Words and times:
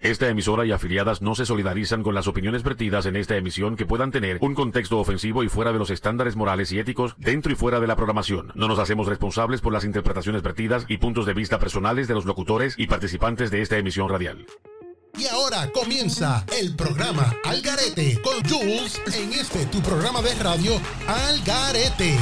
Esta 0.00 0.28
emisora 0.28 0.64
y 0.64 0.70
afiliadas 0.70 1.22
no 1.22 1.34
se 1.34 1.44
solidarizan 1.44 2.04
con 2.04 2.14
las 2.14 2.28
opiniones 2.28 2.62
vertidas 2.62 3.06
en 3.06 3.16
esta 3.16 3.36
emisión 3.36 3.74
que 3.74 3.84
puedan 3.84 4.12
tener 4.12 4.38
un 4.40 4.54
contexto 4.54 5.00
ofensivo 5.00 5.42
y 5.42 5.48
fuera 5.48 5.72
de 5.72 5.80
los 5.80 5.90
estándares 5.90 6.36
morales 6.36 6.70
y 6.70 6.78
éticos 6.78 7.16
dentro 7.18 7.50
y 7.50 7.56
fuera 7.56 7.80
de 7.80 7.88
la 7.88 7.96
programación. 7.96 8.52
No 8.54 8.68
nos 8.68 8.78
hacemos 8.78 9.08
responsables 9.08 9.60
por 9.60 9.72
las 9.72 9.84
interpretaciones 9.84 10.42
vertidas 10.42 10.84
y 10.86 10.98
puntos 10.98 11.26
de 11.26 11.34
vista 11.34 11.58
personales 11.58 12.06
de 12.06 12.14
los 12.14 12.26
locutores 12.26 12.76
y 12.78 12.86
participantes 12.86 13.50
de 13.50 13.60
esta 13.60 13.76
emisión 13.76 14.08
radial. 14.08 14.46
Y 15.18 15.26
ahora 15.26 15.68
comienza 15.72 16.46
el 16.56 16.76
programa 16.76 17.34
Algarete 17.44 18.22
con 18.22 18.34
Jules 18.48 19.02
en 19.16 19.32
este 19.32 19.66
tu 19.66 19.80
programa 19.82 20.22
de 20.22 20.32
radio 20.36 20.80
Algarete. 21.08 22.16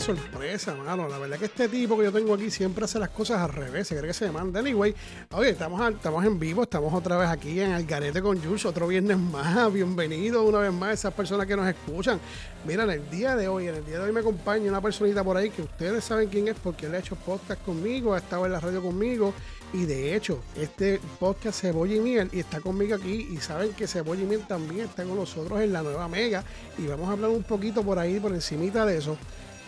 Sorpresa, 0.00 0.74
mano. 0.74 1.08
La 1.08 1.18
verdad 1.18 1.38
que 1.38 1.46
este 1.46 1.68
tipo 1.68 1.96
que 1.96 2.04
yo 2.04 2.12
tengo 2.12 2.34
aquí 2.34 2.50
siempre 2.50 2.84
hace 2.84 2.98
las 2.98 3.10
cosas 3.10 3.40
al 3.40 3.52
revés. 3.52 3.88
Se 3.88 3.96
cree 3.96 4.08
que 4.08 4.14
se 4.14 4.30
manda. 4.30 4.60
Anyway, 4.60 4.94
oye, 5.32 5.50
estamos, 5.50 5.80
estamos 5.90 6.24
en 6.24 6.38
vivo, 6.38 6.62
estamos 6.62 6.92
otra 6.92 7.16
vez 7.16 7.28
aquí 7.28 7.60
en 7.60 7.72
Algarete 7.72 8.22
con 8.22 8.42
Jules, 8.42 8.64
otro 8.64 8.86
viernes 8.86 9.18
más. 9.18 9.72
Bienvenido 9.72 10.42
una 10.44 10.60
vez 10.60 10.72
más 10.72 10.90
a 10.90 10.92
esas 10.92 11.14
personas 11.14 11.46
que 11.46 11.56
nos 11.56 11.66
escuchan. 11.68 12.20
Mira, 12.66 12.84
en 12.84 12.90
el 12.90 13.10
día 13.10 13.36
de 13.36 13.48
hoy, 13.48 13.68
en 13.68 13.76
el 13.76 13.84
día 13.84 13.98
de 13.98 14.04
hoy 14.04 14.12
me 14.12 14.20
acompaña 14.20 14.70
una 14.70 14.80
personita 14.80 15.24
por 15.24 15.36
ahí 15.36 15.50
que 15.50 15.62
ustedes 15.62 16.04
saben 16.04 16.28
quién 16.28 16.48
es 16.48 16.56
porque 16.62 16.86
él 16.86 16.94
ha 16.94 16.98
hecho 16.98 17.16
podcast 17.16 17.62
conmigo, 17.64 18.14
ha 18.14 18.18
estado 18.18 18.46
en 18.46 18.52
la 18.52 18.60
radio 18.60 18.82
conmigo. 18.82 19.32
Y 19.72 19.84
de 19.84 20.16
hecho, 20.16 20.40
este 20.56 20.98
podcast 21.18 21.60
Cebolla 21.60 21.94
y 21.94 22.00
Miel 22.00 22.30
y 22.32 22.40
está 22.40 22.60
conmigo 22.60 22.94
aquí. 22.94 23.28
Y 23.30 23.36
saben 23.38 23.72
que 23.74 23.86
Cebolla 23.86 24.22
y 24.22 24.26
Miel 24.26 24.46
también 24.46 24.86
está 24.86 25.04
con 25.04 25.16
nosotros 25.16 25.60
en 25.60 25.72
la 25.72 25.82
nueva 25.82 26.08
Mega. 26.08 26.42
Y 26.78 26.86
vamos 26.86 27.08
a 27.08 27.12
hablar 27.12 27.30
un 27.30 27.42
poquito 27.42 27.82
por 27.82 27.98
ahí, 27.98 28.18
por 28.18 28.32
encimita 28.32 28.86
de 28.86 28.96
eso. 28.96 29.18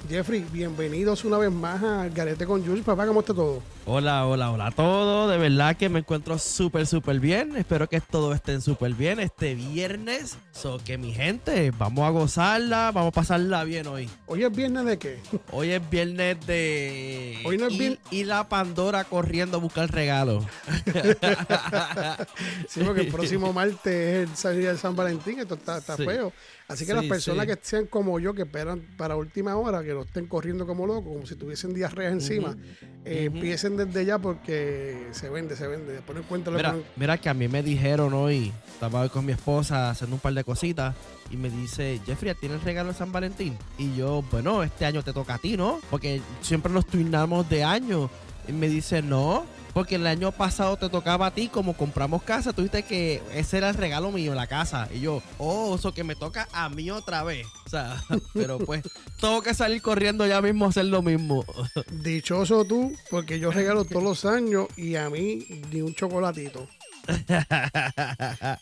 Jeffrey, 0.08 0.44
bienvenidos 0.52 1.24
una 1.24 1.38
vez 1.38 1.52
más 1.52 1.82
a 1.82 2.08
Garete 2.08 2.46
con 2.46 2.64
Jules. 2.64 2.84
Papá, 2.84 3.06
¿cómo 3.06 3.20
está 3.20 3.34
todo? 3.34 3.62
Hola, 3.86 4.26
hola, 4.26 4.50
hola 4.50 4.66
a 4.68 4.70
todos. 4.70 5.30
De 5.30 5.38
verdad 5.38 5.76
que 5.76 5.88
me 5.88 6.00
encuentro 6.00 6.38
súper, 6.38 6.86
súper 6.86 7.20
bien. 7.20 7.56
Espero 7.56 7.88
que 7.88 8.00
todo 8.00 8.32
estén 8.32 8.60
súper 8.60 8.94
bien 8.94 9.20
este 9.20 9.54
viernes. 9.54 10.36
So 10.52 10.78
que 10.78 10.98
mi 10.98 11.12
gente, 11.12 11.70
vamos 11.76 12.04
a 12.06 12.10
gozarla, 12.10 12.90
vamos 12.92 13.08
a 13.08 13.12
pasarla 13.12 13.64
bien 13.64 13.86
hoy. 13.86 14.08
¿Hoy 14.26 14.44
es 14.44 14.52
viernes 14.54 14.84
de 14.84 14.98
qué? 14.98 15.18
Hoy 15.52 15.70
es 15.70 15.90
viernes 15.90 16.46
de... 16.46 17.38
Hoy 17.44 17.58
no 17.58 17.66
es 17.66 17.78
viernes... 17.78 18.00
Y, 18.10 18.24
la 18.24 18.48
Pandora 18.48 19.04
corriendo 19.04 19.56
a 19.56 19.60
buscar 19.60 19.90
regalo. 19.90 20.46
sí, 22.68 22.80
porque 22.84 23.02
el 23.02 23.08
próximo 23.08 23.52
martes 23.54 24.30
es 24.30 24.44
el 24.44 24.60
día 24.60 24.72
de 24.72 24.78
San 24.78 24.96
Valentín. 24.96 25.38
Esto 25.38 25.54
está, 25.54 25.80
feo. 25.80 26.32
Así 26.70 26.86
que 26.86 26.94
las 26.94 27.04
personas 27.04 27.46
que 27.46 27.58
sean 27.60 27.86
como 27.86 28.20
yo, 28.20 28.32
que 28.32 28.42
esperan 28.42 28.80
para 28.96 29.16
última 29.16 29.56
hora, 29.56 29.82
que 29.82 29.92
no 29.92 30.02
estén 30.02 30.26
corriendo 30.26 30.66
como 30.66 30.86
locos, 30.86 31.12
como 31.12 31.26
si 31.26 31.34
tuviesen 31.34 31.74
diarrea 31.74 32.10
encima, 32.10 32.56
eh, 33.04 33.24
empiecen 33.24 33.76
desde 33.76 34.04
ya 34.04 34.18
porque 34.18 35.08
se 35.10 35.28
vende, 35.28 35.56
se 35.56 35.66
vende. 35.66 35.94
Después 35.94 36.16
no 36.16 36.22
encuentro 36.22 36.52
mira, 36.52 36.76
mira 36.94 37.18
que 37.18 37.28
a 37.28 37.34
mí 37.34 37.48
me 37.48 37.62
dijeron 37.62 38.14
hoy, 38.14 38.52
estaba 38.72 39.00
hoy 39.00 39.08
con 39.08 39.26
mi 39.26 39.32
esposa 39.32 39.90
haciendo 39.90 40.14
un 40.14 40.20
par 40.20 40.32
de 40.32 40.44
cositas 40.44 40.94
y 41.30 41.36
me 41.36 41.50
dice, 41.50 42.00
Jeffrey, 42.06 42.34
¿tienes 42.34 42.62
regalo 42.62 42.90
de 42.90 42.94
San 42.94 43.10
Valentín? 43.10 43.58
Y 43.76 43.96
yo, 43.96 44.22
bueno, 44.30 44.62
este 44.62 44.84
año 44.86 45.02
te 45.02 45.12
toca 45.12 45.34
a 45.34 45.38
ti, 45.38 45.56
¿no? 45.56 45.80
Porque 45.90 46.22
siempre 46.40 46.72
nos 46.72 46.86
turnamos 46.86 47.48
de 47.48 47.64
año. 47.64 48.08
Y 48.48 48.52
me 48.52 48.68
dice, 48.68 49.02
no, 49.02 49.44
porque 49.72 49.96
el 49.96 50.06
año 50.06 50.32
pasado 50.32 50.76
te 50.76 50.88
tocaba 50.88 51.26
a 51.26 51.30
ti, 51.30 51.48
como 51.48 51.74
compramos 51.74 52.22
casa, 52.22 52.52
tú 52.52 52.62
dijiste 52.62 52.82
que 52.82 53.22
ese 53.34 53.58
era 53.58 53.68
el 53.70 53.76
regalo 53.76 54.10
mío, 54.10 54.34
la 54.34 54.46
casa. 54.46 54.88
Y 54.92 55.00
yo, 55.00 55.22
oh, 55.38 55.76
eso 55.76 55.92
que 55.92 56.04
me 56.04 56.16
toca 56.16 56.48
a 56.52 56.68
mí 56.68 56.90
otra 56.90 57.22
vez. 57.22 57.46
O 57.66 57.70
sea, 57.70 58.02
pero 58.34 58.58
pues 58.58 58.82
tengo 59.20 59.42
que 59.42 59.54
salir 59.54 59.82
corriendo 59.82 60.26
ya 60.26 60.42
mismo 60.42 60.66
a 60.66 60.68
hacer 60.68 60.86
lo 60.86 61.02
mismo. 61.02 61.44
Dichoso 62.02 62.64
tú, 62.64 62.92
porque 63.10 63.38
yo 63.38 63.50
regalo 63.50 63.84
todos 63.84 64.02
los 64.02 64.24
años 64.24 64.66
y 64.76 64.96
a 64.96 65.08
mí 65.10 65.46
ni 65.72 65.82
un 65.82 65.94
chocolatito. 65.94 66.68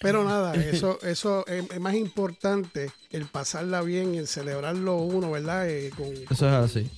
Pero 0.01 0.25
nada, 0.25 0.55
eso, 0.55 0.99
eso 1.03 1.47
es, 1.47 1.81
más 1.81 1.95
importante 1.95 2.91
el 3.11 3.27
pasarla 3.27 3.83
bien, 3.83 4.15
el 4.15 4.27
celebrarlo 4.27 4.97
uno, 4.97 5.31
¿verdad? 5.33 5.69
Eh, 5.69 5.91
eso 6.31 6.49
es 6.49 6.55
así 6.55 6.91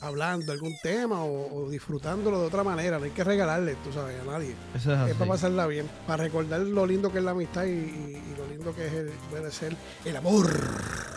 hablando 0.00 0.52
algún 0.52 0.76
tema 0.82 1.24
o, 1.24 1.68
disfrutándolo 1.70 2.40
de 2.40 2.46
otra 2.46 2.62
manera. 2.64 2.98
No 2.98 3.04
hay 3.04 3.10
que 3.10 3.24
regalarle, 3.24 3.76
tú 3.84 3.92
sabes, 3.92 4.16
a 4.20 4.24
nadie. 4.24 4.54
es, 4.74 5.14
para 5.14 5.30
pasarla 5.30 5.66
bien, 5.66 5.88
para 6.06 6.24
recordar 6.24 6.60
lo 6.60 6.86
lindo 6.86 7.12
que 7.12 7.18
es 7.18 7.24
la 7.24 7.32
amistad 7.32 7.64
y, 7.64 8.20
lo 8.36 8.46
lindo 8.48 8.74
que 8.74 8.86
es 8.86 8.92
el, 8.92 9.10
puede 9.30 9.50
ser 9.50 9.76
el 10.04 10.16
amor. 10.16 10.50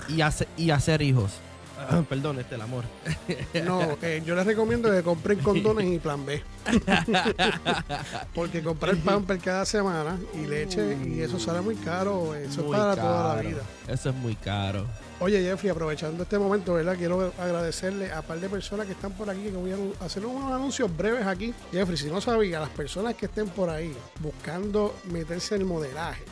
Y, 0.07 0.21
y 0.61 0.71
hacer 0.71 1.01
hijos. 1.01 1.39
Ah, 1.79 2.03
perdón, 2.09 2.39
este 2.39 2.55
el 2.55 2.61
amor. 2.61 2.83
No, 3.63 3.97
eh, 4.01 4.21
yo 4.25 4.35
les 4.35 4.45
recomiendo 4.45 4.91
que 4.91 5.03
compren 5.03 5.39
condones 5.39 5.85
y 5.85 5.99
plan 5.99 6.25
B. 6.25 6.41
Porque 8.35 8.61
comprar 8.61 8.95
pamper 8.97 9.39
cada 9.39 9.65
semana 9.65 10.17
y 10.33 10.45
leche 10.45 10.97
y 11.05 11.21
eso 11.21 11.39
sale 11.39 11.61
muy 11.61 11.75
caro. 11.75 12.35
Eso 12.35 12.65
es 12.65 12.71
para 12.71 12.95
toda 12.95 13.35
la 13.35 13.41
vida. 13.41 13.61
Eso 13.87 14.09
es 14.09 14.15
muy 14.15 14.35
caro. 14.35 14.85
Oye, 15.21 15.43
Jeffrey, 15.43 15.69
aprovechando 15.69 16.23
este 16.23 16.39
momento, 16.39 16.75
¿verdad? 16.75 16.95
Quiero 16.95 17.33
agradecerle 17.37 18.09
a 18.09 18.21
un 18.21 18.25
par 18.25 18.39
de 18.39 18.47
personas 18.47 18.85
que 18.85 18.93
están 18.93 19.11
por 19.11 19.29
aquí, 19.29 19.43
que 19.43 19.51
voy 19.51 19.73
a 19.99 20.05
hacer 20.05 20.25
unos 20.25 20.49
anuncios 20.49 20.95
breves 20.95 21.27
aquí. 21.27 21.53
Jeffrey, 21.73 21.97
si 21.97 22.07
no 22.07 22.21
sabía, 22.21 22.61
las 22.61 22.69
personas 22.69 23.15
que 23.15 23.25
estén 23.25 23.49
por 23.49 23.69
ahí 23.69 23.93
buscando 24.21 24.95
meterse 25.11 25.55
en 25.55 25.61
el 25.61 25.67
modelaje, 25.67 26.23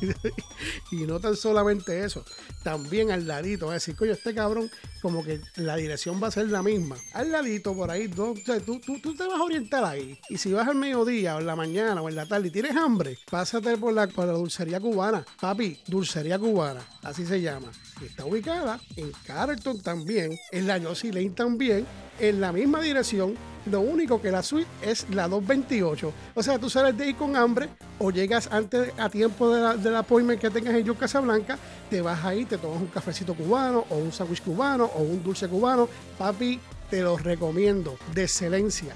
y 0.92 0.96
no 1.04 1.20
tan 1.20 1.36
solamente 1.36 2.04
eso, 2.04 2.24
también 2.62 3.10
al 3.10 3.26
ladito, 3.26 3.66
va 3.66 3.72
a 3.72 3.74
decir, 3.74 3.96
coño, 3.96 4.12
este 4.12 4.34
cabrón, 4.34 4.70
como 5.02 5.24
que 5.24 5.40
la 5.56 5.76
dirección 5.76 6.22
va 6.22 6.28
a 6.28 6.30
ser 6.30 6.48
la 6.48 6.62
misma. 6.62 6.96
Al 7.12 7.32
ladito, 7.32 7.74
por 7.74 7.90
ahí, 7.90 8.08
tú, 8.08 8.34
tú, 8.64 9.14
te 9.16 9.26
vas 9.26 9.38
a 9.38 9.42
orientar 9.42 9.84
ahí. 9.84 10.18
Y 10.28 10.38
si 10.38 10.52
vas 10.52 10.68
al 10.68 10.76
mediodía 10.76 11.36
o 11.36 11.40
en 11.40 11.46
la 11.46 11.56
mañana 11.56 12.00
o 12.00 12.08
en 12.08 12.14
la 12.14 12.26
tarde 12.26 12.48
y 12.48 12.50
tienes 12.50 12.76
hambre, 12.76 13.18
pásate 13.50 13.76
por 13.78 13.92
la, 13.92 14.06
por 14.06 14.26
la 14.26 14.32
dulcería 14.32 14.78
cubana. 14.78 15.24
Papi, 15.40 15.80
dulcería 15.88 16.38
cubana, 16.38 16.80
así 17.02 17.26
se 17.26 17.40
llama. 17.40 17.66
Está 18.00 18.24
ubicada 18.24 18.78
en 18.96 19.10
Carlton 19.26 19.80
también, 19.80 20.38
en 20.52 20.66
la 20.68 20.78
Yossi 20.78 21.10
Lane 21.10 21.30
también, 21.30 21.84
en 22.20 22.40
la 22.40 22.52
misma 22.52 22.80
dirección 22.80 23.34
Lo 23.66 23.80
único 23.80 24.22
que 24.22 24.30
la 24.30 24.42
suite 24.42 24.70
es 24.82 25.06
la 25.10 25.26
228. 25.26 26.12
O 26.34 26.42
sea, 26.42 26.58
tú 26.58 26.70
sales 26.70 26.96
de 26.96 27.04
ahí 27.04 27.14
con 27.14 27.34
hambre 27.34 27.68
o 27.98 28.10
llegas 28.10 28.48
antes 28.52 28.92
a 28.96 29.08
tiempo 29.10 29.52
de 29.52 29.60
la, 29.60 29.76
del 29.76 29.96
appointment 29.96 30.40
que 30.40 30.50
tengas 30.50 30.74
en 30.74 30.84
York 30.84 31.00
Casablanca, 31.00 31.58
te 31.90 32.00
vas 32.00 32.24
ahí, 32.24 32.44
te 32.44 32.56
tomas 32.56 32.80
un 32.80 32.86
cafecito 32.86 33.34
cubano 33.34 33.84
o 33.90 33.96
un 33.96 34.12
sándwich 34.12 34.42
cubano 34.42 34.84
o 34.84 35.02
un 35.02 35.22
dulce 35.24 35.48
cubano. 35.48 35.88
Papi, 36.16 36.60
te 36.88 37.02
los 37.02 37.22
recomiendo. 37.22 37.98
De 38.14 38.22
excelencia. 38.22 38.94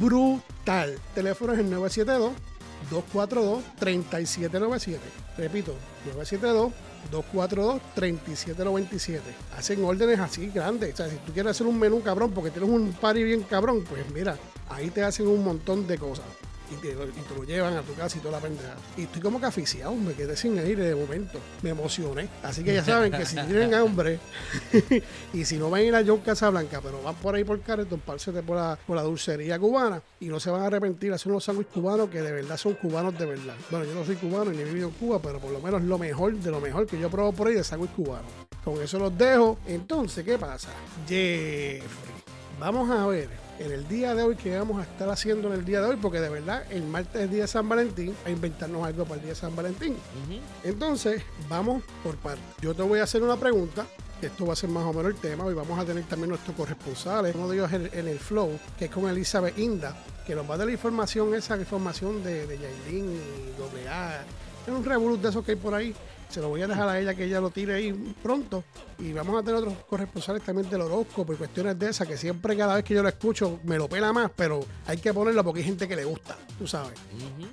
Brutal. 0.00 0.98
Teléfono 1.14 1.52
es 1.52 1.58
el 1.58 1.70
972 1.70 2.49
242 2.90 3.62
3797. 3.78 5.00
Repito, 5.38 5.74
972 6.06 6.72
242-3797. 7.10 9.20
Hacen 9.56 9.82
órdenes 9.84 10.18
así 10.18 10.48
grandes. 10.48 10.92
O 10.94 10.96
sea, 10.96 11.08
si 11.08 11.16
tú 11.16 11.32
quieres 11.32 11.52
hacer 11.52 11.66
un 11.66 11.78
menú 11.78 12.02
cabrón 12.02 12.32
porque 12.32 12.50
tienes 12.50 12.68
un 12.68 12.92
party 12.92 13.24
bien 13.24 13.42
cabrón, 13.42 13.84
pues 13.88 14.02
mira, 14.12 14.36
ahí 14.68 14.90
te 14.90 15.02
hacen 15.02 15.26
un 15.26 15.42
montón 15.44 15.86
de 15.86 15.96
cosas. 15.98 16.26
Y 16.70 16.74
te, 16.76 16.88
y 16.88 16.92
te 16.92 17.34
lo 17.34 17.44
llevan 17.44 17.76
a 17.76 17.82
tu 17.82 17.94
casa 17.94 18.18
y 18.18 18.20
toda 18.20 18.32
la 18.32 18.40
pendeja. 18.40 18.76
Y 18.96 19.02
estoy 19.02 19.20
como 19.20 19.40
que 19.40 19.46
aficiado, 19.46 19.94
me 19.94 20.14
quedé 20.14 20.36
sin 20.36 20.56
ir 20.56 20.78
de 20.78 20.94
momento. 20.94 21.38
Me 21.62 21.70
emocioné. 21.70 22.28
Así 22.42 22.62
que 22.62 22.74
ya 22.74 22.84
saben 22.84 23.12
que 23.12 23.26
si 23.26 23.34
tienen 23.46 23.74
hambre 23.74 24.18
y 25.32 25.44
si 25.44 25.56
no 25.56 25.68
van 25.68 25.80
a 25.80 25.84
ir 25.84 25.94
a 25.94 26.04
John 26.06 26.20
Casablanca, 26.20 26.80
pero 26.80 27.02
van 27.02 27.14
por 27.16 27.34
ahí 27.34 27.44
por 27.44 27.60
Carreton, 27.60 28.00
pársete 28.00 28.42
por 28.42 28.56
la, 28.56 28.78
por 28.86 28.96
la 28.96 29.02
dulcería 29.02 29.58
cubana 29.58 30.00
y 30.20 30.26
no 30.26 30.38
se 30.38 30.50
van 30.50 30.62
a 30.62 30.66
arrepentir. 30.66 31.12
Hacen 31.12 31.32
unos 31.32 31.44
sándwiches 31.44 31.72
cubanos 31.74 32.08
que 32.08 32.22
de 32.22 32.32
verdad 32.32 32.56
son 32.56 32.74
cubanos 32.74 33.18
de 33.18 33.26
verdad. 33.26 33.54
Bueno, 33.70 33.86
yo 33.86 33.94
no 33.94 34.04
soy 34.04 34.16
cubano 34.16 34.50
ni 34.50 34.60
he 34.60 34.64
vivido 34.64 34.88
en 34.88 34.94
Cuba, 34.94 35.20
pero 35.20 35.38
por 35.38 35.50
lo 35.50 35.60
menos 35.60 35.82
lo 35.82 35.98
mejor 35.98 36.34
de 36.34 36.50
lo 36.50 36.60
mejor 36.60 36.86
que 36.86 36.98
yo 36.98 37.10
probo 37.10 37.32
por 37.32 37.48
ahí 37.48 37.54
de 37.54 37.64
sándwich 37.64 37.92
cubano. 37.92 38.26
Con 38.64 38.80
eso 38.80 38.98
los 38.98 39.16
dejo. 39.16 39.58
Entonces, 39.66 40.24
¿qué 40.24 40.38
pasa? 40.38 40.68
Jeffrey, 41.08 41.82
vamos 42.58 42.90
a 42.90 43.06
ver 43.06 43.49
en 43.60 43.72
el 43.72 43.86
día 43.86 44.14
de 44.14 44.22
hoy 44.22 44.36
que 44.36 44.56
vamos 44.56 44.80
a 44.80 44.82
estar 44.84 45.08
haciendo 45.10 45.48
en 45.48 45.54
el 45.54 45.64
día 45.66 45.82
de 45.82 45.88
hoy, 45.88 45.96
porque 45.96 46.18
de 46.18 46.30
verdad 46.30 46.64
el 46.70 46.82
martes 46.84 47.22
es 47.22 47.30
día 47.30 47.42
de 47.42 47.46
San 47.46 47.68
Valentín, 47.68 48.16
a 48.24 48.30
inventarnos 48.30 48.86
algo 48.86 49.04
para 49.04 49.16
el 49.16 49.20
día 49.20 49.34
de 49.34 49.36
San 49.38 49.54
Valentín. 49.54 49.96
Entonces, 50.64 51.22
vamos 51.48 51.84
por 52.02 52.16
partes. 52.16 52.42
Yo 52.62 52.74
te 52.74 52.82
voy 52.82 53.00
a 53.00 53.04
hacer 53.04 53.22
una 53.22 53.36
pregunta. 53.36 53.86
Esto 54.22 54.46
va 54.46 54.54
a 54.54 54.56
ser 54.56 54.70
más 54.70 54.84
o 54.84 54.92
menos 54.94 55.12
el 55.12 55.20
tema. 55.20 55.44
Hoy 55.44 55.54
vamos 55.54 55.78
a 55.78 55.84
tener 55.84 56.04
también 56.04 56.30
nuestros 56.30 56.56
corresponsales, 56.56 57.34
uno 57.34 57.48
de 57.48 57.56
ellos 57.56 57.72
en, 57.72 57.90
en 57.92 58.08
el 58.08 58.18
Flow, 58.18 58.58
que 58.78 58.86
es 58.86 58.90
con 58.90 59.08
Elizabeth 59.08 59.58
Inda, 59.58 59.94
que 60.26 60.34
nos 60.34 60.48
va 60.48 60.54
a 60.54 60.58
dar 60.58 60.66
la 60.66 60.72
información, 60.72 61.34
esa 61.34 61.56
información 61.58 62.22
de, 62.24 62.46
de 62.46 62.58
Yailin 62.58 63.10
y 63.12 63.86
AA. 63.86 64.24
Es 64.66 64.72
un 64.72 64.84
revolut 64.84 65.20
de 65.20 65.28
esos 65.28 65.44
que 65.44 65.52
hay 65.52 65.58
por 65.58 65.74
ahí. 65.74 65.94
Se 66.30 66.40
lo 66.40 66.48
voy 66.48 66.62
a 66.62 66.68
dejar 66.68 66.88
a 66.88 66.98
ella 66.98 67.14
que 67.14 67.24
ella 67.24 67.40
lo 67.40 67.50
tire 67.50 67.74
ahí 67.74 68.14
pronto. 68.22 68.62
Y 68.98 69.12
vamos 69.12 69.40
a 69.40 69.44
tener 69.44 69.56
otros 69.56 69.74
corresponsales 69.88 70.42
también 70.44 70.70
del 70.70 70.82
horóscopo 70.82 71.32
y 71.32 71.36
cuestiones 71.36 71.78
de 71.78 71.90
esas, 71.90 72.06
que 72.06 72.16
siempre 72.16 72.56
cada 72.56 72.76
vez 72.76 72.84
que 72.84 72.94
yo 72.94 73.02
lo 73.02 73.08
escucho 73.08 73.58
me 73.64 73.76
lo 73.76 73.88
pela 73.88 74.12
más, 74.12 74.30
pero 74.36 74.60
hay 74.86 74.98
que 74.98 75.12
ponerlo 75.12 75.42
porque 75.42 75.60
hay 75.60 75.66
gente 75.66 75.88
que 75.88 75.96
le 75.96 76.04
gusta, 76.04 76.36
tú 76.58 76.66
sabes. 76.66 76.98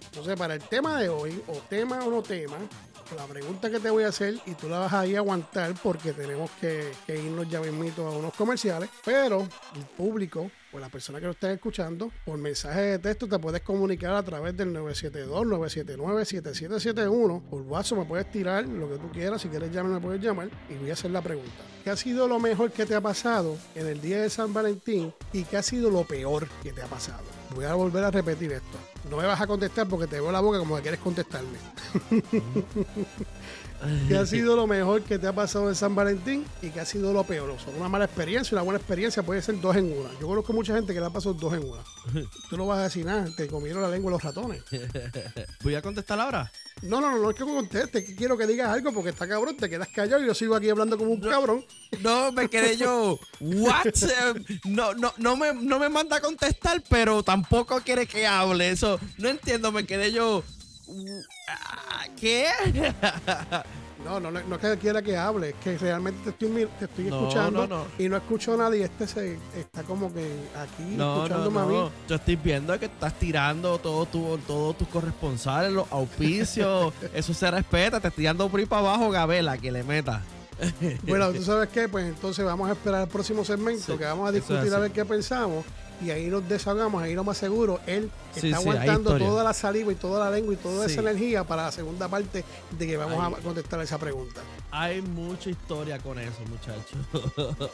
Entonces, 0.06 0.36
para 0.38 0.54
el 0.54 0.62
tema 0.62 1.00
de 1.02 1.10
hoy, 1.10 1.42
o 1.48 1.54
tema 1.70 2.06
o 2.06 2.12
no 2.12 2.22
tema, 2.22 2.58
la 3.16 3.26
pregunta 3.26 3.70
que 3.70 3.80
te 3.80 3.90
voy 3.90 4.04
a 4.04 4.10
hacer, 4.10 4.36
y 4.46 4.54
tú 4.54 4.70
la 4.70 4.80
vas 4.80 4.94
a 4.94 5.06
ir 5.06 5.16
a 5.16 5.20
aguantar 5.20 5.74
porque 5.82 6.14
tenemos 6.14 6.50
que, 6.60 6.92
que 7.06 7.22
irnos 7.22 7.50
ya 7.50 7.62
mismito 7.62 8.08
a 8.08 8.18
unos 8.18 8.34
comerciales, 8.34 8.90
pero 9.06 9.48
el 9.76 9.86
público 9.96 10.50
o 10.74 10.80
la 10.80 10.90
persona 10.90 11.20
que 11.20 11.26
lo 11.26 11.32
esté 11.32 11.54
escuchando, 11.54 12.12
por 12.26 12.38
mensaje 12.38 12.82
de 12.82 13.00
texto 13.00 13.26
te 13.28 13.40
puedes 13.40 13.62
comunicar 13.62 14.16
a 14.16 14.24
través 14.24 14.58
del 14.58 14.76
972-979-7771. 14.76 17.50
Por 17.50 17.62
WhatsApp 17.62 18.00
me 18.00 18.06
puedes 18.06 18.30
tirar 18.32 18.68
lo 18.68 18.90
que 18.90 18.98
tú 18.98 19.10
quieras. 19.12 19.42
Si 19.42 19.48
quieres 19.50 19.72
llamar, 19.72 19.94
me 19.94 20.02
puedes 20.02 20.22
llamar 20.22 20.50
y 20.70 20.76
voy 20.76 20.90
a 20.90 20.94
hacer 20.94 21.12
la 21.12 21.22
pregunta. 21.22 21.52
¿Qué 21.84 21.90
ha 21.90 21.96
sido 21.96 22.28
lo 22.28 22.40
mejor 22.40 22.72
que 22.72 22.86
te 22.86 22.96
ha 22.96 23.02
pasado 23.02 23.58
en 23.76 23.88
el 23.88 24.02
día 24.02 24.22
de 24.22 24.30
San 24.30 24.54
Valentín 24.54 25.14
y 25.32 25.44
qué 25.44 25.56
ha 25.58 25.64
sido 25.64 25.90
lo 25.90 26.04
peor 26.04 26.48
que 26.62 26.74
te 26.74 26.82
ha 26.82 26.88
pasado? 26.88 27.37
Voy 27.56 27.66
a 27.66 27.74
volver 27.74 28.04
a 28.04 28.12
repetir 28.12 28.52
esto. 28.52 28.78
No 29.10 29.18
me 29.18 29.26
vas 29.26 29.40
a 29.40 29.48
contestar 29.48 29.88
porque 29.88 30.08
te 30.08 30.20
veo 30.20 30.32
la 30.32 30.40
boca 30.40 30.60
como 30.60 30.76
que 30.76 30.82
quieres 30.82 31.00
contestarme. 31.00 31.58
¿Qué 34.08 34.18
ha 34.18 34.26
sido 34.26 34.56
lo 34.56 34.66
mejor 34.66 35.04
que 35.04 35.20
te 35.20 35.28
ha 35.28 35.34
pasado 35.34 35.70
en 35.70 35.76
San 35.76 35.94
Valentín 35.94 36.46
y 36.62 36.70
qué 36.70 36.80
ha 36.80 36.86
sido 36.86 37.14
lo 37.14 37.24
peor? 37.24 37.50
O 37.52 37.60
sea, 37.60 37.74
una 37.78 37.88
mala 37.88 38.06
experiencia 38.06 38.54
y 38.54 38.56
una 38.56 38.64
buena 38.64 38.80
experiencia 38.80 39.24
puede 39.24 39.42
ser 39.42 39.60
dos 39.62 39.76
en 39.76 39.86
una. 39.86 40.10
Yo 40.20 40.28
conozco 40.28 40.52
mucha 40.54 40.74
gente 40.74 40.94
que 40.94 41.00
le 41.00 41.06
ha 41.06 41.10
pasado 41.10 41.34
dos 41.34 41.54
en 41.54 41.70
una. 41.70 41.84
Tú 42.50 42.58
no 42.58 42.66
vas 42.66 42.80
a 42.80 42.84
decir 42.84 43.06
nada, 43.06 43.28
te 43.36 43.48
comieron 43.48 43.82
la 43.82 43.90
lengua 43.90 44.12
los 44.12 44.24
ratones. 44.24 44.64
¿Voy 45.64 45.76
a 45.76 45.82
contestar 45.82 46.20
ahora? 46.20 46.52
No, 46.82 47.02
no, 47.02 47.12
no, 47.12 47.20
no 47.20 47.30
es 47.30 47.36
que 47.36 47.44
conteste, 47.44 48.00
es 48.00 48.06
que 48.06 48.16
quiero 48.16 48.38
que 48.38 48.48
digas 48.48 48.70
algo 48.70 48.92
porque 48.94 49.10
está 49.10 49.28
cabrón, 49.28 49.58
te 49.58 49.70
quedas 49.70 49.88
callado 49.90 50.24
y 50.24 50.28
yo 50.28 50.34
sigo 50.34 50.56
aquí 50.56 50.70
hablando 50.70 50.98
como 50.98 51.12
un 51.12 51.22
cabrón. 51.22 51.66
No, 52.02 52.32
me 52.32 52.50
quedé 52.50 52.78
yo. 52.78 53.20
What? 53.40 53.86
No, 54.66 54.94
no, 54.94 55.14
no 55.18 55.36
me, 55.36 55.54
no 55.54 55.80
me 55.80 55.90
manda 55.90 56.18
a 56.18 56.22
contestar, 56.22 56.84
pero 56.90 57.24
tampoco 57.24 57.82
quiere 57.82 58.06
que 58.06 58.28
hable. 58.28 58.70
Eso, 58.70 59.00
no 59.18 59.30
entiendo, 59.30 59.72
me 59.72 59.86
quedé 59.86 60.12
yo. 60.12 60.44
Ah, 61.48 62.06
¿Qué? 62.20 62.48
No, 64.06 64.20
no, 64.20 64.30
no, 64.32 64.40
es 64.56 64.62
que 64.62 64.78
quiera 64.78 65.02
que 65.02 65.18
hable, 65.18 65.50
es 65.50 65.56
que 65.56 65.76
realmente 65.78 66.22
te 66.24 66.30
estoy, 66.30 66.68
te 66.80 66.86
estoy 66.86 67.06
No, 67.06 67.18
escuchando 67.18 67.68
no, 67.68 67.78
no. 67.80 67.86
y 67.98 68.08
no 68.08 68.16
escucho 68.16 68.54
a 68.54 68.58
nadie. 68.58 68.84
Este 68.86 69.08
se 69.08 69.40
está 69.58 69.82
como 69.84 70.14
que 70.14 70.22
aquí 70.56 70.84
No, 70.96 71.16
no, 71.16 71.24
escuchándome 71.26 71.60
a 71.60 71.64
no. 71.64 71.68
mí. 71.86 71.92
Yo 72.08 72.16
estoy 72.16 72.36
viendo 72.38 72.80
que 72.80 72.86
estás 72.86 73.14
tirando 73.16 73.80
todos 73.80 74.10
tu, 74.12 74.38
todos 74.46 74.78
tus 74.78 74.88
corresponsales, 74.90 75.74
los 75.74 75.92
auspicios. 75.92 76.94
Eso 77.14 77.34
se 77.34 77.50
respeta. 77.52 78.00
Te 78.00 78.10
estoy 78.10 78.26
dando 78.26 78.48
por 78.48 78.60
ahí 78.60 78.66
para 78.68 78.82
abajo, 78.82 79.10
Gabela, 79.10 79.58
que 79.58 79.72
le 79.72 79.84
meta. 79.84 80.22
Bueno, 81.04 81.32
tú 81.34 81.42
sabes 81.44 81.68
qué, 81.70 81.90
pues 81.90 82.06
entonces 82.06 82.46
vamos 82.46 82.70
a 82.70 82.74
esperar 82.74 83.02
el 83.02 83.08
próximo 83.10 83.44
segmento 83.44 83.94
Sí, 83.94 83.98
que 83.98 84.06
vamos 84.06 84.28
a 84.28 84.30
es 84.30 84.36
discutir 84.36 84.74
a 84.74 84.80
ver 84.80 84.92
qué 84.92 85.04
pensamos 85.06 85.66
y 86.02 86.10
ahí 86.12 86.28
nos 86.28 86.48
desahogamos, 86.48 87.02
ahí 87.02 87.14
lo 87.16 87.24
más 87.24 87.38
seguro, 87.38 87.80
él 87.88 88.10
Sí, 88.36 88.50
está 88.50 88.62
sí, 88.62 88.70
aguantando 88.70 89.18
toda 89.18 89.44
la 89.44 89.54
saliva 89.54 89.92
y 89.92 89.96
toda 89.96 90.24
la 90.30 90.36
lengua 90.36 90.54
y 90.54 90.58
toda 90.58 90.86
Sí. 90.86 90.92
esa 90.92 91.02
energía 91.02 91.44
para 91.44 91.64
la 91.64 91.72
segunda 91.72 92.08
parte 92.08 92.44
de 92.78 92.88
que 92.88 92.98
vamos 92.98 93.34
a 93.38 93.42
contestar 93.42 93.82
esa 93.82 93.98
pregunta. 93.98 94.42
Hay 94.70 95.02
mucha 95.02 95.50
historia 95.50 95.98
con 95.98 96.20
eso, 96.20 96.38
muchachos. 96.50 97.00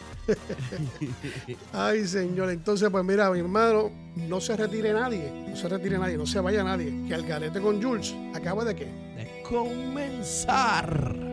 Ay, 1.73 2.07
señor, 2.07 2.49
entonces 2.51 2.89
pues 2.89 3.03
mira, 3.03 3.29
mi 3.31 3.39
hermano, 3.39 3.91
no 4.15 4.39
se 4.39 4.55
retire 4.55 4.93
nadie, 4.93 5.29
no 5.49 5.55
se 5.55 5.67
retire 5.67 5.97
nadie, 5.97 6.17
no 6.17 6.25
se 6.25 6.39
vaya 6.39 6.63
nadie, 6.63 6.93
que 7.07 7.13
al 7.13 7.23
garete 7.25 7.59
con 7.59 7.81
Jules 7.83 8.13
acaba 8.33 8.63
de 8.63 8.75
qué? 8.75 8.85
de 8.85 9.43
comenzar. 9.47 11.32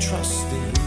trusting 0.00 0.77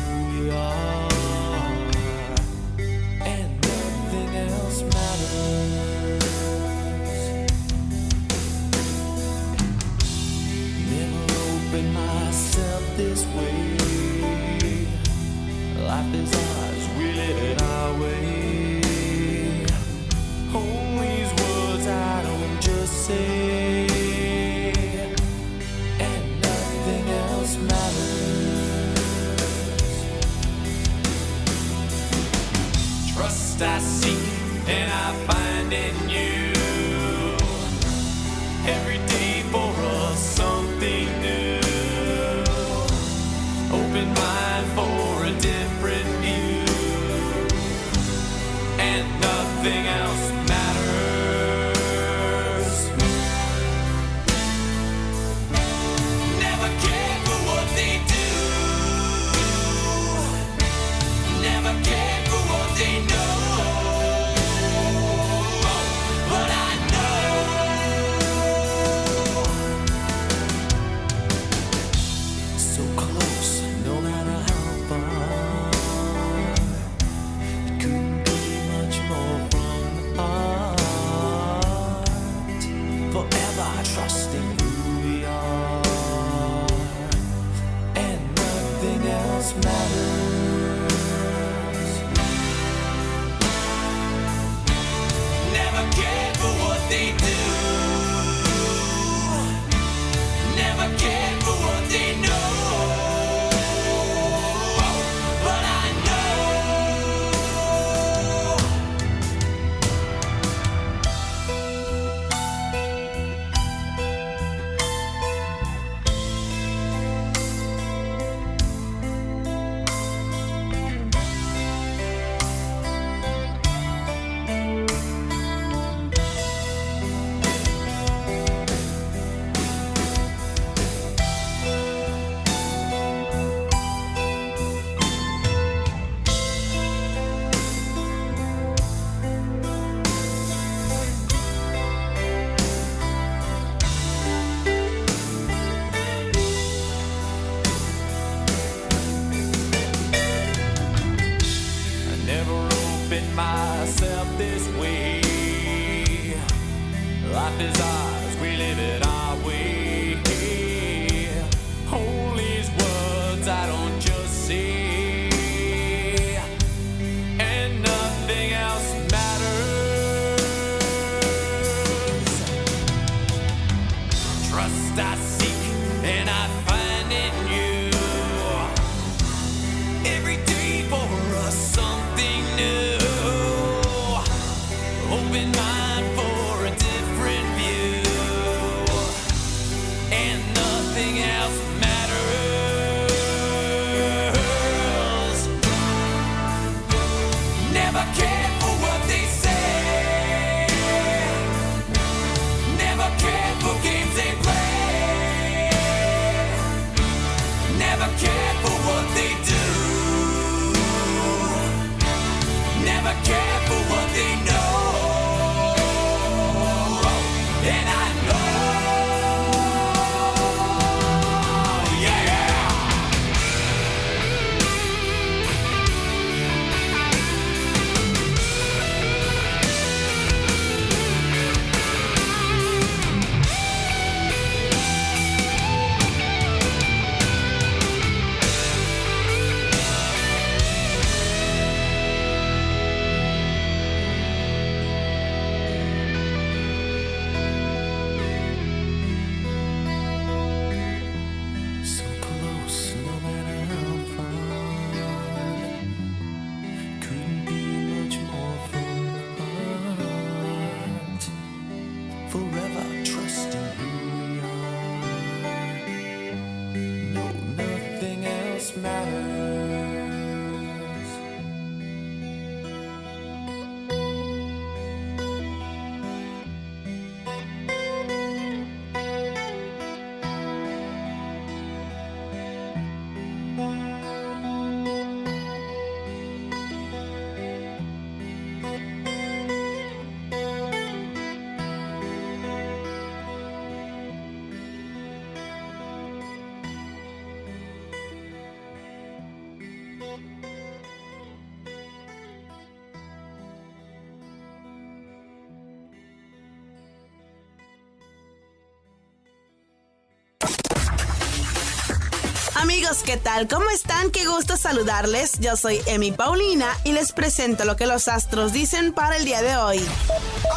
Amigos, 313.02 313.04
¿qué 313.04 313.18
tal? 313.18 313.48
¿Cómo 313.48 313.70
están? 313.70 314.12
Qué 314.12 314.26
gusto 314.26 314.58
saludarles. 314.58 315.40
Yo 315.40 315.56
soy 315.56 315.80
Emi 315.86 316.12
Paulina 316.12 316.68
y 316.84 316.92
les 316.92 317.12
presento 317.12 317.66
lo 317.66 317.76
que 317.76 317.88
los 317.88 318.08
astros 318.08 318.54
dicen 318.54 318.94
para 318.94 319.18
el 319.18 319.26
día 319.26 319.42
de 319.42 319.56
hoy. 319.58 319.86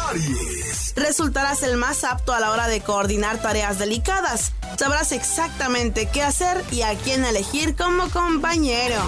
Aries, 0.09 0.93
Resultarás 0.95 1.63
el 1.63 1.77
más 1.77 2.03
apto 2.03 2.33
a 2.33 2.39
la 2.39 2.51
hora 2.51 2.67
de 2.67 2.81
coordinar 2.81 3.41
tareas 3.41 3.79
delicadas. 3.79 4.51
Sabrás 4.77 5.11
exactamente 5.11 6.07
qué 6.07 6.21
hacer 6.23 6.63
y 6.71 6.81
a 6.81 6.95
quién 6.95 7.23
elegir 7.25 7.75
como 7.75 8.09
compañero. 8.09 9.01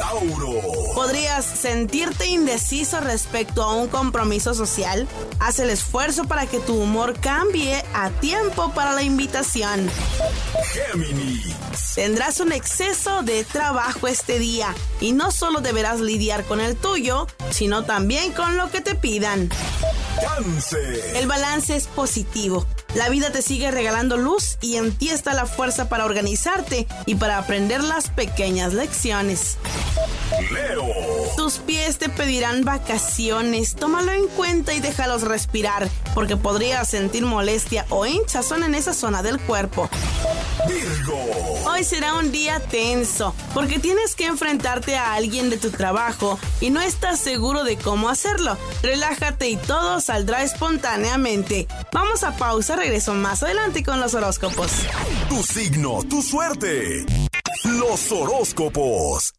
Tauro, 0.00 0.73
¿Podrías 0.94 1.44
sentirte 1.44 2.26
indeciso 2.26 3.00
respecto 3.00 3.64
a 3.64 3.74
un 3.74 3.88
compromiso 3.88 4.54
social? 4.54 5.08
Haz 5.40 5.58
el 5.58 5.70
esfuerzo 5.70 6.24
para 6.24 6.46
que 6.46 6.60
tu 6.60 6.80
humor 6.80 7.18
cambie 7.18 7.84
a 7.94 8.10
tiempo 8.10 8.72
para 8.74 8.92
la 8.92 9.02
invitación. 9.02 9.90
Géminis, 10.72 11.54
Tendrás 11.96 12.38
un 12.38 12.52
exceso 12.52 13.22
de 13.22 13.44
trabajo 13.44 14.06
este 14.06 14.38
día 14.38 14.72
y 15.00 15.12
no 15.12 15.32
solo 15.32 15.60
deberás 15.60 16.00
lidiar 16.00 16.44
con 16.44 16.60
el 16.60 16.76
tuyo, 16.76 17.26
sino 17.50 17.84
también 17.84 18.32
con 18.32 18.56
lo 18.56 18.70
que 18.70 18.80
te 18.80 18.94
pidan. 18.94 19.50
Cáncer, 20.20 21.12
El 21.16 21.26
balance 21.26 21.74
es 21.74 21.86
positivo. 21.88 22.66
La 22.94 23.08
vida 23.08 23.30
te 23.30 23.42
sigue 23.42 23.72
regalando 23.72 24.16
luz 24.16 24.58
y 24.60 24.76
en 24.76 24.92
ti 24.92 25.10
está 25.10 25.34
la 25.34 25.46
fuerza 25.46 25.88
para 25.88 26.04
organizarte 26.04 26.86
y 27.06 27.16
para 27.16 27.38
aprender 27.38 27.82
las 27.82 28.10
pequeñas 28.10 28.72
lecciones. 28.72 29.56
Leo, 30.50 30.86
Tus 31.36 31.58
pies 31.58 31.98
te 31.98 32.08
pedirán 32.08 32.64
vacaciones. 32.64 33.74
Tómalo 33.74 34.12
en 34.12 34.26
cuenta 34.28 34.74
y 34.74 34.80
déjalos 34.80 35.22
respirar, 35.22 35.88
porque 36.14 36.36
podrías 36.36 36.88
sentir 36.88 37.24
molestia 37.24 37.86
o 37.90 38.06
hinchazón 38.06 38.62
en 38.64 38.74
esa 38.74 38.94
zona 38.94 39.22
del 39.22 39.38
cuerpo. 39.40 39.88
Virgo, 40.68 41.18
Hoy 41.66 41.84
será 41.84 42.14
un 42.14 42.30
día 42.32 42.60
tenso, 42.60 43.34
porque 43.52 43.78
tienes 43.78 44.14
que 44.14 44.26
enfrentarte 44.26 44.96
a 44.96 45.14
alguien 45.14 45.50
de 45.50 45.56
tu 45.58 45.70
trabajo 45.70 46.38
y 46.60 46.70
no 46.70 46.80
estás 46.80 47.20
seguro 47.20 47.64
de 47.64 47.76
cómo 47.76 48.08
hacerlo. 48.08 48.56
Relájate 48.82 49.48
y 49.48 49.56
todo 49.56 50.00
saldrá 50.00 50.42
espontáneamente. 50.42 51.66
Vamos 51.92 52.22
a 52.24 52.36
pausa, 52.36 52.76
regreso 52.76 53.14
más 53.14 53.42
adelante 53.42 53.82
con 53.82 54.00
los 54.00 54.14
horóscopos. 54.14 54.70
tu 55.28 55.42
signo, 55.42 56.02
tu 56.08 56.22
suerte. 56.22 57.04
Los 57.64 58.12
horóscopos. 58.12 59.32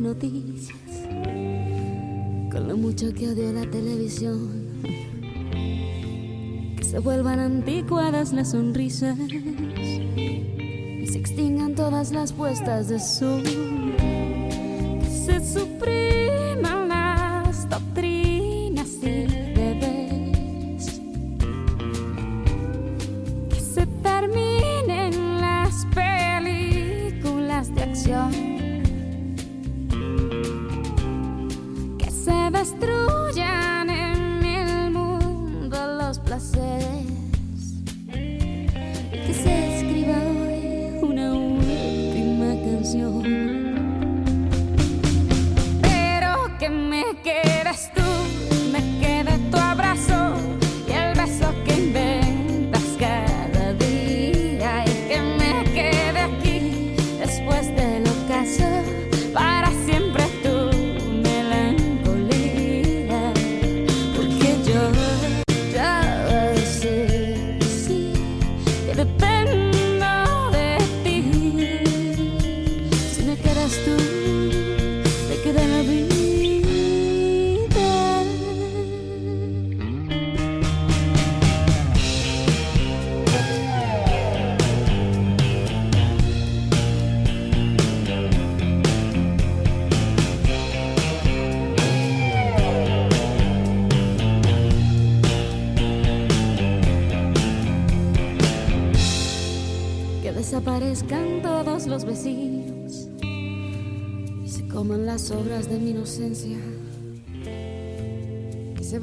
Noticias 0.00 0.72
con 2.50 2.66
lo 2.66 2.76
mucho 2.76 3.12
que 3.12 3.28
odio 3.28 3.52
la 3.52 3.70
televisión. 3.70 4.68
Que 6.76 6.84
se 6.84 6.98
vuelvan 6.98 7.38
anticuadas 7.40 8.32
las 8.32 8.52
sonrisas 8.52 9.18
y 9.18 11.06
se 11.06 11.18
extingan 11.18 11.74
todas 11.74 12.12
las 12.12 12.32
puestas 12.32 12.88
de 12.88 12.98
sol. 12.98 13.42
Que 13.44 15.06
se 15.06 15.40
supriman 15.52 16.27
Que 32.48 33.57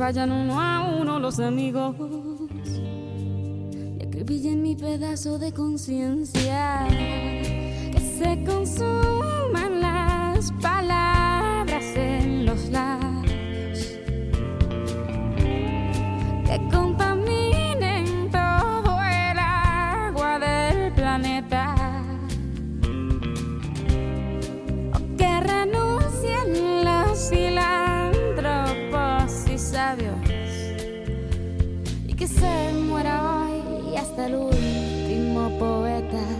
vayan 0.05 0.31
uno 0.31 0.61
a 0.61 0.87
uno 1.01 1.17
los 1.17 1.39
amigos 1.39 1.95
y 3.99 4.03
acribillen 4.05 4.61
mi 4.61 4.75
pedazo 4.75 5.39
de 5.39 5.51
conciencia. 5.51 6.85
Que 6.87 7.99
se 8.19 8.43
poeta. 35.59 36.34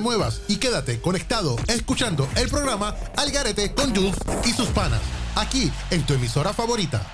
Muevas 0.00 0.42
y 0.48 0.56
quédate 0.56 1.00
conectado 1.00 1.56
escuchando 1.68 2.28
el 2.36 2.48
programa 2.48 2.94
Al 3.16 3.30
Garete 3.30 3.74
con 3.74 3.94
Jules 3.94 4.16
y 4.44 4.50
sus 4.50 4.68
panas. 4.68 5.00
Aquí 5.36 5.70
en 5.90 6.04
tu 6.06 6.14
emisora 6.14 6.52
favorita. 6.52 7.04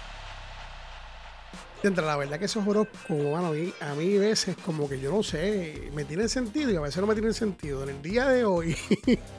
Entre 1.83 2.05
la 2.05 2.17
verdad 2.17 2.39
que 2.39 2.45
esos 2.45 2.67
horóscopos, 2.67 3.17
bueno, 3.17 3.47
a 3.47 3.51
mí, 3.53 3.73
a 3.81 3.95
mí 3.95 4.19
veces 4.19 4.55
como 4.67 4.87
que 4.89 5.01
yo 5.01 5.11
no 5.11 5.23
sé, 5.23 5.91
me 5.95 6.05
tienen 6.05 6.29
sentido 6.29 6.71
y 6.71 6.77
a 6.77 6.81
veces 6.81 7.01
no 7.01 7.07
me 7.07 7.15
tienen 7.15 7.33
sentido. 7.33 7.83
En 7.85 7.89
el 7.89 8.03
día 8.03 8.29
de 8.29 8.45
hoy, 8.45 8.77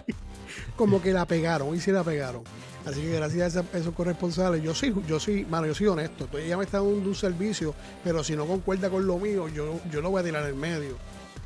como 0.76 1.02
que 1.02 1.14
la 1.14 1.26
pegaron, 1.26 1.70
hoy 1.70 1.80
sí 1.80 1.92
la 1.92 2.04
pegaron. 2.04 2.44
Así 2.86 3.00
que 3.02 3.12
gracias 3.12 3.58
a 3.58 3.64
esos 3.78 3.94
corresponsales, 3.94 4.64
yo 4.64 4.74
sí, 4.74 4.92
yo 5.08 5.20
sí, 5.20 5.46
mano, 5.48 5.68
yo 5.68 5.76
soy 5.76 5.88
honesto. 5.88 6.28
Ella 6.36 6.58
me 6.58 6.64
está 6.64 6.78
dando 6.78 7.10
un 7.10 7.16
servicio, 7.16 7.76
pero 8.04 8.24
si 8.24 8.36
no 8.36 8.48
concuerda 8.48 8.90
con 8.90 9.06
lo 9.06 9.20
mío, 9.20 9.48
yo, 9.48 9.80
yo 9.92 10.02
lo 10.02 10.10
voy 10.10 10.22
a 10.22 10.26
tirar 10.26 10.50
en 10.50 10.60
medio. 10.60 10.98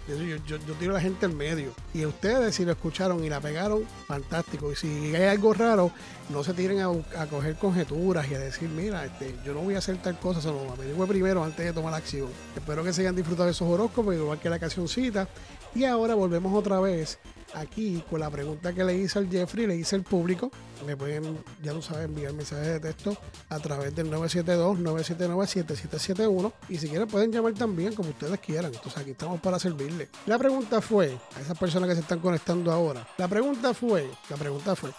Yo, 0.08 0.60
tiro 0.80 0.92
a 0.92 0.96
la 0.96 1.02
gente 1.02 1.26
en 1.26 1.36
medio. 1.36 1.74
Y 1.94 2.06
ustedes, 2.06 2.56
si 2.56 2.64
lo 2.66 2.72
escucharon 2.72 3.24
y 3.24 3.30
la 3.30 3.42
pegaron, 3.42 3.84
fantástico. 4.08 4.72
Y 4.72 4.76
si 4.76 5.16
hay 5.16 5.24
algo 5.24 5.54
raro, 5.54 5.92
no 6.30 6.44
se 6.44 6.54
tiren 6.54 6.82
a, 6.82 7.26
coger 7.28 7.56
conjeturas 7.56 8.30
y 8.30 8.36
a 8.36 8.40
decir, 8.40 8.70
mira, 8.70 9.04
este, 9.06 9.36
yo 9.44 9.54
no 9.54 9.62
voy 9.62 9.74
a 9.76 9.80
hacer 9.80 9.98
tal 9.98 10.20
cosa, 10.20 10.42
sino 10.42 10.72
averigüe 10.72 11.08
primero 11.08 11.44
antes 11.44 11.66
de 11.66 11.74
tomar 11.74 11.94
acción. 11.94 12.30
Espero 12.56 12.84
que 12.84 12.94
se 12.94 13.02
hayan 13.02 13.16
disfrutado 13.16 13.46
de 13.46 13.52
esos 13.52 13.68
horóscopos, 13.68 14.14
igual 14.14 14.40
que 14.40 14.50
la 14.50 14.60
cancioncita. 14.60 15.28
Y 15.74 15.86
ahora 15.86 16.14
volvemos 16.14 16.54
otra 16.54 16.80
vez 16.80 17.18
aquí 17.56 18.04
con 18.10 18.20
la 18.20 18.30
pregunta 18.30 18.74
que 18.74 18.84
le 18.84 18.98
hice 18.98 19.20
al 19.20 19.30
Jeffrey, 19.30 19.66
le 19.66 19.76
hice 19.76 19.96
al 19.96 20.04
público. 20.04 20.52
Me 20.86 20.98
pueden, 20.98 21.40
ya 21.64 21.74
lo 21.74 21.82
saben, 21.82 22.06
enviar 22.06 22.32
mensajes 22.34 22.68
de 22.68 22.80
texto 22.80 23.18
a 23.50 23.60
través 23.60 23.96
del 23.96 24.12
972-979-7771. 24.12 26.54
Y 26.70 26.78
si 26.78 26.88
quieren 26.90 27.08
pueden 27.08 27.32
llamar 27.32 27.54
también, 27.54 27.96
como 27.96 28.10
ustedes 28.10 28.40
quieran. 28.40 28.72
Entonces 28.74 29.02
aquí 29.02 29.12
estamos 29.12 29.40
para 29.40 29.58
servirle. 29.58 30.10
La 30.26 30.38
pregunta 30.38 30.82
fue, 30.82 31.18
a 31.36 31.42
esas 31.42 31.58
personas 31.58 31.88
que 31.90 31.96
se 31.96 32.02
están 32.02 32.20
conectando 32.20 32.72
ahora, 32.72 33.08
la 33.18 33.28
pregunta 33.28 33.74
fue, 33.74 34.08
la 34.30 34.38
pregunta 34.38 34.76
fue, 34.76 34.92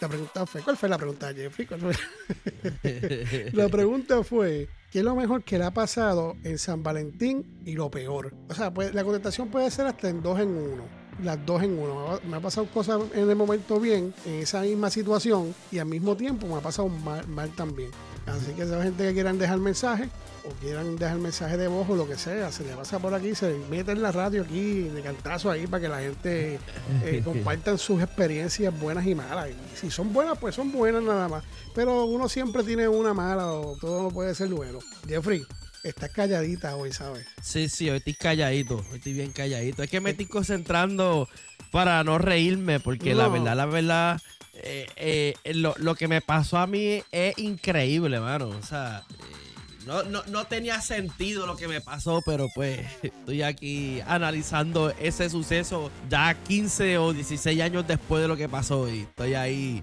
la 0.00 0.08
pregunta 0.08 0.46
fue, 0.46 0.62
¿cuál 0.62 0.78
fue 0.78 0.88
la 0.88 0.96
pregunta, 0.96 1.34
Jeffrey? 1.34 1.66
¿Cuál 1.66 1.80
fue? 1.80 1.92
la 3.52 3.68
pregunta 3.68 4.24
fue, 4.24 4.70
¿qué 4.90 5.00
es 5.00 5.04
lo 5.04 5.14
mejor 5.14 5.44
que 5.44 5.58
le 5.58 5.64
ha 5.64 5.72
pasado 5.72 6.36
en 6.42 6.56
San 6.58 6.82
Valentín 6.82 7.60
y 7.66 7.74
lo 7.74 7.90
peor? 7.90 8.34
O 8.48 8.54
sea, 8.54 8.72
pues, 8.72 8.94
la 8.94 9.04
contestación 9.04 9.50
puede 9.50 9.70
ser 9.70 9.86
hasta 9.86 10.08
en 10.08 10.22
dos 10.22 10.40
en 10.40 10.48
uno. 10.48 10.99
Las 11.22 11.44
dos 11.44 11.62
en 11.62 11.78
uno. 11.78 12.18
Me 12.28 12.36
ha 12.36 12.40
pasado 12.40 12.66
cosas 12.66 13.00
en 13.14 13.28
el 13.28 13.36
momento 13.36 13.78
bien, 13.78 14.14
en 14.24 14.34
esa 14.34 14.62
misma 14.62 14.90
situación, 14.90 15.54
y 15.70 15.78
al 15.78 15.86
mismo 15.86 16.16
tiempo 16.16 16.46
me 16.46 16.54
ha 16.54 16.60
pasado 16.60 16.88
mal, 16.88 17.26
mal 17.28 17.50
también. 17.50 17.90
Así 18.26 18.52
que 18.52 18.62
esa 18.62 18.82
gente 18.82 19.02
que 19.04 19.12
quieran 19.12 19.38
dejar 19.38 19.58
mensaje 19.58 20.08
o 20.44 20.50
quieran 20.60 20.96
dejar 20.96 21.18
mensaje 21.18 21.56
de 21.56 21.68
voz 21.68 21.88
o 21.88 21.96
lo 21.96 22.06
que 22.06 22.16
sea, 22.16 22.50
se 22.52 22.64
le 22.64 22.74
pasa 22.74 22.98
por 22.98 23.12
aquí, 23.14 23.34
se 23.34 23.58
mete 23.70 23.92
en 23.92 24.02
la 24.02 24.12
radio 24.12 24.42
aquí, 24.42 24.82
de 24.82 25.02
cantazo 25.02 25.50
ahí 25.50 25.66
para 25.66 25.82
que 25.82 25.88
la 25.88 26.00
gente 26.00 26.58
eh, 27.04 27.22
compartan 27.24 27.78
sus 27.78 28.02
experiencias 28.02 28.78
buenas 28.78 29.06
y 29.06 29.14
malas. 29.14 29.50
Y 29.50 29.76
si 29.76 29.90
son 29.90 30.12
buenas, 30.12 30.38
pues 30.38 30.54
son 30.54 30.72
buenas 30.72 31.02
nada 31.02 31.28
más. 31.28 31.44
Pero 31.74 32.04
uno 32.04 32.28
siempre 32.28 32.62
tiene 32.62 32.88
una 32.88 33.14
mala 33.14 33.52
o 33.52 33.76
todo 33.76 34.04
no 34.04 34.10
puede 34.10 34.34
ser 34.34 34.48
bueno. 34.48 34.78
Jeffrey, 35.06 35.44
estás 35.84 36.10
calladita 36.10 36.76
hoy, 36.76 36.92
¿sabes? 36.92 37.26
Sí, 37.42 37.68
sí, 37.68 37.90
hoy 37.90 37.98
estoy 37.98 38.14
calladito, 38.14 38.84
hoy 38.90 38.98
estoy 38.98 39.12
bien 39.12 39.32
calladito. 39.32 39.82
Es 39.82 39.90
que 39.90 40.00
me 40.00 40.10
estoy 40.10 40.26
concentrando 40.26 41.28
para 41.70 42.02
no 42.04 42.18
reírme, 42.18 42.80
porque 42.80 43.14
la 43.14 43.28
verdad, 43.28 43.56
la 43.56 43.66
verdad, 43.66 44.20
eh, 44.54 44.86
eh, 44.96 45.54
lo, 45.54 45.74
lo 45.78 45.94
que 45.94 46.08
me 46.08 46.20
pasó 46.20 46.58
a 46.58 46.66
mí 46.66 47.02
es 47.12 47.38
increíble, 47.38 48.20
mano. 48.20 48.48
O 48.48 48.62
sea, 48.62 49.04
eh, 49.08 49.84
no, 49.86 50.02
no, 50.02 50.22
no 50.26 50.44
tenía 50.46 50.80
sentido 50.80 51.46
lo 51.46 51.56
que 51.56 51.68
me 51.68 51.80
pasó, 51.80 52.22
pero 52.26 52.48
pues 52.54 52.80
estoy 53.02 53.42
aquí 53.42 54.00
analizando 54.06 54.90
ese 55.00 55.30
suceso 55.30 55.90
ya 56.08 56.34
15 56.34 56.98
o 56.98 57.12
16 57.12 57.60
años 57.60 57.86
después 57.86 58.22
de 58.22 58.28
lo 58.28 58.36
que 58.36 58.48
pasó 58.48 58.88
y 58.92 59.00
estoy 59.00 59.34
ahí... 59.34 59.82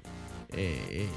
eh, 0.53 0.79
eh, 0.91 1.09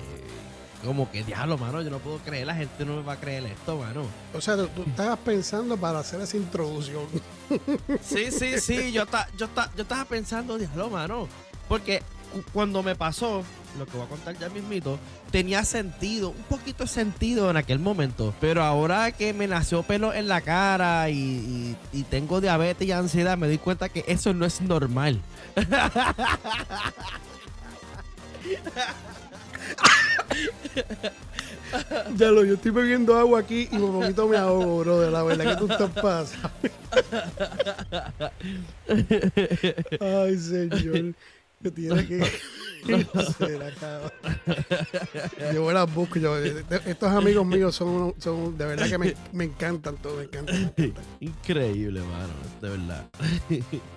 como 0.85 1.11
que 1.11 1.23
diablo, 1.25 1.59
mano, 1.59 1.83
yo 1.83 1.91
no 1.91 1.99
puedo 1.99 2.19
creer, 2.19 2.47
la 2.47 2.55
gente 2.55 2.85
no 2.85 2.97
me 2.97 3.03
va 3.03 3.13
a 3.15 3.17
creer 3.21 3.45
esto, 3.47 3.77
mano. 3.77 4.03
O 4.35 4.41
sea, 4.41 4.57
tú, 4.57 4.83
estabas 4.87 5.19
pensando 5.19 5.77
para 5.77 5.99
hacer 6.01 6.21
esa 6.21 6.37
introducción. 6.37 7.05
Sí, 8.03 8.31
sí, 8.31 8.61
sí, 8.61 8.93
yo, 8.93 9.07
ta- 9.07 9.29
yo, 9.37 9.49
ta- 9.49 9.71
yo 9.77 9.83
estaba 9.83 10.05
pensando, 10.05 10.57
diablo, 10.57 10.89
mano. 10.89 11.29
Porque 11.69 12.01
cu- 12.33 12.45
cuando 12.53 12.83
me 12.83 12.95
pasó, 12.95 13.43
lo 13.79 13.87
que 13.87 13.97
voy 13.97 14.07
a 14.07 14.09
contar 14.09 14.39
ya 14.39 14.49
mismito, 14.49 14.99
tenía 15.33 15.65
sentido, 15.65 16.31
un 16.31 16.43
poquito 16.45 16.85
de 16.85 16.89
sentido 16.89 17.51
en 17.51 17.57
aquel 17.57 17.79
momento. 17.81 18.33
Pero 18.41 18.63
ahora 18.63 19.11
que 19.13 19.33
me 19.33 19.49
nació 19.49 19.83
pelo 19.83 20.15
en 20.15 20.29
la 20.29 20.41
cara 20.43 21.11
y, 21.11 21.17
y- 21.17 21.77
y 21.93 22.03
tengo 22.05 22.41
diabetes 22.41 22.87
y 22.87 22.93
ansiedad, 22.93 23.37
me 23.37 23.49
doy 23.49 23.59
cuenta 23.59 23.89
que 23.89 24.05
eso 24.07 24.33
no 24.33 24.47
es 24.47 24.61
normal. 24.61 25.21
Ya 32.17 32.31
lo, 32.31 32.45
yo 32.45 32.55
estoy 32.55 32.73
bebiendo 32.73 33.17
agua 33.17 33.41
aquí 33.41 33.69
y 33.71 33.77
un 33.77 34.01
poquito 34.01 34.27
me 34.27 34.37
ahogo, 34.37 34.79
bro. 34.81 35.01
De 35.01 35.11
la 35.11 35.23
verdad 35.23 35.55
que 35.55 35.57
tú 35.57 35.73
estás 35.73 35.91
pasando. 35.91 36.51
Ay, 40.01 40.37
señor. 40.39 41.15
Que 41.63 41.71
tiene 41.71 42.07
que 42.07 42.25
ser 43.39 43.63
acá. 43.63 44.01
Yo 45.53 45.71
las 45.73 45.93
busco. 45.95 46.19
Yo, 46.19 46.39
estos 46.39 47.11
amigos 47.13 47.45
míos 47.47 47.75
son, 47.75 48.15
son 48.19 48.57
de 48.57 48.65
verdad 48.65 48.89
que 48.89 48.97
me, 48.97 49.15
me 49.33 49.45
encantan 49.45 49.97
todos, 49.99 50.17
me 50.19 50.25
encantan. 50.25 50.73
me 50.77 50.85
encantan. 50.87 51.05
Increíble, 51.21 52.01
mano, 52.01 52.33
de 52.63 52.69
verdad. 52.71 53.05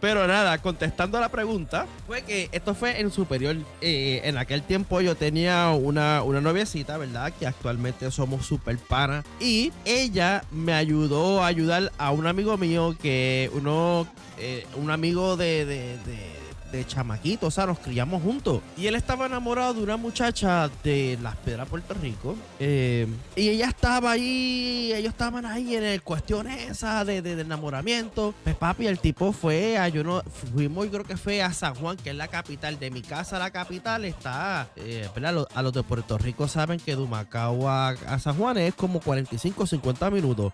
Pero 0.01 0.27
nada, 0.27 0.57
contestando 0.57 1.17
a 1.17 1.21
la 1.21 1.29
pregunta, 1.29 1.87
fue 2.05 2.23
que 2.23 2.49
esto 2.51 2.75
fue 2.75 2.99
en 2.99 3.09
superior. 3.11 3.55
Eh, 3.79 4.19
en 4.25 4.37
aquel 4.37 4.63
tiempo 4.63 4.99
yo 4.99 5.15
tenía 5.15 5.69
una, 5.69 6.21
una 6.23 6.41
noviecita, 6.41 6.97
¿verdad? 6.97 7.31
Que 7.39 7.47
actualmente 7.47 8.11
somos 8.11 8.45
super 8.45 8.77
panas. 8.77 9.23
Y 9.39 9.71
ella 9.85 10.43
me 10.51 10.73
ayudó 10.73 11.41
a 11.41 11.47
ayudar 11.47 11.93
a 11.97 12.11
un 12.11 12.27
amigo 12.27 12.57
mío 12.57 12.97
que 13.01 13.49
uno, 13.53 14.05
eh, 14.37 14.65
un 14.75 14.91
amigo 14.91 15.37
de, 15.37 15.65
de, 15.65 15.97
de- 15.99 16.42
de 16.73 16.85
chamaquito, 16.87 17.47
o 17.47 17.51
sea, 17.51 17.65
nos 17.67 17.79
criamos 17.79 18.21
juntos. 18.23 18.61
Y 18.75 18.87
él 18.87 18.95
estaba 18.95 19.27
enamorado 19.27 19.75
de 19.75 19.83
una 19.83 19.95
muchacha 19.95 20.69
de 20.83 21.17
Las 21.21 21.35
Piedras, 21.37 21.67
Puerto 21.69 21.93
Rico. 21.93 22.35
eh, 22.59 23.07
y 23.35 23.49
ella 23.49 23.67
estaba 23.67 24.11
ahí, 24.11 24.91
ellos 24.93 25.11
estaban 25.11 25.45
ahí 25.45 25.75
en 25.75 25.83
el 25.83 26.01
cuestión 26.01 26.47
esa 26.47 27.05
de, 27.05 27.21
de- 27.21 27.35
de 27.35 27.41
enamoramiento. 27.43 28.33
Pues 28.43 28.55
papi, 28.55 28.87
el 28.87 28.99
tipo 28.99 29.31
fue 29.33 29.77
a, 29.77 29.87
yo 29.87 30.03
no, 30.03 30.21
fuimos, 30.53 30.85
yo 30.85 30.91
creo 30.91 31.03
que 31.05 31.17
fue 31.17 31.41
a 31.43 31.53
San 31.53 31.75
Juan, 31.75 31.95
que 31.97 32.09
es 32.09 32.15
la 32.15 32.27
capital. 32.27 32.79
De 32.79 32.89
mi 32.89 33.01
casa 33.01 33.35
a 33.35 33.39
la 33.39 33.51
capital 33.51 34.03
está, 34.05 34.67
eh, 34.75 35.07
¿verdad? 35.15 35.47
A 35.53 35.61
los 35.61 35.73
de 35.73 35.83
Puerto 35.83 36.17
Rico 36.17 36.47
saben 36.47 36.79
que 36.79 36.95
de 36.95 37.01
Humacao 37.01 37.69
a, 37.69 37.89
a 37.89 38.19
San 38.19 38.35
Juan 38.35 38.57
es 38.57 38.73
como 38.73 38.99
45 38.99 39.67
50 39.67 40.09
minutos. 40.09 40.51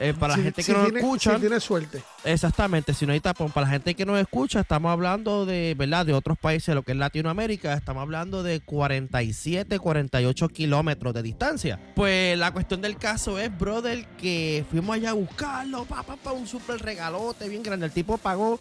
Eh, 0.00 0.14
para 0.16 0.34
Si- 0.34 0.38
la 0.40 0.44
gente 0.44 0.56
que 0.62 0.62
si 0.62 0.72
no 0.72 0.84
tiene- 0.84 1.00
escucha. 1.00 1.34
Si 1.34 1.40
tienes 1.40 1.62
suerte. 1.64 2.02
Exactamente, 2.24 2.94
si 2.94 3.06
no 3.06 3.12
hay 3.12 3.20
tapón, 3.20 3.50
para 3.50 3.66
la 3.66 3.72
gente 3.72 3.94
que 3.94 4.04
nos 4.04 4.18
escucha, 4.18 4.60
estamos 4.60 4.90
hablando 4.90 5.46
de, 5.46 5.74
¿verdad? 5.78 6.04
De 6.04 6.12
otros 6.12 6.36
países, 6.36 6.74
lo 6.74 6.82
que 6.82 6.92
es 6.92 6.98
Latinoamérica, 6.98 7.74
estamos 7.74 8.02
hablando 8.02 8.42
de 8.42 8.60
47, 8.60 9.78
48 9.78 10.48
kilómetros 10.48 11.14
de 11.14 11.22
distancia. 11.22 11.78
Pues 11.94 12.36
la 12.36 12.52
cuestión 12.52 12.80
del 12.80 12.96
caso 12.96 13.38
es, 13.38 13.56
brother, 13.56 14.04
que 14.18 14.64
fuimos 14.70 14.96
allá 14.96 15.10
a 15.10 15.14
buscarlo, 15.14 15.84
pa, 15.84 16.02
pa, 16.02 16.16
pa, 16.16 16.32
un 16.32 16.46
super 16.46 16.80
regalote 16.80 17.48
bien 17.48 17.62
grande. 17.62 17.86
El 17.86 17.92
tipo 17.92 18.18
pagó 18.18 18.60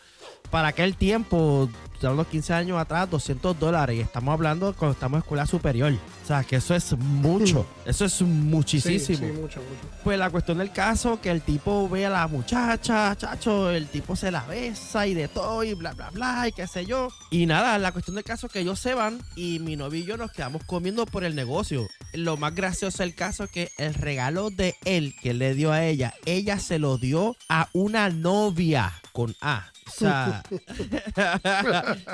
para 0.51 0.69
aquel 0.69 0.95
tiempo, 0.95 1.69
hablando 1.97 2.27
15 2.29 2.53
años 2.53 2.79
atrás, 2.79 3.09
200 3.09 3.59
dólares. 3.59 3.97
Y 3.97 4.01
estamos 4.01 4.31
hablando 4.33 4.73
cuando 4.73 4.93
estamos 4.93 5.17
en 5.17 5.23
escuela 5.23 5.45
superior. 5.45 5.91
O 6.23 6.27
sea, 6.27 6.43
que 6.43 6.57
eso 6.57 6.75
es 6.75 6.95
mucho, 6.97 7.65
eso 7.85 8.05
es 8.05 8.13
Sí, 8.13 8.23
muchísimo. 8.23 8.99
sí, 8.99 9.13
mucho, 9.17 9.59
mucho. 9.59 9.61
Pues 10.03 10.17
la 10.19 10.29
cuestión 10.29 10.59
del 10.59 10.71
caso, 10.71 11.19
que 11.21 11.31
el 11.31 11.41
tipo 11.41 11.89
ve 11.89 12.05
a 12.05 12.09
la 12.09 12.27
muchacha, 12.27 13.15
chacho, 13.15 13.56
el 13.69 13.87
tipo 13.87 14.15
se 14.15 14.31
la 14.31 14.45
besa 14.45 15.07
y 15.07 15.13
de 15.13 15.27
todo 15.27 15.63
y 15.63 15.73
bla, 15.73 15.93
bla, 15.93 16.09
bla, 16.11 16.47
y 16.47 16.51
qué 16.51 16.67
sé 16.67 16.85
yo. 16.85 17.09
Y 17.31 17.45
nada, 17.45 17.77
la 17.79 17.91
cuestión 17.91 18.15
del 18.15 18.23
caso 18.23 18.47
es 18.47 18.53
que 18.53 18.59
ellos 18.59 18.79
se 18.79 18.93
van 18.93 19.21
y 19.35 19.59
mi 19.59 19.75
novio 19.75 19.99
y 19.99 20.05
yo 20.05 20.17
nos 20.17 20.31
quedamos 20.31 20.63
comiendo 20.65 21.05
por 21.05 21.23
el 21.23 21.35
negocio. 21.35 21.87
Lo 22.13 22.37
más 22.37 22.55
gracioso 22.55 23.03
del 23.03 23.15
caso 23.15 23.45
es 23.45 23.51
que 23.51 23.71
el 23.77 23.93
regalo 23.93 24.49
de 24.49 24.75
él 24.85 25.15
que 25.21 25.33
le 25.33 25.53
dio 25.53 25.71
a 25.71 25.83
ella, 25.85 26.13
ella 26.25 26.59
se 26.59 26.79
lo 26.79 26.97
dio 26.97 27.35
a 27.49 27.69
una 27.73 28.09
novia 28.09 28.93
con 29.11 29.35
A. 29.41 29.71
O 29.87 29.91
sea, 29.91 30.43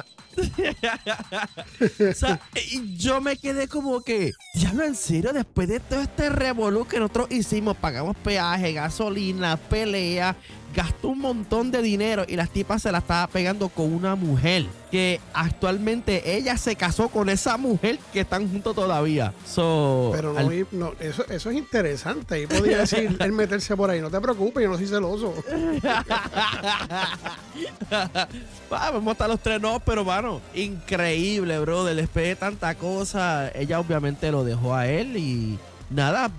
o 2.21 2.37
yo 2.95 3.21
me 3.21 3.35
quedé 3.37 3.67
como 3.67 4.01
que, 4.01 4.33
diablo, 4.53 4.83
en 4.83 4.95
serio, 4.95 5.33
después 5.33 5.67
de 5.67 5.79
todo 5.79 6.01
este 6.01 6.29
revolú 6.29 6.85
que 6.85 6.99
nosotros 6.99 7.31
hicimos, 7.31 7.75
pagamos 7.77 8.15
peaje, 8.17 8.73
gasolina, 8.73 9.57
pelea, 9.57 10.35
gastó 10.75 11.09
un 11.09 11.19
montón 11.19 11.71
de 11.71 11.81
dinero 11.81 12.25
y 12.27 12.35
las 12.35 12.49
tipas 12.49 12.81
se 12.81 12.91
la 12.91 12.97
estaba 12.99 13.27
pegando 13.27 13.69
con 13.69 13.93
una 13.93 14.15
mujer 14.15 14.65
que 14.91 15.19
actualmente 15.33 16.35
ella 16.35 16.57
se 16.57 16.75
casó 16.75 17.09
con 17.09 17.29
esa 17.29 17.57
mujer 17.57 17.99
que 18.11 18.19
están 18.21 18.49
juntos 18.49 18.75
todavía. 18.75 19.33
So, 19.45 20.11
Pero 20.13 20.33
no, 20.33 20.39
al- 20.39 20.53
y- 20.53 20.65
no, 20.71 20.93
eso, 20.99 21.25
eso 21.29 21.49
es 21.49 21.57
interesante. 21.57 22.41
Y 22.41 22.47
podía 22.47 22.79
decir 22.79 23.15
él 23.19 23.31
meterse 23.31 23.75
por 23.75 23.89
ahí. 23.89 24.01
No 24.01 24.09
te 24.11 24.19
preocupes, 24.19 24.63
yo 24.63 24.69
no 24.69 24.77
soy 24.77 24.87
celoso. 24.87 25.33
Ah, 28.75 28.89
vamos 28.91 29.09
a 29.09 29.11
estar 29.11 29.29
los 29.29 29.39
tres, 29.39 29.61
no, 29.61 29.79
pero 29.79 30.03
mano, 30.03 30.41
increíble, 30.55 31.59
brother. 31.59 31.95
Después 31.95 32.25
de 32.25 32.35
tanta 32.35 32.73
cosa, 32.75 33.49
ella 33.53 33.79
obviamente 33.79 34.31
lo 34.31 34.43
dejó 34.43 34.73
a 34.73 34.87
él 34.87 35.15
y 35.17 35.59
nada. 35.89 36.31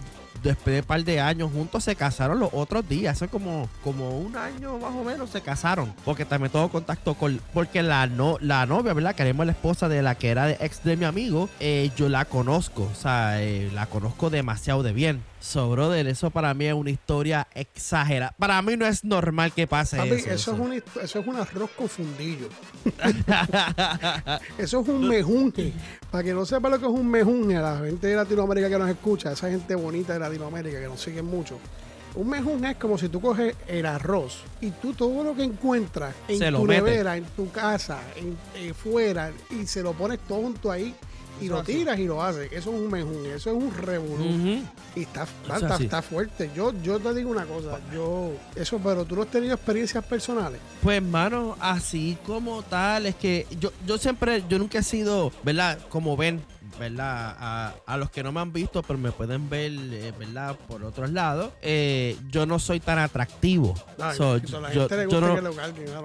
Después 0.45 0.75
de 0.75 0.81
un 0.81 0.87
par 0.87 1.03
de 1.03 1.21
años 1.21 1.51
juntos 1.51 1.83
se 1.85 1.97
casaron 1.97 2.39
los 2.39 2.51
otros 2.53 2.87
días. 2.87 3.17
Hace 3.17 3.29
como, 3.29 3.69
como 3.83 4.19
un 4.19 4.37
año 4.37 4.79
más 4.79 4.93
o 4.93 5.03
menos 5.03 5.31
se 5.31 5.41
casaron. 5.41 5.93
Porque 6.05 6.27
también 6.27 6.53
todo 6.53 6.69
contacto 6.69 7.15
con. 7.15 7.41
Porque 7.55 7.83
la, 7.83 8.07
no, 8.07 8.37
la 8.41 8.67
novia, 8.67 8.93
¿verdad? 8.93 9.15
Queremos 9.15 9.47
la 9.47 9.53
esposa 9.53 9.89
de 9.89 10.03
la 10.03 10.17
que 10.17 10.29
era 10.29 10.45
de 10.47 10.59
ex 10.61 10.85
de 10.85 10.97
mi 10.99 11.07
amigo. 11.07 11.49
eh, 11.61 11.91
yo 11.97 12.11
la 12.11 12.27
conozco. 12.27 12.89
O 12.93 12.95
sea, 12.95 13.43
eh, 13.43 13.71
la 13.75 13.87
conozco 13.87 14.29
demasiado 14.29 14.83
de 14.83 14.93
bien. 14.93 15.23
So, 15.45 15.69
brother, 15.69 16.07
eso 16.07 16.31
para 16.31 16.55
mí 16.55 16.65
es 16.65 16.73
una 16.73 16.89
historia 16.89 17.47
exagerada. 17.55 18.35
Para 18.39 18.63
mí 18.63 18.79
no 18.79 18.87
es 18.87 19.05
normal 19.05 19.53
que 19.53 19.67
pase 19.67 19.99
Papi, 19.99 20.13
eso. 20.13 20.31
eso, 20.31 20.55
es 20.55 20.59
un, 20.59 20.73
eso 20.73 21.19
es 21.19 21.27
un 21.27 21.37
arroz 21.37 21.71
con 21.77 21.87
fundillo. 21.87 22.49
Eso 24.59 24.81
es 24.81 24.89
un 24.89 25.07
mejunje. 25.07 25.73
Para 26.11 26.25
que 26.25 26.33
no 26.33 26.47
sepa 26.47 26.71
lo 26.71 26.79
que 26.79 26.87
es 26.87 26.91
un 26.91 27.11
mejunje, 27.11 27.57
a 27.57 27.61
la 27.61 27.79
gente 27.85 28.07
de 28.07 28.17
Latinoamérica 28.17 28.71
que 28.71 28.79
nos 28.79 28.89
escucha, 28.89 29.33
esa 29.33 29.51
gente 29.51 29.75
bonita 29.75 30.15
de 30.15 30.21
Latinoamérica 30.21 30.81
que 30.81 30.87
nos 30.87 31.01
siguen 31.01 31.27
mucho. 31.27 31.59
Un 32.15 32.31
mejunje 32.31 32.71
es 32.71 32.77
como 32.77 32.97
si 32.97 33.11
tú 33.11 33.21
coges 33.21 33.55
el 33.67 33.85
arroz 33.85 34.45
y 34.63 34.71
tú 34.71 34.95
todo 34.95 35.23
lo 35.23 35.35
que 35.35 35.43
encuentras 35.43 36.15
en 36.27 36.39
Se 36.39 36.51
tu 36.53 36.67
nevera, 36.67 37.19
en 37.19 37.25
tu 37.25 37.51
casa, 37.51 38.01
en, 38.17 38.39
eh, 38.55 38.73
fuera, 38.73 39.31
y 39.51 39.67
se 39.67 39.83
lo 39.83 39.93
pones 39.93 40.21
todo 40.21 40.41
junto 40.41 40.71
ahí 40.71 40.95
y 41.41 41.47
Eso 41.47 41.55
lo 41.55 41.63
tiras 41.63 41.99
y 41.99 42.07
lo 42.07 42.23
haces. 42.23 42.51
Eso 42.53 42.75
es 42.75 42.81
un 42.81 42.91
mejunje, 42.91 43.35
eso 43.35 43.51
es 43.51 43.57
un 43.57 43.75
revolú. 43.75 44.63
Y 44.95 45.03
está, 45.03 45.27
está, 45.53 45.77
está 45.77 46.03
fuerte. 46.03 46.51
Yo, 46.55 46.73
yo 46.83 46.99
te 47.01 47.15
digo 47.15 47.31
una 47.31 47.45
cosa, 47.47 47.81
yo, 47.93 48.33
eso, 48.55 48.81
pero 48.83 49.05
tú 49.05 49.17
no 49.17 49.23
has 49.23 49.29
tenido 49.29 49.55
experiencias 49.55 50.05
personales. 50.05 50.61
Pues, 50.83 51.03
mano, 51.03 51.57
así 51.61 52.17
como 52.27 52.63
tal, 52.63 53.07
es 53.07 53.15
que 53.17 53.47
yo, 53.59 53.73
yo 53.87 53.99
siempre, 53.99 54.45
yo 54.49 54.59
nunca 54.59 54.79
he 54.79 54.83
sido, 54.83 55.33
¿verdad? 55.43 55.79
Como 55.89 56.17
ven, 56.17 56.43
¿verdad? 56.79 57.37
A, 57.39 57.75
a 57.87 57.97
los 57.97 58.11
que 58.11 58.23
no 58.23 58.33
me 58.33 58.41
han 58.41 58.53
visto, 58.53 58.83
pero 58.83 58.99
me 58.99 59.13
pueden 59.13 59.49
ver, 59.49 59.73
eh, 59.73 60.13
¿verdad? 60.19 60.57
Por 60.69 60.85
otros 60.85 61.11
lados, 61.11 61.53
eh, 61.63 62.17
yo 62.31 62.47
no 62.47 62.59
soy 62.59 62.81
tan 62.81 62.99
atractivo. 62.99 63.75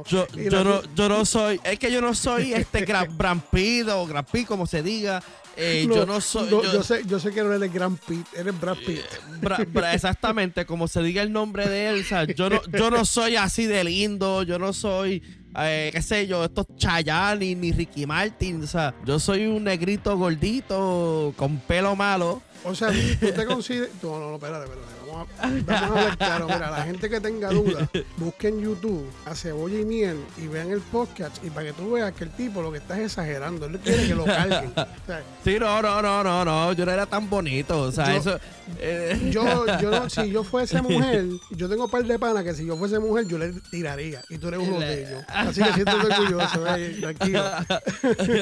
Yo, 0.07 0.27
no, 0.63 0.81
yo, 0.95 1.09
no, 1.09 1.25
soy, 1.25 1.59
es 1.63 1.79
que 1.79 1.91
yo 1.91 2.01
no 2.01 2.13
soy 2.13 2.53
este 2.53 2.81
gran 2.85 3.07
o 3.95 4.05
Grampi, 4.07 4.45
como 4.45 4.65
se 4.65 4.81
diga. 4.83 5.21
eh, 5.57 5.85
yo 5.97 6.05
no 6.05 6.21
soy. 6.21 6.49
no, 6.49 6.63
yo- 6.63 6.73
yo 6.73 6.83
sé, 6.83 7.01
yo 7.05 7.19
sé 7.19 7.31
que 7.31 7.43
no 7.43 7.51
eres 7.51 7.73
Grand 7.73 7.97
Pitt, 7.99 8.25
eres 8.33 8.57
Brad 8.59 8.77
Pitt. 8.85 9.01
Bra- 9.41 9.57
bra- 9.67 9.93
exactamente, 9.93 10.65
como 10.65 10.87
se 10.87 11.01
diga 11.01 11.21
el 11.21 11.33
nombre 11.33 11.67
de 11.67 11.89
él, 11.89 12.01
o 12.01 12.03
sea, 12.07 12.23
yo 12.25 12.49
no, 12.49 12.61
yo 12.71 12.89
no 12.91 13.03
soy 13.05 13.35
así 13.35 13.65
de 13.65 13.83
lindo, 13.83 14.43
yo 14.43 14.57
no 14.59 14.71
soy, 14.71 15.21
eh, 15.57 15.89
qué 15.93 16.01
sé 16.01 16.27
yo, 16.27 16.43
estos 16.43 16.65
Chayanne 16.77 17.55
ni 17.55 17.71
Ricky 17.71 18.05
Martin, 18.05 18.63
o 18.63 18.67
sea, 18.67 18.93
yo 19.05 19.19
soy 19.19 19.47
un 19.47 19.63
negrito 19.63 20.17
gordito 20.17 21.33
con 21.37 21.57
pelo 21.59 21.95
malo. 21.95 22.41
O 22.63 22.75
sea, 22.75 22.89
tú 23.19 23.31
te 23.31 23.45
consideras. 23.45 23.89
No, 24.03 24.19
no, 24.19 24.29
no, 24.31 24.35
espérate, 24.35 24.65
espérate. 24.65 24.98
Vamos 25.11 25.27
a, 25.39 25.47
vamos 25.47 25.67
a 25.69 25.85
hablar 25.87 26.17
claro. 26.17 26.45
Mira, 26.47 26.71
la 26.71 26.81
gente 26.83 27.09
que 27.09 27.19
tenga 27.21 27.49
dudas, 27.49 27.89
busquen 28.17 28.61
YouTube 28.61 29.05
a 29.25 29.35
Cebolla 29.35 29.79
y 29.79 29.85
Miel 29.85 30.19
y 30.37 30.47
vean 30.47 30.71
el 30.71 30.79
podcast. 30.81 31.43
Y 31.43 31.49
para 31.49 31.67
que 31.67 31.73
tú 31.73 31.91
veas 31.91 32.13
que 32.13 32.25
el 32.25 32.29
tipo 32.31 32.61
lo 32.61 32.71
que 32.71 32.77
está 32.79 32.97
es 32.99 33.05
exagerando. 33.07 33.65
Él 33.65 33.79
quiere 33.79 34.07
que 34.07 34.15
lo 34.15 34.25
carguen. 34.25 34.71
O 34.75 35.05
sea, 35.05 35.23
Sí, 35.43 35.57
no, 35.59 35.81
no, 35.81 36.01
no, 36.01 36.23
no, 36.23 36.45
no, 36.45 36.73
yo 36.73 36.85
no 36.85 36.91
era 36.91 37.05
tan 37.05 37.29
bonito, 37.29 37.79
o 37.81 37.91
sea, 37.91 38.07
Yo- 38.13 38.19
eso... 38.19 38.39
eh, 38.79 39.29
yo, 39.31 39.65
yo 39.79 39.91
no- 39.91 40.09
si 40.09 40.29
yo 40.29 40.43
fuese 40.43 40.81
mujer, 40.83 41.25
yo 41.51 41.67
tengo 41.69 41.85
un 41.85 41.91
par 41.91 42.03
de 42.05 42.19
panas 42.19 42.43
que 42.43 42.53
si 42.53 42.65
yo 42.65 42.77
fuese 42.77 42.99
mujer, 42.99 43.27
yo 43.27 43.37
le 43.37 43.53
tiraría. 43.71 44.21
Y 44.29 44.37
tú 44.37 44.47
eres 44.49 44.59
uno 44.59 44.79
de 44.79 45.07
ellos. 45.07 45.23
Así 45.27 45.61
que 45.61 45.73
siéntete 45.73 45.97
orgulloso, 45.97 46.75
eh, 46.75 46.97
tranquilo. 47.01 47.43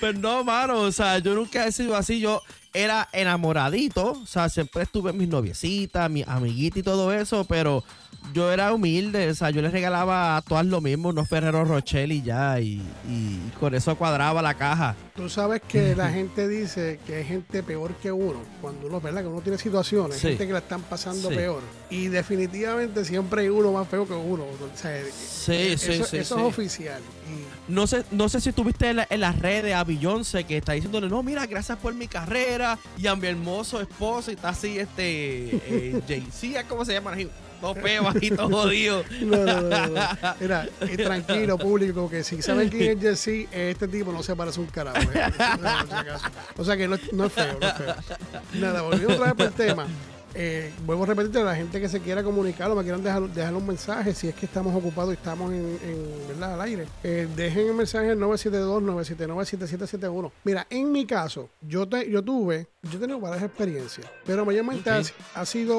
Pues 0.00 0.18
no, 0.18 0.44
mano, 0.44 0.80
o 0.80 0.92
sea, 0.92 1.18
yo 1.18 1.34
nunca 1.34 1.66
he 1.66 1.72
sido 1.72 1.96
así, 1.96 2.20
yo 2.20 2.42
era 2.74 3.08
enamoradito, 3.12 4.12
o 4.22 4.26
sea, 4.26 4.48
siempre 4.48 4.82
estuve 4.82 5.12
mis 5.12 5.28
noviecitas, 5.28 6.10
mis 6.10 6.26
amiguitas 6.26 6.78
y 6.78 6.82
todo 6.82 7.12
eso, 7.12 7.44
pero 7.44 7.84
yo 8.32 8.50
era 8.50 8.72
humilde, 8.72 9.28
o 9.30 9.34
sea, 9.34 9.50
yo 9.50 9.62
les 9.62 9.70
regalaba 9.70 10.36
a 10.36 10.42
todas 10.42 10.66
lo 10.66 10.80
mismo, 10.80 11.10
unos 11.10 11.28
Ferrero 11.28 11.64
Rocher 11.64 12.10
y 12.10 12.22
ya, 12.22 12.58
y, 12.58 12.82
y 13.08 13.38
con 13.60 13.74
eso 13.74 13.94
cuadraba 13.96 14.42
la 14.42 14.54
caja. 14.54 14.96
Tú 15.14 15.28
sabes 15.28 15.62
que 15.68 15.94
la 15.96 16.10
gente 16.10 16.48
dice 16.48 16.98
que 17.06 17.16
hay 17.16 17.24
gente 17.24 17.62
peor 17.62 17.94
que 17.96 18.10
uno. 18.10 18.40
Cuando 18.60 18.86
uno, 18.88 19.00
¿verdad? 19.00 19.22
Que 19.22 19.28
uno 19.28 19.40
tiene 19.40 19.58
situaciones, 19.58 20.16
Sí. 20.18 20.28
gente 20.28 20.46
que 20.46 20.52
la 20.52 20.58
están 20.60 20.82
pasando 20.82 21.28
Sí. 21.28 21.36
peor. 21.36 21.60
Y 21.90 22.08
definitivamente 22.08 23.04
siempre 23.04 23.42
hay 23.42 23.48
uno 23.50 23.72
más 23.72 23.86
feo 23.88 24.06
que 24.06 24.14
uno. 24.14 24.42
O 24.44 24.76
sea, 24.76 25.00
Sí, 25.04 25.76
sí, 25.76 25.92
eso, 25.92 26.16
eso 26.16 26.16
es 26.16 26.32
oficial. 26.32 27.00
Y 27.28 27.53
No 27.66 27.86
sé, 27.86 28.04
no 28.10 28.28
sé 28.28 28.40
si 28.42 28.52
tuviste 28.52 28.90
en, 28.90 28.96
la- 28.96 29.06
en 29.08 29.20
las 29.20 29.38
redes 29.38 29.74
a 29.74 29.84
Beyoncé 29.84 30.44
que 30.44 30.58
está 30.58 30.72
diciéndole, 30.72 31.08
no, 31.08 31.22
mira, 31.22 31.46
gracias 31.46 31.78
por 31.78 31.94
mi 31.94 32.06
carrera 32.08 32.78
y 32.98 33.06
a 33.06 33.16
mi 33.16 33.26
hermoso 33.26 33.80
esposo 33.80 34.30
y 34.30 34.34
está 34.34 34.50
así, 34.50 34.78
este, 34.78 35.56
eh, 35.66 36.00
Jay-Z, 36.08 36.64
¿cómo 36.68 36.84
se 36.84 36.92
llama? 36.92 37.12
Así, 37.12 37.26
Todo 37.62 37.74
peo 37.74 38.06
ahí, 38.10 38.30
todo 38.30 38.50
jodido. 38.50 39.02
No, 39.22 39.36
no, 39.38 39.60
no, 39.62 39.86
no. 39.86 40.00
Mira, 40.40 40.68
y 40.82 40.96
tranquilo, 40.98 41.56
público, 41.56 42.10
que 42.10 42.22
si 42.22 42.42
saben 42.42 42.68
quién 42.68 42.98
es 42.98 43.00
Jesse, 43.24 43.48
este 43.50 43.88
tipo 43.88 44.12
no 44.12 44.22
se 44.22 44.36
parece 44.36 44.60
un 44.60 44.66
carajo. 44.66 44.98
eh. 45.14 45.32
O 46.58 46.64
sea 46.64 46.76
que 46.76 46.86
no, 46.86 46.96
es- 46.96 47.12
no 47.14 47.24
es 47.24 47.32
feo, 47.32 47.56
no 47.58 47.66
es 47.66 47.74
feo. 47.76 47.94
Nada, 48.60 48.82
volviendo 48.82 49.14
otra 49.14 49.32
vez 49.32 49.34
por 49.34 49.46
el 49.46 49.52
tema. 49.54 49.86
Eh, 50.36 50.72
vuelvo 50.84 51.04
a 51.04 51.06
repetirte 51.06 51.38
a 51.38 51.44
la 51.44 51.54
gente 51.54 51.80
que 51.80 51.88
se 51.88 52.00
quiera 52.00 52.24
comunicar 52.24 52.68
o 52.70 52.74
me 52.74 52.82
quieran 52.82 53.02
dejar, 53.04 53.22
dejar 53.28 53.54
un 53.54 53.64
mensaje 53.66 54.12
si 54.14 54.26
es 54.28 54.34
que 54.34 54.46
estamos 54.46 54.74
ocupados 54.74 55.12
y 55.12 55.16
estamos 55.16 55.52
en, 55.52 55.78
en, 55.82 56.28
¿verdad? 56.28 56.54
al 56.54 56.60
aire. 56.62 56.86
Eh, 57.04 57.28
dejen 57.36 57.68
el 57.68 57.74
mensaje 57.74 58.10
al 58.10 58.18
972-979-7771. 58.18 60.30
Mira, 60.44 60.66
en 60.70 60.90
mi 60.92 61.06
caso, 61.06 61.48
yo 61.60 61.88
te, 61.88 62.08
yo 62.10 62.22
tuve, 62.22 62.66
yo 62.82 62.98
he 62.98 63.00
tenido 63.00 63.20
varias 63.20 63.42
experiencias, 63.44 64.06
pero 64.24 64.44
mayormente 64.44 64.90
Ok. 64.90 65.06
ha, 65.34 65.40
ha 65.40 65.46
sido 65.46 65.78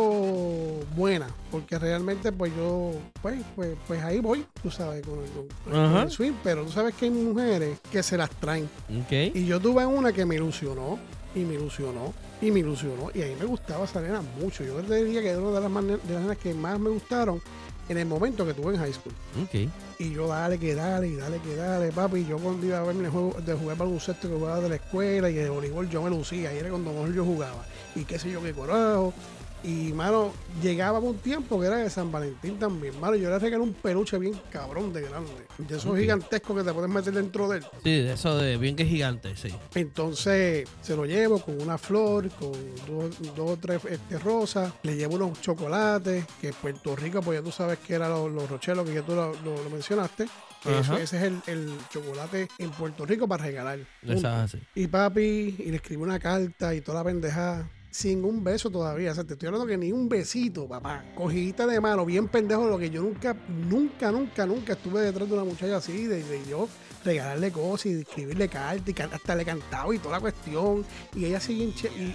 buena, 0.96 1.28
porque 1.52 1.78
realmente 1.78 2.32
pues 2.32 2.52
yo, 2.56 2.94
pues, 3.22 3.36
pues, 3.56 3.76
pues 3.88 4.04
ahí 4.04 4.20
voy, 4.20 4.46
tú 4.62 4.72
sabes, 4.72 5.06
con 5.06 5.20
el, 5.20 5.30
con- 5.32 5.48
con 5.65 5.76
Ajá. 5.76 6.04
el 6.04 6.12
swing, 6.12 6.34
pero 6.44 6.63
tú 6.63 6.72
sabes 6.72 6.94
que 6.96 7.06
hay 7.06 7.12
mujeres 7.12 7.80
que 7.91 8.02
se 8.04 8.18
las 8.18 8.30
traen. 8.30 8.70
Y 9.10 9.46
yo 9.46 9.60
tuve 9.60 9.86
una 9.86 10.13
que 10.13 10.26
me 10.26 10.36
ilusionó, 10.36 10.98
y 11.34 11.39
me 11.39 11.56
ilusionó, 11.56 12.13
y 12.41 12.52
me 12.52 12.60
ilusionó. 12.60 13.10
Y 13.13 13.21
ahí 13.21 13.36
me 13.39 13.45
gustaba 13.45 13.86
esa 13.86 14.02
nena 14.02 14.21
mucho. 14.41 14.63
Yo 14.63 14.76
te 14.82 15.04
diría 15.04 15.21
que 15.21 15.30
era 15.30 15.39
una 15.39 15.52
de 15.56 15.62
las, 15.62 15.71
mane- 15.71 15.98
de 16.04 16.13
las 16.13 16.21
nenas 16.24 16.38
que 16.38 16.54
más 16.54 16.80
me 16.80 16.89
gustaron 16.89 17.41
en 17.88 17.98
el 18.00 18.06
momento 18.08 18.45
que 18.45 18.54
tuve 18.54 18.74
en 18.74 18.80
high 18.80 18.93
school. 18.93 19.13
Y 20.00 20.12
yo 20.12 20.28
dale 20.28 20.58
que 20.60 20.74
dale, 20.76 21.08
y 21.08 21.15
dale 21.15 21.39
que 21.39 21.56
dale, 21.56 21.91
papi. 21.91 22.19
Y 22.19 22.28
yo 22.28 22.38
cuando 22.38 22.65
iba 22.65 22.80
a 22.80 22.84
verme 22.84 23.06
el 23.06 23.12
juego 23.12 23.36
de 23.45 23.54
jugar 23.54 23.78
baloncesto 23.78 24.28
que 24.28 24.36
jugaba 24.36 24.60
de 24.60 24.69
la 24.69 24.76
escuela 24.76 25.30
y 25.30 25.34
de 25.36 25.50
voleibol, 25.50 25.89
yo 25.89 26.02
me 26.02 26.10
lucía. 26.10 26.54
Y 26.54 26.58
era 26.58 26.69
cuando 26.69 26.91
mejor 26.91 27.13
yo 27.13 27.24
jugaba. 27.24 27.63
Y 27.95 28.04
qué 28.04 28.19
sé 28.19 28.30
yo, 28.32 28.41
qué 28.43 28.54
corajo. 28.54 29.13
Y, 29.65 29.93
mano, 29.93 30.32
llegaba 30.62 30.99
un 30.99 31.17
tiempo 31.17 31.60
que 31.60 31.65
era 31.67 31.78
de 31.78 31.89
San 31.89 32.12
Valentín 32.12 32.60
también. 32.60 32.99
Mano, 32.99 33.15
yo 33.15 33.30
le 33.30 33.39
regalé 33.39 33.63
un 33.63 33.73
peluche 33.73 34.17
bien 34.19 34.39
cabrón 34.51 34.93
de 34.93 35.01
grande. 35.01 35.32
De 35.58 35.78
esos 35.78 35.91
Ok. 35.91 35.97
gigantescos 35.97 36.56
que 36.58 36.63
te 36.63 36.71
puedes 36.73 36.89
meter 36.91 37.13
dentro 37.13 37.47
de 37.49 37.58
él. 37.58 37.65
Sí, 37.84 37.89
eso 38.08 38.38
de 38.38 38.58
bien 38.58 38.75
que 38.75 38.86
gigante, 38.86 39.36
sí. 39.36 39.49
Entonces 39.73 40.67
se 40.82 40.95
lo 40.95 41.06
llevo 41.06 41.39
con 41.41 41.60
una 41.62 41.78
flor, 41.78 42.30
con 42.32 42.51
dos, 42.88 43.17
dos 43.36 43.51
o 43.51 43.58
tres 43.58 43.82
este, 43.86 44.19
rosas. 44.19 44.71
Le 44.84 44.95
llevo 44.95 45.15
unos 45.15 45.41
chocolates, 45.41 46.25
que 46.41 46.54
Puerto 46.54 46.95
Rico, 46.95 47.21
pues 47.21 47.39
ya 47.39 47.43
tú 47.43 47.51
sabes 47.51 47.80
que 47.80 47.93
eran 47.95 48.10
los, 48.12 48.32
los 48.32 48.49
rochelos 48.49 48.86
que 48.88 48.93
ya 48.95 49.01
tú 49.01 49.15
lo, 49.15 49.34
lo- 49.43 49.63
lo 49.63 49.69
mencionaste. 49.69 50.25
Eso- 50.65 50.97
ese 50.97 51.17
es 51.17 51.23
el, 51.23 51.41
el 51.47 51.73
chocolate 51.91 52.47
en 52.58 52.71
Puerto 52.71 53.06
Rico 53.06 53.28
para 53.28 53.43
regalar. 53.45 53.80
Así. 54.25 54.60
Y 54.75 54.88
papi, 54.88 55.56
y 55.60 55.69
le 55.71 55.78
escribí 55.78 56.01
una 56.01 56.19
carta 56.19 56.73
y 56.75 56.82
toda 56.82 56.99
la 56.99 57.04
pendejada. 57.06 57.69
Sin 57.95 58.25
un 58.25 58.43
beso 58.43 58.69
todavía. 58.69 59.13
O 59.13 59.15
sea, 59.15 59.23
te 59.23 59.36
estoy 59.36 59.47
hablando 59.47 59.65
que 59.65 59.77
ni 59.77 59.93
un 59.93 60.10
besito, 60.10 60.67
papá. 60.67 61.05
Cogidita 61.15 61.65
de 61.65 61.79
mano, 61.79 62.05
bien 62.05 62.27
pendejo, 62.27 62.67
lo 62.67 62.77
que 62.77 62.89
yo 62.89 63.01
nunca, 63.01 63.34
nunca, 63.69 64.12
nunca, 64.12 64.45
nunca 64.45 64.73
estuve 64.73 64.99
detrás 64.99 65.29
de 65.29 65.34
una 65.34 65.45
muchacha 65.45 65.77
así, 65.77 66.05
de, 66.05 66.21
de 66.21 66.45
yo 66.45 66.67
regalarle 67.05 67.53
cosas 67.53 67.86
y 67.86 67.89
escribirle 68.01 68.49
cartas 68.49 68.89
y 68.89 68.93
can- 68.93 69.13
hasta 69.13 69.34
le 69.34 69.45
cantaba 69.45 69.95
y 69.95 69.99
toda 69.99 70.15
la 70.15 70.19
cuestión. 70.19 70.84
Y 71.15 71.23
ella 71.23 71.39
sigue 71.39 71.63
en 71.63 71.73
che- 71.73 71.88
y 71.88 72.13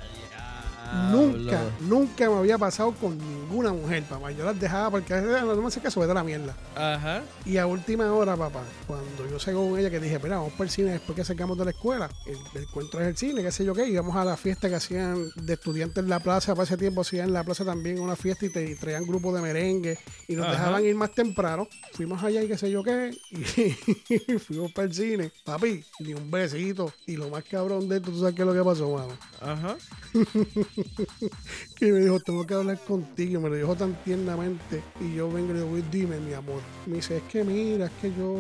nunca, 1.13 1.63
nunca 1.81 2.29
me 2.29 2.37
había 2.37 2.59
pasado 2.59 2.93
con 2.93 3.17
ninguna 3.51 3.73
mujer, 3.73 4.05
papá. 4.05 4.31
Yo 4.31 4.45
las 4.45 4.59
dejaba 4.59 4.91
porque 4.91 5.15
no 5.15 5.57
me 5.57 5.67
hace 5.67 5.81
caso, 5.81 6.01
vete 6.01 6.13
a 6.13 6.15
la 6.15 6.25
mierda. 6.25 6.55
Ajá. 6.77 7.23
Y 7.45 7.57
a 7.57 7.67
última 7.67 8.13
hora, 8.13 8.37
papá, 8.37 8.63
cuando 8.87 9.29
yo 9.29 9.39
salgo 9.39 9.69
con 9.69 9.79
ella, 9.79 9.91
que 9.91 9.99
dije, 9.99 10.17
espera, 10.17 10.37
vamos 10.37 10.53
por 10.53 10.67
el 10.67 10.71
cine 10.71 10.93
después 10.93 11.17
que 11.17 11.25
sacamos 11.25 11.59
de 11.59 11.65
la 11.65 11.71
escuela. 11.73 12.09
El, 12.27 12.37
el 12.55 12.69
encuentro 12.69 13.01
es 13.01 13.09
el 13.09 13.17
cine, 13.17 13.43
qué 13.43 13.51
sé 13.51 13.65
yo 13.65 13.75
qué. 13.75 13.89
Íbamos 13.89 14.15
a 14.17 14.25
la 14.25 14.37
fiesta 14.37 14.69
que 14.69 14.77
hacían 14.77 15.31
de 15.35 15.55
estudiantes 15.55 16.03
en 16.03 16.09
la 16.09 16.21
plaza. 16.21 16.55
Para 16.55 16.65
ese 16.65 16.77
tiempo 16.77 17.01
hacían 17.01 17.29
en 17.29 17.33
la 17.33 17.45
plaza 17.45 17.65
también 17.65 18.01
una 18.01 18.17
fiesta 18.17 18.47
y 18.47 18.51
te 18.51 18.71
y 18.71 18.75
traían 18.77 19.05
grupos 19.07 19.35
de 19.35 19.43
merengue. 19.43 19.99
Y 20.29 20.37
nos 20.37 20.47
Ajá. 20.47 20.53
dejaban 20.53 20.85
ir 20.85 20.95
más 20.95 21.13
temprano. 21.13 21.67
Fuimos 21.93 22.23
allá 22.23 22.43
y 22.43 22.49
qué 22.49 22.57
sé 22.57 22.71
yo 22.71 22.83
qué. 22.83 23.11
Y 24.11 24.39
fuimos 24.39 24.73
para 24.73 24.87
el 24.87 24.95
cine. 24.95 25.33
Papi, 25.45 25.85
ni 26.01 26.15
un 26.15 26.31
besito. 26.31 26.93
Y 27.07 27.17
lo 27.17 27.29
más 27.29 27.45
cabrón 27.45 27.89
de 27.89 27.97
esto, 27.97 28.11
¿tú 28.11 28.21
sabes 28.21 28.35
qué 28.35 28.43
es 28.43 28.47
lo 28.47 28.55
que 28.55 28.63
pasó, 28.63 28.91
mano? 28.91 29.17
Ajá. 29.41 29.77
que 31.77 31.93
me 31.93 32.01
dijo, 32.01 32.21
tengo 32.21 32.47
que 32.47 32.55
hablar 32.55 32.79
contigo, 32.87 33.40
me 33.41 33.49
lo 33.49 33.57
dijo 33.57 33.75
tan 33.75 33.95
tiernamente, 34.05 34.83
y 35.01 35.15
yo 35.15 35.31
vengo 35.31 35.51
y 35.51 35.55
le 35.55 35.61
digo, 35.63 35.73
"Uy, 35.75 35.85
dime, 35.91 36.19
mi 36.21 36.33
amor. 36.35 36.61
Me 36.87 36.97
dice, 36.97 37.17
es 37.19 37.23
que 37.25 37.43
mira, 37.45 37.87
es 37.87 37.93
que 38.01 38.13
yo 38.17 38.37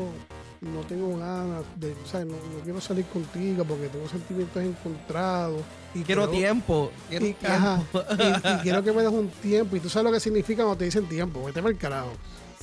no 0.60 0.80
tengo 0.88 1.16
ganas 1.16 1.62
de, 1.76 1.92
o 1.92 2.06
sea, 2.06 2.20
no, 2.24 2.32
no 2.34 2.62
quiero 2.62 2.80
salir 2.80 3.06
contigo 3.06 3.64
porque 3.64 3.88
tengo 3.88 4.06
sentimientos 4.08 4.62
encontrados. 4.62 5.62
Y 5.94 6.02
Quiero 6.02 6.26
creo- 6.28 6.36
tiempo. 6.38 6.90
Quiero 7.08 7.26
y, 7.26 7.32
tiempo. 7.32 7.56
ajá, 7.56 7.82
y- 8.18 8.48
y 8.48 8.58
quiero 8.62 8.82
que 8.84 8.92
me 8.92 9.02
des 9.02 9.10
un 9.12 9.28
tiempo. 9.28 9.74
Y 9.76 9.80
tú 9.80 9.88
sabes 9.88 10.04
lo 10.06 10.12
que 10.12 10.20
significa 10.20 10.62
cuando 10.62 10.76
te 10.78 10.84
dicen 10.84 11.06
tiempo, 11.08 11.42
vete 11.44 11.60
para 11.60 11.72
el 11.72 11.78
carajo. 11.78 12.10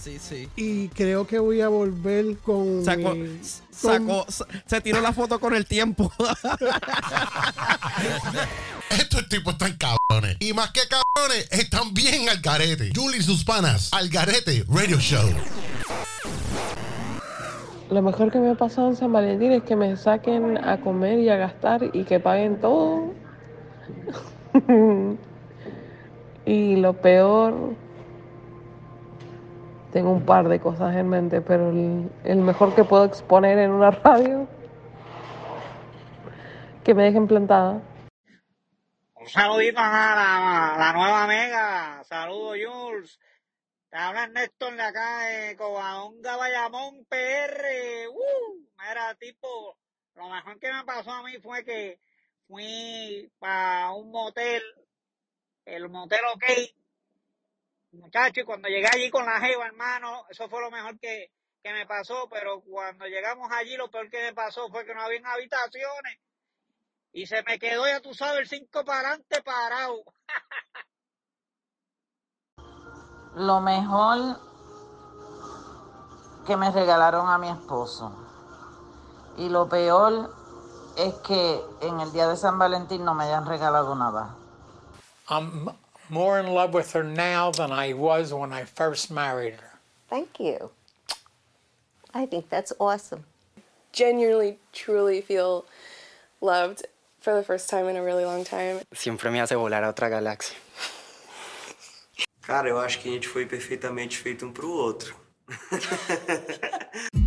Sí, 0.08 0.20
sí. 0.20 0.48
Y 0.56 0.88
creo 0.88 1.28
que 1.28 1.38
voy 1.38 1.60
a 1.60 1.68
volver 1.68 2.38
con. 2.38 2.86
Sacó, 2.86 3.14
mi- 3.14 3.42
sacó, 3.72 4.26
se 4.66 4.80
tiró 4.80 5.02
la 5.02 5.12
foto 5.12 5.38
con 5.38 5.54
el 5.54 5.66
tiempo. 5.66 6.10
Estos 8.90 9.28
tipos 9.28 9.56
están 9.56 9.78
cabrones. 9.78 10.38
Y 10.40 10.54
más 10.54 10.72
que 10.72 10.80
cabrones, 10.88 11.50
están 11.52 11.94
bien 11.94 12.30
al 12.30 12.40
garete. 12.40 12.90
Julie 12.96 13.20
y 13.20 13.22
sus 13.22 13.44
panas. 13.44 13.90
Al 13.92 14.08
garete 14.08 14.64
Radio 14.70 14.98
Show. 14.98 15.30
Lo 17.90 18.02
mejor 18.02 18.32
que 18.32 18.40
me 18.40 18.52
ha 18.52 18.56
pasado 18.56 18.88
en 18.88 18.96
San 18.96 19.12
Valentín 19.12 19.52
es 19.52 19.64
que 19.64 19.76
me 19.76 19.98
saquen 19.98 20.58
a 20.58 20.80
comer 20.80 21.20
y 21.20 21.28
a 21.28 21.36
gastar 21.36 21.82
y 21.92 22.06
que 22.06 22.22
paguen 22.22 22.62
todo. 22.62 23.12
y 26.46 26.78
lo 26.78 26.94
peor, 26.94 27.76
tengo 29.92 30.12
un 30.12 30.26
par 30.26 30.48
de 30.48 30.60
cosas 30.60 30.96
en 30.96 31.10
mente, 31.10 31.42
pero 31.42 31.70
el, 31.70 32.10
el 32.24 32.38
mejor 32.38 32.76
que 32.76 32.84
puedo 32.84 33.06
exponer 33.06 33.58
en 33.60 33.72
una 33.72 33.92
radio, 34.04 34.48
que 36.88 36.94
me 36.94 37.04
dejen 37.04 37.28
plantada. 37.28 37.82
Un 39.16 39.28
saludito 39.28 39.78
a 39.78 40.78
la, 40.80 40.94
nueva 40.94 41.28
mega. 41.28 42.02
Saludos, 42.06 42.58
Jules. 42.66 43.20
Te 43.90 43.98
habla 43.98 44.28
Néstor 44.28 44.74
de 44.74 44.82
acá 44.82 45.20
de 45.26 45.58
Covadonga, 45.58 46.38
Bayamón, 46.38 47.06
PR. 47.10 48.08
¡Uh! 48.10 48.66
Mira, 48.80 49.16
tipo, 49.16 49.78
lo 50.16 50.30
mejor 50.30 50.60
que 50.60 50.72
me 50.72 50.86
pasó 50.86 51.12
a 51.12 51.24
mí 51.24 51.38
fue 51.44 51.66
que 51.66 52.00
fui 52.48 53.30
para 53.38 53.92
un 53.92 54.10
motel, 54.10 54.64
el 55.66 55.90
motel 55.90 56.22
OK. 56.34 56.44
Muchacho, 57.92 58.42
y 58.42 58.44
cuando 58.44 58.68
llegué 58.68 58.88
allí 58.88 59.10
con 59.10 59.26
la 59.26 59.40
jeva, 59.40 59.66
hermano, 59.66 60.26
eso 60.30 60.50
fue 60.50 60.62
lo 60.62 60.70
mejor 60.70 61.00
que, 61.00 61.32
que 61.64 61.74
me 61.74 61.86
pasó, 61.86 62.28
pero 62.30 62.62
cuando 62.62 63.06
llegamos 63.06 63.50
allí, 63.52 63.76
lo 63.78 63.90
peor 63.90 64.10
que 64.10 64.22
me 64.22 64.34
pasó 64.34 64.70
fue 64.70 64.86
que 64.86 64.94
no 64.94 65.02
habían 65.02 65.26
habitaciones. 65.26 66.20
Y 67.14 67.26
se 67.26 67.42
me 67.44 67.58
quedó, 67.58 67.88
ya 67.88 68.02
tú 68.02 68.14
sabes, 68.14 68.42
el 68.42 68.48
5 68.48 68.86
para 68.86 69.10
adelante 69.10 69.42
parado. 69.42 70.04
Lo 73.36 73.62
mejor 73.62 74.40
que 76.48 76.58
me 76.58 76.72
regalaron 76.72 77.30
a 77.30 77.38
mi 77.38 77.50
esposo. 77.50 78.12
Y 79.38 79.50
lo 79.50 79.70
peor 79.70 80.34
es 80.98 81.14
que 81.16 81.62
en 81.82 82.00
el 82.00 82.12
día 82.12 82.28
de 82.28 82.36
San 82.36 82.58
Valentín 82.58 83.06
no 83.06 83.14
me 83.14 83.26
hayan 83.26 83.46
regalado 83.46 83.94
nada. 83.94 84.36
I'm 85.30 85.70
more 86.10 86.40
in 86.40 86.48
love 86.48 86.74
with 86.74 86.94
her 86.94 87.04
now 87.04 87.52
than 87.52 87.72
I 87.72 87.94
was 87.94 88.34
when 88.34 88.54
I 88.54 88.64
first 88.64 89.12
married 89.12 89.56
her. 89.56 89.80
Thank 90.10 90.40
you. 90.40 90.72
I 92.14 92.26
think 92.26 92.50
that's 92.50 92.74
awesome. 92.80 93.26
Genuinely, 93.92 94.58
truly 94.74 95.22
feel 95.22 95.66
loved 96.42 96.86
for 97.20 97.34
the 97.34 97.44
first 97.44 97.70
time 97.70 97.88
in 97.88 97.96
a 97.96 98.04
really 98.04 98.26
long 98.26 98.44
time. 98.44 98.80
Siempre 98.94 99.30
me 99.32 99.40
hace 99.40 99.56
volar 99.56 99.84
a 99.84 99.94
otra 99.94 100.10
galaxia. 100.10 100.56
Cara, 102.42 102.70
eu 102.70 102.80
acho 102.80 103.00
que 103.00 103.10
a 103.10 103.12
gente 103.12 103.28
foi 103.28 103.46
perfeitamente 103.46 104.18
feito 104.18 104.46
um 104.46 104.54
pro 104.54 104.72
outro. 104.72 105.14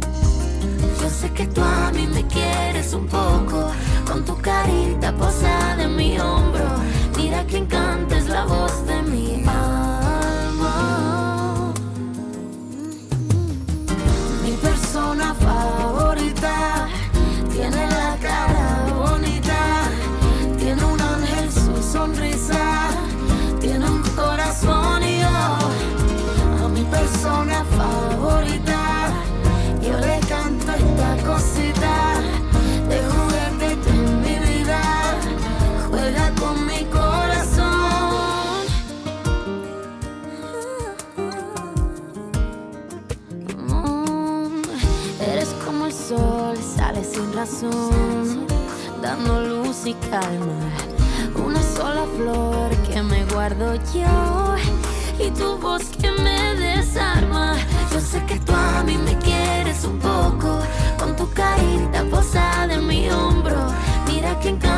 Sé 1.11 1.29
que 1.33 1.45
tú 1.45 1.61
a 1.61 1.91
mí 1.91 2.07
me 2.07 2.25
quieres 2.25 2.93
un 2.93 3.05
poco, 3.05 3.69
con 4.07 4.25
tu 4.25 4.35
carita 4.37 5.11
posada 5.13 5.83
en 5.83 5.95
mi 5.95 6.17
hombro. 6.17 6.65
Mira 7.15 7.45
que 7.45 7.57
encanta 7.57 8.17
es 8.17 8.27
la 8.27 8.45
voz 8.45 8.85
de 8.87 9.01
mi 9.03 9.35
alma. 9.35 9.70
Una 50.11 51.63
sola 51.63 52.05
flor 52.17 52.69
que 52.91 53.01
me 53.01 53.23
guardo 53.27 53.75
yo 53.93 54.55
y 55.17 55.31
tu 55.31 55.57
voz 55.57 55.83
que 56.01 56.11
me 56.11 56.53
desarma. 56.55 57.55
Yo 57.93 58.01
sé 58.01 58.21
que 58.25 58.37
tú 58.39 58.51
a 58.51 58.83
mí 58.83 58.97
me 58.97 59.17
quieres 59.19 59.85
un 59.85 59.99
poco, 59.99 60.59
con 60.99 61.15
tu 61.15 61.31
carita 61.31 62.03
posada 62.11 62.73
en 62.73 62.87
mi 62.87 63.09
hombro. 63.09 63.55
Mira 64.05 64.37
que 64.41 64.49
encanta 64.49 64.70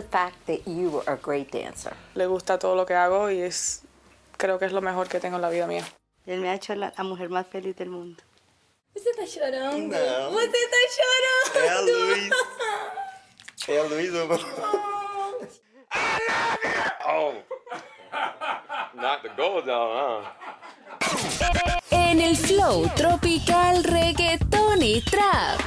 the 0.00 0.08
fact 0.08 0.46
that 0.46 0.66
you 0.66 1.02
are 1.06 1.14
a 1.14 1.16
great 1.16 1.52
dancer. 1.52 1.92
Le 2.14 2.26
gusta 2.26 2.58
todo 2.58 2.74
lo 2.74 2.86
que 2.86 2.94
hago 2.94 3.30
y 3.30 3.40
es, 3.40 3.82
creo 4.36 4.58
que 4.58 4.64
es 4.64 4.72
lo 4.72 4.80
mejor 4.80 5.08
que 5.08 5.20
tengo 5.20 5.36
en 5.36 5.42
la 5.42 5.50
vida 5.50 5.66
mía. 5.66 5.84
Él 6.26 6.40
me 6.40 6.48
ha 6.48 6.54
hecho 6.54 6.74
la, 6.74 6.92
la 6.96 7.04
mujer 7.04 7.28
más 7.28 7.46
feliz 7.46 7.76
del 7.76 7.90
mundo. 7.90 8.22
Você 8.94 9.12
tá 9.14 9.26
chorando? 9.26 9.78
Não. 9.78 10.32
Você 10.32 10.68
tá 10.68 10.82
chorando? 10.96 11.64
É 11.64 11.68
a 11.68 11.80
Luiz. 11.80 12.30
É 13.68 13.78
a 13.78 13.82
Luiz, 13.84 14.14
amor. 14.14 14.40
Oh. 17.12 17.34
Not 18.94 19.22
the 19.24 19.30
gold 19.36 19.64
though, 19.66 19.90
huh? 19.92 20.24
En 21.90 22.20
el 22.20 22.36
flow 22.36 22.88
tropical 22.94 23.82
reggaetón 23.82 24.80
y 24.80 25.00
trap. 25.00 25.60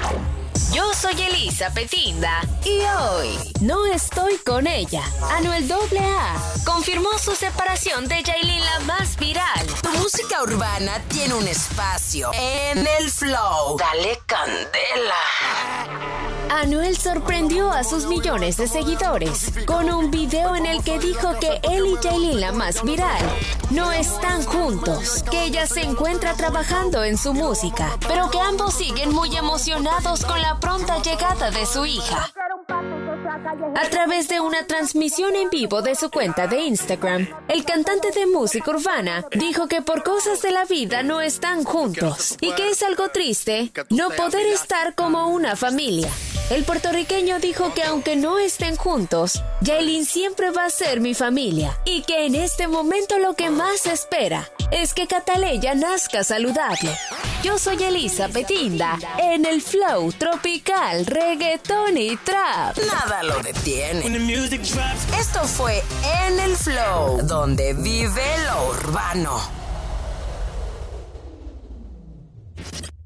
Yo 0.72 0.94
soy 0.94 1.22
Elisa 1.22 1.72
Petinda 1.74 2.42
y 2.64 2.80
hoy 3.00 3.38
no 3.62 3.86
estoy 3.86 4.38
con 4.38 4.68
ella. 4.68 5.04
Anuel 5.32 5.72
AA 5.72 6.36
confirmó 6.66 7.10
su 7.18 7.36
separación 7.36 8.08
de 8.08 8.24
Yailin 8.24 8.60
la 8.60 8.80
más 8.82 9.18
viral. 9.18 9.68
Música 9.98 10.42
urbana 10.42 11.02
tiene 11.08 11.34
un 11.36 11.48
espacio 11.48 12.32
en 12.34 12.80
el 12.80 13.10
flow. 13.10 13.78
Dale 13.78 14.20
candela. 14.26 15.16
Anuel 16.50 16.98
sorprendió 16.98 17.72
a 17.72 17.84
sus 17.84 18.06
millones 18.06 18.58
de 18.58 18.68
seguidores 18.68 19.54
con 19.66 19.90
un 19.90 20.12
video 20.12 20.56
en 20.56 20.66
el 20.66 20.84
que 20.84 21.00
dijo 21.00 21.38
que 21.40 21.60
él 21.64 21.86
y 21.86 22.04
Yailin 22.04 22.40
la 22.40 22.52
más 22.52 22.84
viral 22.84 23.22
no 23.72 23.92
están 23.92 24.44
juntos, 24.44 25.24
que 25.32 25.46
ella 25.46 25.66
se 25.66 25.82
encuentra 25.82 26.36
trabajando 26.36 27.04
en 27.04 27.18
su 27.18 27.34
música, 27.34 27.98
pero 28.08 28.30
que 28.30 28.40
ambos 28.40 28.76
siguen 28.76 29.12
muy 29.12 29.36
emocionados 29.36 30.26
con 30.26 30.42
la 30.42 30.60
pronta 30.60 31.02
llegada 31.02 31.50
de 31.50 31.66
su 31.66 31.86
hija. 31.86 32.32
A 33.76 33.90
través 33.90 34.28
de 34.28 34.40
una 34.40 34.66
transmisión 34.68 35.36
en 35.36 35.50
vivo 35.50 35.82
de 35.82 35.96
su 35.96 36.10
cuenta 36.10 36.48
de 36.48 36.64
Instagram, 36.64 37.28
el 37.48 37.64
cantante 37.64 38.12
de 38.12 38.26
música 38.26 38.72
urbana 38.72 39.26
dijo 39.32 39.68
que 39.68 39.82
por 39.82 40.04
cosas 40.04 40.42
de 40.42 40.52
la 40.52 40.66
vida 40.66 41.04
no 41.04 41.22
están 41.22 41.64
juntos 41.64 42.38
y 42.42 42.52
que 42.54 42.70
es 42.70 42.84
algo 42.84 43.10
triste 43.10 43.72
no 43.90 44.10
poder 44.10 44.48
estar 44.48 44.94
como 44.96 45.28
una 45.28 45.56
familia. 45.56 46.10
El 46.50 46.66
puertorriqueño 46.66 47.40
dijo 47.40 47.74
que 47.74 47.84
aunque 47.84 48.16
no 48.16 48.38
estén 48.38 48.76
juntos, 48.76 49.42
Yailin 49.62 50.06
siempre 50.06 50.52
va 50.52 50.66
a 50.66 50.70
ser 50.70 51.00
mi 51.00 51.14
familia 51.14 51.80
y 51.86 52.02
que 52.02 52.26
en 52.26 52.36
este 52.36 52.68
momento 52.68 53.18
lo 53.20 53.36
que 53.36 53.50
más 53.50 53.86
espera 53.86 54.50
es 54.72 54.94
que 54.94 55.08
Cataleya 55.08 55.76
nazca 55.76 56.24
saludable. 56.24 56.92
Yo 57.44 57.58
soy 57.58 57.82
Elisa 57.84 58.28
Petinda 58.30 58.98
en 59.18 59.46
el 59.46 59.62
flow 59.62 60.12
tropical, 60.14 61.06
reggaetón 61.06 61.98
y 61.98 62.16
trap. 62.18 62.78
Nada 62.78 63.13
lo 63.22 63.40
detiene. 63.44 64.00
Esto 65.20 65.44
fue 65.46 65.84
En 66.26 66.40
el 66.40 66.56
Flow, 66.56 67.22
donde 67.28 67.74
vive 67.74 68.24
lo 68.48 68.70
urbano. 68.70 69.38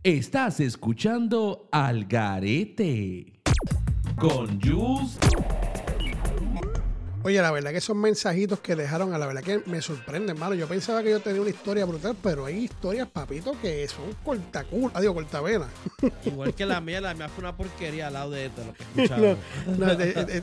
Estás 0.03 0.61
escuchando 0.61 1.67
Al 1.71 2.05
Garete 2.05 3.41
con 4.17 4.61
Jules. 4.61 5.17
Oye, 7.27 7.41
la 7.41 7.51
verdad 7.51 7.71
que 7.71 7.79
esos 7.79 7.93
mensajitos 7.93 8.61
que 8.61 8.73
dejaron, 8.73 9.13
a 9.13 9.17
la 9.17 9.27
verdad 9.27 9.43
que 9.43 9.61
me 9.65 9.81
sorprenden, 9.81 10.29
hermano. 10.29 10.55
Yo 10.55 10.65
pensaba 10.65 11.03
que 11.03 11.09
yo 11.09 11.19
tenía 11.19 11.41
una 11.41 11.49
historia 11.49 11.83
brutal, 11.83 12.15
pero 12.23 12.45
hay 12.45 12.59
historias, 12.59 13.05
papito, 13.09 13.53
que 13.61 13.85
son 13.89 14.15
cortacul, 14.23 14.89
adiós, 14.93 15.13
cortavena. 15.13 15.67
Igual 16.25 16.55
que 16.55 16.65
la 16.65 16.79
mía, 16.79 17.01
la 17.01 17.13
mía 17.15 17.27
fue 17.27 17.43
una 17.43 17.57
porquería 17.57 18.07
al 18.07 18.13
lado 18.13 18.31
de 18.31 18.45
esto, 18.45 18.61
lo 18.63 18.73
que 18.73 19.09
No, 19.77 19.85
no, 19.87 19.91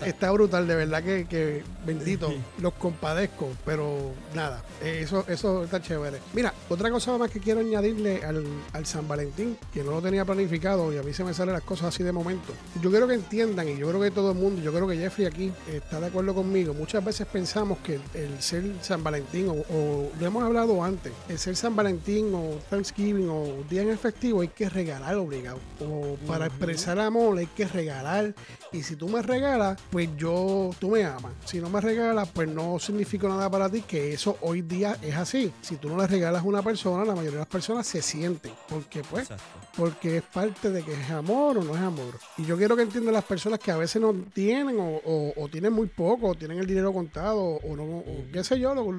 está 0.04 0.30
brutal, 0.30 0.68
de 0.68 0.74
verdad 0.74 1.02
que, 1.02 1.24
que 1.24 1.62
bendito, 1.86 2.30
los 2.58 2.74
compadezco, 2.74 3.48
pero 3.64 4.12
nada, 4.34 4.62
eh, 4.82 5.00
eso, 5.04 5.24
eso 5.26 5.64
está 5.64 5.80
chévere. 5.80 6.18
Mira, 6.34 6.52
otra 6.68 6.90
cosa 6.90 7.16
más 7.16 7.30
que 7.30 7.40
quiero 7.40 7.60
añadirle 7.60 8.22
al, 8.22 8.44
al 8.74 8.84
San 8.84 9.08
Valentín, 9.08 9.56
que 9.72 9.82
no 9.82 9.90
lo 9.90 10.02
tenía 10.02 10.26
planificado 10.26 10.92
y 10.92 10.98
a 10.98 11.02
mí 11.02 11.14
se 11.14 11.24
me 11.24 11.32
salen 11.32 11.54
las 11.54 11.62
cosas 11.62 11.94
así 11.94 12.02
de 12.02 12.12
momento. 12.12 12.52
Yo 12.82 12.90
quiero 12.90 13.08
que 13.08 13.14
entiendan, 13.14 13.70
y 13.70 13.78
yo 13.78 13.88
creo 13.88 14.02
que 14.02 14.10
todo 14.10 14.32
el 14.32 14.36
mundo, 14.36 14.60
yo 14.60 14.70
creo 14.70 14.86
que 14.86 14.98
Jeffrey 14.98 15.26
aquí 15.26 15.50
está 15.72 15.98
de 15.98 16.08
acuerdo 16.08 16.34
conmigo, 16.34 16.73
muchas 16.76 17.04
veces 17.04 17.26
pensamos 17.26 17.78
que 17.78 18.00
el 18.14 18.40
ser 18.40 18.64
San 18.82 19.02
Valentín, 19.02 19.48
o, 19.48 19.52
o 19.52 20.10
lo 20.18 20.26
hemos 20.26 20.42
hablado 20.42 20.82
antes, 20.82 21.12
el 21.28 21.38
ser 21.38 21.56
San 21.56 21.74
Valentín 21.74 22.34
o 22.34 22.58
Thanksgiving 22.70 23.28
o 23.28 23.64
día 23.68 23.82
en 23.82 23.90
efectivo 23.90 24.40
hay 24.40 24.48
que 24.48 24.68
regalar 24.68 25.16
obligado. 25.16 25.58
O 25.80 26.16
para 26.26 26.46
expresar 26.46 26.98
amor 26.98 27.38
hay 27.38 27.46
que 27.46 27.66
regalar. 27.66 28.34
Y 28.72 28.82
si 28.82 28.96
tú 28.96 29.08
me 29.08 29.22
regalas, 29.22 29.80
pues 29.90 30.08
yo, 30.16 30.70
tú 30.78 30.90
me 30.90 31.04
amas. 31.04 31.32
Si 31.44 31.60
no 31.60 31.68
me 31.70 31.80
regalas, 31.80 32.28
pues 32.28 32.48
no 32.48 32.78
significa 32.78 33.28
nada 33.28 33.50
para 33.50 33.68
ti, 33.68 33.82
que 33.82 34.12
eso 34.12 34.36
hoy 34.40 34.62
día 34.62 34.96
es 35.02 35.14
así. 35.14 35.52
Si 35.62 35.76
tú 35.76 35.88
no 35.88 35.96
le 35.96 36.06
regalas 36.06 36.42
a 36.42 36.46
una 36.46 36.62
persona, 36.62 37.04
la 37.04 37.14
mayoría 37.14 37.38
de 37.38 37.38
las 37.38 37.48
personas 37.48 37.86
se 37.86 38.02
sienten. 38.02 38.52
Porque 38.68 39.02
pues, 39.02 39.28
porque 39.76 40.18
es 40.18 40.22
parte 40.22 40.70
de 40.70 40.82
que 40.82 40.92
es 40.92 41.10
amor 41.10 41.58
o 41.58 41.62
no 41.62 41.74
es 41.74 41.80
amor. 41.82 42.18
Y 42.38 42.44
yo 42.44 42.56
quiero 42.56 42.76
que 42.76 42.82
entiendan 42.82 43.14
las 43.14 43.24
personas 43.24 43.58
que 43.58 43.70
a 43.70 43.76
veces 43.76 44.00
no 44.00 44.14
tienen 44.32 44.78
o, 44.78 44.96
o- 45.04 45.32
o 45.36 45.48
tienen 45.48 45.72
muy 45.72 45.86
poco, 45.88 46.28
o 46.28 46.34
tienen 46.34 46.58
el 46.58 46.66
dinero 46.66 46.92
contado, 46.92 47.42
o 47.42 47.76
no, 47.76 47.82
o 47.84 48.24
qué 48.32 48.44
sé 48.44 48.58
yo, 48.60 48.74
lo, 48.74 48.92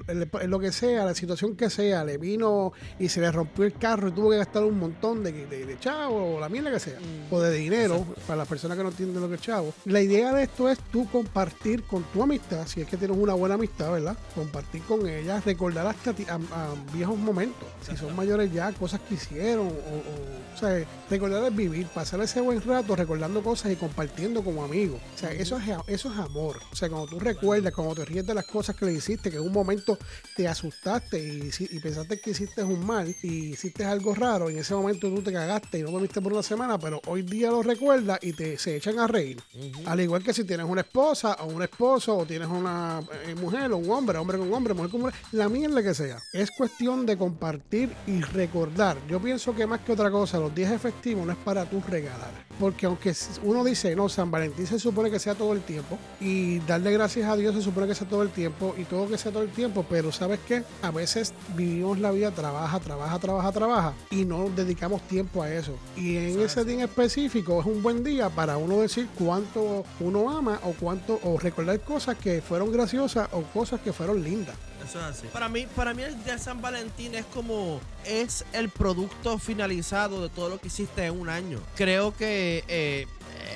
lo 0.47 0.59
que 0.59 0.71
sea, 0.71 1.05
la 1.05 1.15
situación 1.15 1.55
que 1.55 1.69
sea, 1.69 2.03
le 2.03 2.17
vino 2.17 2.73
y 2.99 3.09
se 3.09 3.21
le 3.21 3.31
rompió 3.31 3.65
el 3.65 3.73
carro 3.73 4.09
y 4.09 4.11
tuvo 4.11 4.31
que 4.31 4.37
gastar 4.37 4.63
un 4.63 4.79
montón 4.79 5.23
de, 5.23 5.31
de, 5.47 5.65
de 5.65 5.79
chavo 5.79 6.35
o 6.35 6.39
la 6.39 6.49
mierda 6.49 6.71
que 6.71 6.79
sea, 6.79 6.99
o 7.31 7.39
de 7.41 7.53
dinero, 7.55 8.05
para 8.27 8.37
las 8.37 8.47
personas 8.47 8.77
que 8.77 8.83
no 8.83 8.89
entienden 8.89 9.21
lo 9.21 9.29
que 9.29 9.35
es 9.35 9.41
chavo. 9.41 9.73
La 9.85 10.01
idea 10.01 10.33
de 10.33 10.43
esto 10.43 10.69
es 10.69 10.79
tú 10.91 11.07
compartir 11.09 11.83
con 11.83 12.03
tu 12.11 12.21
amistad, 12.23 12.65
si 12.67 12.81
es 12.81 12.87
que 12.87 12.97
tienes 12.97 13.17
una 13.17 13.33
buena 13.33 13.55
amistad, 13.55 13.91
¿verdad? 13.91 14.17
Compartir 14.33 14.81
con 14.83 15.07
ella, 15.07 15.41
recordar 15.45 15.87
hasta 15.87 16.11
a, 16.11 16.35
a 16.35 16.73
viejos 16.93 17.17
momentos, 17.17 17.67
si 17.87 17.95
son 17.97 18.15
mayores 18.15 18.51
ya, 18.51 18.71
cosas 18.73 18.99
que 19.01 19.15
hicieron, 19.15 19.67
o, 19.67 19.69
o, 19.69 20.64
recordar 21.09 21.43
es 21.45 21.55
vivir, 21.55 21.87
pasar 21.87 22.21
ese 22.21 22.41
buen 22.41 22.61
rato 22.61 22.95
recordando 22.95 23.43
cosas 23.43 23.71
y 23.71 23.75
compartiendo 23.75 24.43
como 24.43 24.63
amigos. 24.63 24.99
O 25.15 25.17
sea, 25.17 25.31
eso 25.31 25.57
es, 25.57 25.63
eso 25.87 26.11
es 26.11 26.19
amor. 26.19 26.59
O 26.71 26.75
sea, 26.75 26.89
cuando 26.89 27.07
tú 27.07 27.19
recuerdas, 27.19 27.73
cuando 27.73 27.95
te 27.95 28.05
ríes 28.05 28.25
de 28.25 28.33
las 28.33 28.45
cosas 28.45 28.75
que 28.75 28.85
le 28.85 28.93
hiciste, 28.93 29.29
que 29.29 29.37
en 29.37 29.43
un 29.43 29.53
momento 29.53 29.97
te 30.35 30.47
asustaste 30.47 31.19
y, 31.19 31.51
y 31.59 31.79
pensaste 31.79 32.19
que 32.19 32.31
hiciste 32.31 32.63
un 32.63 32.85
mal 32.85 33.15
y 33.21 33.51
hiciste 33.53 33.85
algo 33.85 34.15
raro, 34.15 34.49
y 34.49 34.53
en 34.53 34.59
ese 34.59 34.73
momento 34.73 35.09
tú 35.09 35.21
te 35.21 35.31
cagaste 35.31 35.79
y 35.79 35.83
no 35.83 35.91
comiste 35.91 36.21
por 36.21 36.33
una 36.33 36.43
semana, 36.43 36.79
pero 36.79 37.01
hoy 37.07 37.21
día 37.21 37.49
lo 37.51 37.61
recuerdas 37.61 38.19
y 38.21 38.33
te 38.33 38.57
se 38.57 38.75
echan 38.75 38.97
a 38.97 39.05
reír. 39.07 39.41
Al 39.85 39.99
igual 39.99 40.23
que 40.23 40.33
si 40.33 40.43
tienes 40.43 40.65
una 40.65 40.81
esposa 40.81 41.37
o 41.41 41.45
un 41.45 41.61
esposo 41.61 42.17
o 42.17 42.25
tienes 42.25 42.47
una 42.47 43.01
eh, 43.25 43.35
mujer 43.35 43.71
o 43.71 43.77
un 43.77 43.89
hombre, 43.91 44.17
hombre 44.17 44.37
con 44.37 44.51
hombre, 44.51 44.73
mujer 44.73 44.91
con 44.91 45.01
mujer, 45.01 45.15
la 45.31 45.49
mierda 45.49 45.83
que 45.83 45.93
sea. 45.93 46.17
Es 46.33 46.49
cuestión 46.51 47.05
de 47.05 47.15
compartir 47.15 47.93
y 48.07 48.21
recordar. 48.21 48.97
Yo 49.07 49.19
pienso 49.19 49.53
que 49.53 49.67
más 49.67 49.81
que 49.81 49.91
otra 49.91 50.09
cosa, 50.09 50.39
los 50.39 50.54
días 50.55 50.71
efectivos 50.71 51.25
no 51.25 51.31
es 51.33 51.37
para 51.37 51.65
tú 51.65 51.81
regalar. 51.87 52.31
Porque 52.59 52.85
aunque 52.85 53.13
uno 53.43 53.63
dice, 53.63 53.95
no, 53.95 54.07
San 54.07 54.31
Valentín 54.31 54.65
se 54.65 54.79
supone 54.79 55.11
que 55.11 55.19
sea 55.19 55.35
todo 55.35 55.53
el 55.53 55.61
tiempo 55.61 55.99
y 56.21 56.59
darle 56.59 56.91
gracias 56.93 57.29
a 57.29 57.35
Dios 57.35 57.53
se 57.53 57.61
supone 57.61 57.87
que 57.87 57.95
sea 57.95 58.07
todo 58.07 58.23
el 58.23 58.29
tiempo 58.29 58.73
y 58.77 58.85
todo 58.85 59.09
que 59.09 59.17
sea 59.17 59.31
todo 59.31 59.43
el 59.43 59.51
tiempo, 59.51 59.85
pero 59.89 60.11
¿sabes 60.11 60.39
qué? 60.47 60.63
A 60.81 60.91
veces 60.91 61.33
vivimos 61.55 61.99
la 61.99 62.11
vida, 62.11 62.31
trabaja, 62.31 62.79
trabaja, 62.79 63.19
trabaja, 63.19 63.51
trabaja 63.51 63.93
y 64.09 64.23
no 64.23 64.49
dedicamos 64.49 65.01
tiempo 65.07 65.43
a 65.43 65.51
eso. 65.51 65.77
Y 65.97 66.15
en 66.17 66.39
ese 66.39 66.63
día 66.63 66.75
en 66.75 66.81
específico 66.81 67.59
es 67.59 67.65
un 67.65 67.83
buen 67.83 68.03
día 68.03 68.29
para 68.29 68.57
uno 68.57 68.79
decir 68.79 69.07
cuánto 69.17 69.83
uno 69.99 70.29
ama 70.29 70.59
o 70.63 70.73
cuánto, 70.73 71.19
o 71.23 71.37
recordar 71.37 71.79
cosas 71.81 72.17
que 72.17 72.41
fueron 72.41 72.71
graciosas 72.71 73.27
o 73.31 73.41
cosas 73.41 73.81
que 73.81 73.91
fueron 73.91 74.23
lindas. 74.23 74.55
Eso 74.87 74.99
es 74.99 75.17
así. 75.17 75.27
Para 75.27 75.49
mí, 75.49 75.65
para 75.75 75.93
mí 75.93 76.03
el 76.03 76.23
día 76.23 76.33
de 76.33 76.39
San 76.39 76.61
Valentín 76.61 77.15
es 77.15 77.25
como 77.25 77.79
es 78.05 78.45
el 78.53 78.69
producto 78.69 79.39
finalizado 79.39 80.21
de 80.21 80.29
todo 80.29 80.49
lo 80.49 80.59
que 80.59 80.67
hiciste 80.67 81.05
en 81.05 81.19
un 81.19 81.29
año. 81.29 81.59
Creo 81.75 82.15
que 82.15 82.63
eh, 82.67 83.07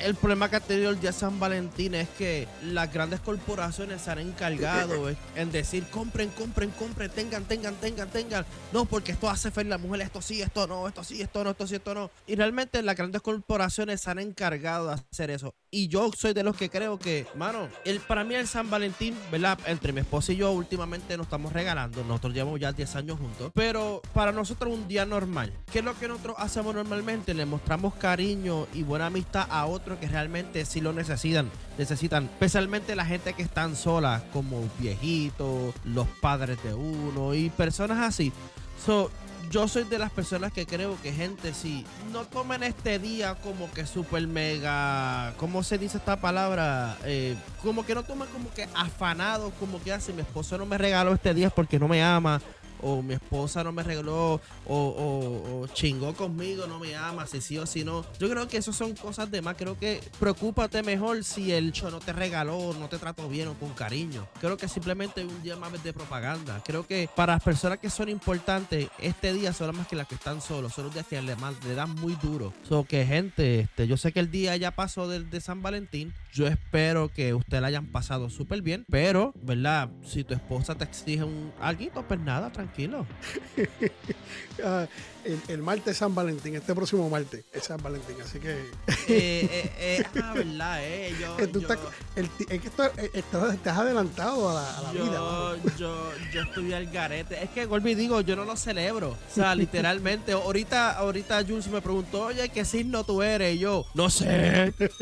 el 0.03 0.15
problema 0.15 0.49
que 0.49 0.55
ha 0.55 0.59
tenido 0.59 0.89
el 0.89 0.99
día 0.99 1.11
San 1.11 1.39
Valentín 1.39 1.95
es 1.95 2.09
que 2.09 2.47
las 2.63 2.91
grandes 2.91 3.19
corporaciones 3.19 4.01
se 4.01 4.11
han 4.11 4.19
encargado 4.19 5.09
en 5.35 5.51
decir 5.51 5.85
compren, 5.89 6.29
compren, 6.29 6.71
compren, 6.71 7.09
tengan, 7.11 7.45
tengan, 7.45 7.75
tengan, 7.75 8.09
tengan. 8.09 8.45
No, 8.71 8.85
porque 8.85 9.11
esto 9.11 9.29
hace 9.29 9.51
feliz 9.51 9.71
a 9.73 9.77
la 9.77 9.77
mujer, 9.77 10.01
esto 10.01 10.21
sí, 10.21 10.41
esto 10.41 10.67
no, 10.67 10.87
esto 10.87 11.03
sí, 11.03 11.21
esto 11.21 11.43
no, 11.43 11.51
esto 11.51 11.67
sí, 11.67 11.75
esto 11.75 11.93
no. 11.93 12.11
Y 12.27 12.35
realmente 12.35 12.81
las 12.81 12.95
grandes 12.95 13.21
corporaciones 13.21 14.01
se 14.01 14.09
han 14.09 14.19
encargado 14.19 14.87
de 14.87 14.93
hacer 14.93 15.31
eso. 15.31 15.53
Y 15.71 15.87
yo 15.87 16.11
soy 16.15 16.33
de 16.33 16.43
los 16.43 16.55
que 16.55 16.69
creo 16.69 16.97
que, 16.97 17.27
mano, 17.35 17.69
el, 17.85 17.99
para 17.99 18.23
mí 18.23 18.35
el 18.35 18.47
San 18.47 18.69
Valentín, 18.69 19.15
¿verdad? 19.31 19.59
Entre 19.65 19.93
mi 19.93 20.01
esposa 20.01 20.33
y 20.33 20.37
yo 20.37 20.51
últimamente 20.51 21.15
nos 21.17 21.27
estamos 21.27 21.53
regalando. 21.53 22.03
Nosotros 22.03 22.33
llevamos 22.33 22.59
ya 22.59 22.71
10 22.71 22.95
años 22.95 23.19
juntos. 23.19 23.51
Pero 23.53 24.01
para 24.13 24.31
nosotros 24.31 24.73
un 24.73 24.87
día 24.87 25.05
normal. 25.05 25.53
¿Qué 25.71 25.79
es 25.79 25.85
lo 25.85 25.97
que 25.97 26.07
nosotros 26.07 26.35
hacemos 26.39 26.73
normalmente? 26.73 27.33
Le 27.33 27.45
mostramos 27.45 27.93
cariño 27.95 28.67
y 28.73 28.83
buena 28.83 29.07
amistad 29.07 29.47
a 29.49 29.65
otros 29.69 29.99
que 29.99 30.07
realmente 30.07 30.65
sí 30.65 30.81
lo 30.81 30.93
necesitan. 30.93 31.49
Necesitan. 31.77 32.25
Especialmente 32.25 32.95
la 32.95 33.05
gente 33.05 33.33
que 33.33 33.41
están 33.41 33.75
solas, 33.75 34.21
como 34.33 34.69
viejitos, 34.79 35.73
los 35.83 36.07
padres 36.21 36.61
de 36.63 36.73
uno 36.73 37.33
y 37.33 37.49
personas 37.49 37.99
así. 37.99 38.31
So, 38.85 39.11
yo 39.49 39.67
soy 39.67 39.83
de 39.83 39.97
las 39.97 40.11
personas 40.11 40.53
que 40.53 40.65
creo 40.65 40.97
que 41.01 41.11
gente 41.11 41.53
si 41.53 41.85
no 42.11 42.25
tomen 42.25 42.63
este 42.63 42.99
día 42.99 43.35
como 43.35 43.71
que 43.71 43.85
super 43.85 44.25
mega, 44.27 45.33
¿cómo 45.37 45.63
se 45.63 45.77
dice 45.77 45.97
esta 45.97 46.21
palabra? 46.21 46.97
Eh, 47.03 47.35
como 47.63 47.85
que 47.85 47.95
no 47.95 48.03
tomen 48.03 48.27
como 48.29 48.53
que 48.53 48.67
afanado, 48.75 49.51
como 49.59 49.81
que 49.81 49.91
hace 49.91 50.13
mi 50.13 50.21
esposo 50.21 50.57
no 50.57 50.65
me 50.65 50.77
regaló 50.77 51.13
este 51.13 51.33
día 51.33 51.49
porque 51.49 51.79
no 51.79 51.87
me 51.87 52.03
ama. 52.03 52.41
O 52.81 53.01
mi 53.01 53.15
esposa 53.15 53.63
no 53.63 53.71
me 53.71 53.83
regaló, 53.83 54.41
o, 54.65 55.67
chingó 55.73 56.13
conmigo, 56.13 56.67
no 56.67 56.79
me 56.79 56.95
ama, 56.95 57.25
si 57.27 57.41
sí 57.41 57.57
o 57.57 57.65
si 57.65 57.83
no. 57.83 58.05
Yo 58.19 58.29
creo 58.29 58.47
que 58.47 58.57
eso 58.57 58.73
son 58.73 58.95
cosas 58.95 59.31
de 59.31 59.41
más. 59.41 59.55
Creo 59.55 59.77
que 59.77 60.01
preocúpate 60.19 60.83
mejor 60.83 61.23
si 61.23 61.51
el 61.51 61.71
show 61.71 61.91
no 61.91 61.99
te 61.99 62.13
regaló, 62.13 62.73
no 62.79 62.89
te 62.89 62.97
trató 62.97 63.27
bien 63.29 63.47
o 63.49 63.53
con 63.55 63.73
cariño. 63.73 64.27
Creo 64.39 64.57
que 64.57 64.67
simplemente 64.67 65.23
un 65.23 65.41
día 65.43 65.55
más 65.55 65.71
de 65.83 65.93
propaganda. 65.93 66.61
Creo 66.65 66.85
que 66.85 67.09
para 67.15 67.33
las 67.33 67.43
personas 67.43 67.79
que 67.79 67.89
son 67.89 68.09
importantes, 68.09 68.87
este 68.99 69.33
día 69.33 69.53
son 69.53 69.67
las 69.67 69.75
más 69.75 69.87
que 69.87 69.95
las 69.95 70.07
que 70.07 70.15
están 70.15 70.41
solos. 70.41 70.73
Son 70.73 70.85
los 70.85 70.93
días 70.93 71.05
que 71.07 71.21
le, 71.21 71.35
dan 71.75 71.95
muy 71.95 72.15
duro. 72.21 72.53
So 72.67 72.83
que 72.83 73.05
gente, 73.05 73.61
este, 73.61 73.87
yo 73.87 73.97
sé 73.97 74.11
que 74.11 74.19
el 74.19 74.31
día 74.31 74.55
ya 74.57 74.71
pasó 74.71 75.07
del 75.07 75.29
de 75.29 75.41
San 75.41 75.61
Valentín. 75.61 76.13
Yo 76.31 76.47
espero 76.47 77.09
que 77.09 77.33
ustedes 77.33 77.61
la 77.61 77.67
hayan 77.67 77.87
pasado 77.87 78.29
súper 78.29 78.61
bien. 78.61 78.85
Pero, 78.89 79.33
¿verdad? 79.41 79.89
Si 80.03 80.23
tu 80.23 80.33
esposa 80.33 80.75
te 80.75 80.83
exige 80.83 81.23
un 81.23 81.51
algo, 81.59 82.03
pues 82.07 82.19
nada, 82.19 82.51
tranquilo. 82.51 83.05
Ah, 84.61 84.87
el, 85.25 85.39
el 85.47 85.61
martes 85.61 85.91
es 85.93 85.97
San 85.97 86.13
Valentín, 86.15 86.55
este 86.55 86.73
próximo 86.73 87.09
martes 87.09 87.45
es 87.51 87.63
San 87.63 87.81
Valentín, 87.81 88.15
así 88.23 88.39
que. 88.39 88.51
Eh, 88.51 88.61
eh, 89.07 89.71
eh, 89.79 90.03
ah, 90.23 90.33
verdad, 90.33 90.79
eh. 90.83 91.13
Yo, 91.19 91.37
estás- 91.59 91.79
el 92.15 92.29
es 92.39 92.45
que 92.61 92.67
esto- 92.67 92.85
eh, 92.97 93.09
estás, 93.13 93.53
estás 93.55 93.77
adelantado 93.77 94.49
a 94.49 94.53
la, 94.53 94.77
a 94.77 94.81
la 94.83 94.93
yo, 94.93 95.03
vida. 95.05 95.75
yo, 95.77 96.11
yo 96.33 96.41
estoy 96.41 96.73
al 96.73 96.87
garete. 96.91 97.43
Es 97.43 97.49
que, 97.49 97.63
y 97.63 97.95
digo, 97.95 98.21
yo 98.21 98.35
no 98.35 98.45
lo 98.45 98.55
celebro. 98.55 99.09
O 99.11 99.33
sea, 99.33 99.55
literalmente, 99.55 100.31
ahorita, 100.33 100.91
ahorita 100.97 101.43
Jules 101.43 101.67
me 101.67 101.81
preguntó, 101.81 102.25
oye, 102.25 102.49
¿qué 102.49 102.65
signo 102.65 103.03
tú 103.03 103.21
eres? 103.23 103.55
Y 103.55 103.59
yo, 103.59 103.85
no 103.95 104.09
sé. 104.09 104.73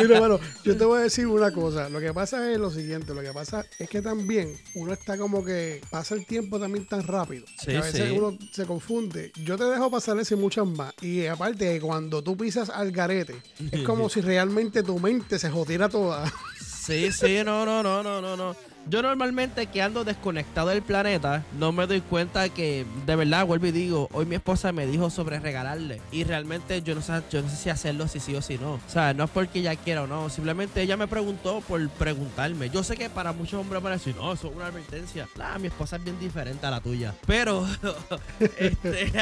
Mira, 0.00 0.18
bueno, 0.18 0.40
yo 0.64 0.76
te 0.76 0.84
voy 0.84 0.98
a 0.98 1.02
decir 1.02 1.26
una 1.26 1.52
cosa. 1.52 1.88
Lo 1.88 2.00
que 2.00 2.12
pasa 2.12 2.50
es 2.50 2.58
lo 2.58 2.70
siguiente: 2.70 3.14
lo 3.14 3.22
que 3.22 3.32
pasa 3.32 3.64
es 3.78 3.88
que 3.88 4.02
también 4.02 4.56
uno 4.74 4.92
está 4.92 5.16
como 5.16 5.44
que 5.44 5.80
pasa 5.90 6.14
el 6.14 6.26
tiempo 6.26 6.58
también 6.58 6.86
tan 6.86 7.06
rápido. 7.06 7.46
Sí, 7.58 7.66
que 7.66 7.76
a 7.76 7.80
veces 7.82 8.08
sí. 8.10 8.16
uno 8.18 8.36
se 8.52 8.66
confunde. 8.66 9.21
Yo 9.44 9.56
te 9.56 9.64
dejo 9.64 9.90
pasar 9.90 10.18
ese 10.18 10.34
y 10.34 10.38
muchas 10.38 10.66
más. 10.66 10.94
Y 11.00 11.26
aparte, 11.26 11.80
cuando 11.80 12.22
tú 12.22 12.36
pisas 12.36 12.70
al 12.70 12.90
garete, 12.90 13.36
es 13.70 13.82
como 13.82 14.08
si 14.10 14.20
realmente 14.20 14.82
tu 14.82 14.98
mente 14.98 15.38
se 15.38 15.50
jodiera 15.50 15.88
toda. 15.88 16.32
Sí, 16.60 17.12
sí, 17.12 17.42
no, 17.44 17.64
no, 17.64 17.82
no, 17.82 18.02
no, 18.02 18.20
no, 18.20 18.36
no. 18.36 18.71
Yo 18.88 19.00
normalmente 19.00 19.66
que 19.68 19.80
ando 19.80 20.04
desconectado 20.04 20.68
del 20.68 20.82
planeta, 20.82 21.44
no 21.58 21.70
me 21.72 21.86
doy 21.86 22.00
cuenta 22.00 22.48
que, 22.48 22.84
de 23.06 23.16
verdad, 23.16 23.46
vuelvo 23.46 23.66
y 23.66 23.70
digo, 23.72 24.08
hoy 24.12 24.26
mi 24.26 24.34
esposa 24.34 24.72
me 24.72 24.86
dijo 24.86 25.08
sobre 25.08 25.38
regalarle. 25.38 26.00
Y 26.10 26.24
realmente 26.24 26.82
yo 26.82 26.94
no 26.94 27.00
sé, 27.00 27.22
yo 27.30 27.42
no 27.42 27.48
sé 27.48 27.56
si 27.56 27.70
hacerlo 27.70 28.08
si 28.08 28.18
sí 28.20 28.34
o 28.34 28.42
si 28.42 28.58
no. 28.58 28.72
O 28.74 28.80
sea, 28.88 29.14
no 29.14 29.24
es 29.24 29.30
porque 29.30 29.60
ella 29.60 29.76
quiera 29.76 30.02
o 30.02 30.06
no. 30.06 30.28
Simplemente 30.30 30.82
ella 30.82 30.96
me 30.96 31.06
preguntó 31.06 31.60
por 31.60 31.88
preguntarme. 31.90 32.70
Yo 32.70 32.82
sé 32.82 32.96
que 32.96 33.08
para 33.08 33.32
muchos 33.32 33.60
hombres 33.60 33.80
van 33.82 33.92
a 33.92 33.96
decir, 33.96 34.16
no, 34.16 34.32
eso 34.32 34.48
es 34.48 34.56
una 34.56 34.66
advertencia. 34.66 35.28
Nah, 35.38 35.58
mi 35.58 35.68
esposa 35.68 35.96
es 35.96 36.04
bien 36.04 36.18
diferente 36.18 36.66
a 36.66 36.70
la 36.70 36.80
tuya. 36.80 37.14
Pero, 37.26 37.66
este, 38.58 39.12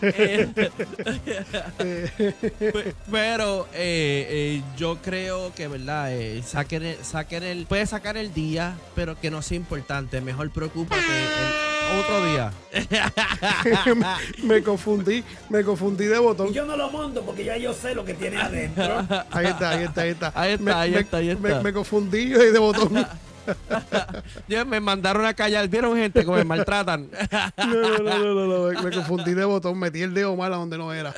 Pe- 0.00 0.50
Pero 3.10 3.66
eh, 3.74 4.26
eh, 4.30 4.62
yo 4.76 4.96
creo 5.02 5.52
que, 5.54 5.68
¿verdad? 5.68 6.12
Eh, 6.12 6.42
saquen, 6.44 6.96
saquen 7.02 7.42
el. 7.42 7.66
Puede 7.66 7.86
sacar 7.86 8.16
el 8.16 8.29
día, 8.30 8.76
pero 8.94 9.18
que 9.20 9.30
no 9.30 9.42
sea 9.42 9.56
importante. 9.56 10.20
Mejor 10.20 10.50
preocúpate 10.50 11.02
el 11.02 11.98
otro 12.00 12.24
día. 12.26 12.52
me 14.42 14.62
confundí, 14.62 15.24
me 15.48 15.64
confundí 15.64 16.04
de 16.06 16.18
botón. 16.18 16.52
Yo 16.52 16.64
no 16.64 16.76
lo 16.76 16.90
monto 16.90 17.22
porque 17.22 17.44
ya 17.44 17.56
yo 17.56 17.72
sé 17.74 17.94
lo 17.94 18.04
que 18.04 18.14
tiene 18.14 18.40
adentro. 18.40 18.98
Ahí 19.30 19.46
está, 19.46 19.70
ahí 19.70 19.84
está, 19.84 20.00
ahí 20.02 20.10
está. 20.10 20.32
Ahí 20.34 20.52
está, 20.52 20.64
Me- 20.64 20.72
ahí 20.72 20.90
me- 20.92 21.00
está, 21.00 21.16
ahí 21.18 21.36
me- 21.36 21.48
está. 21.50 21.62
Me, 21.62 21.72
confundí 21.72 22.26
de 22.26 22.58
botón. 22.58 23.06
Ya 24.48 24.64
me 24.64 24.80
mandaron 24.80 25.24
a 25.24 25.34
callar. 25.34 25.68
¿Vieron 25.68 25.96
gente 25.96 26.24
cómo 26.24 26.36
me 26.36 26.44
maltratan? 26.44 27.08
No, 27.56 27.66
no, 27.66 27.98
no, 27.98 28.18
no, 28.18 28.34
no, 28.34 28.46
no, 28.46 28.68
me, 28.68 28.82
me 28.82 28.96
confundí 28.96 29.34
de 29.34 29.44
botón, 29.44 29.78
metí 29.78 30.02
el 30.02 30.14
dedo 30.14 30.34
mal 30.36 30.52
a 30.52 30.56
donde 30.56 30.76
no 30.78 30.92
era. 30.92 31.14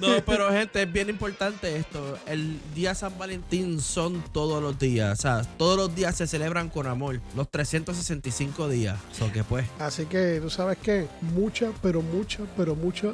No, 0.00 0.08
pero 0.24 0.50
gente, 0.50 0.82
es 0.82 0.92
bien 0.92 1.08
importante 1.08 1.76
esto. 1.76 2.18
El 2.26 2.58
día 2.74 2.94
San 2.94 3.16
Valentín 3.18 3.80
son 3.80 4.22
todos 4.32 4.62
los 4.62 4.78
días. 4.78 5.18
O 5.18 5.22
sea, 5.22 5.42
todos 5.56 5.76
los 5.76 5.94
días 5.94 6.16
se 6.16 6.26
celebran 6.26 6.68
con 6.68 6.86
amor. 6.86 7.20
Los 7.36 7.50
365 7.50 8.68
días. 8.68 8.98
So 9.12 9.30
que 9.32 9.44
pues. 9.44 9.66
Así 9.78 10.06
que 10.06 10.38
tú 10.40 10.50
sabes 10.50 10.78
que 10.78 11.06
mucha, 11.20 11.70
pero 11.82 12.02
mucha, 12.02 12.40
pero 12.56 12.74
mucha, 12.74 13.08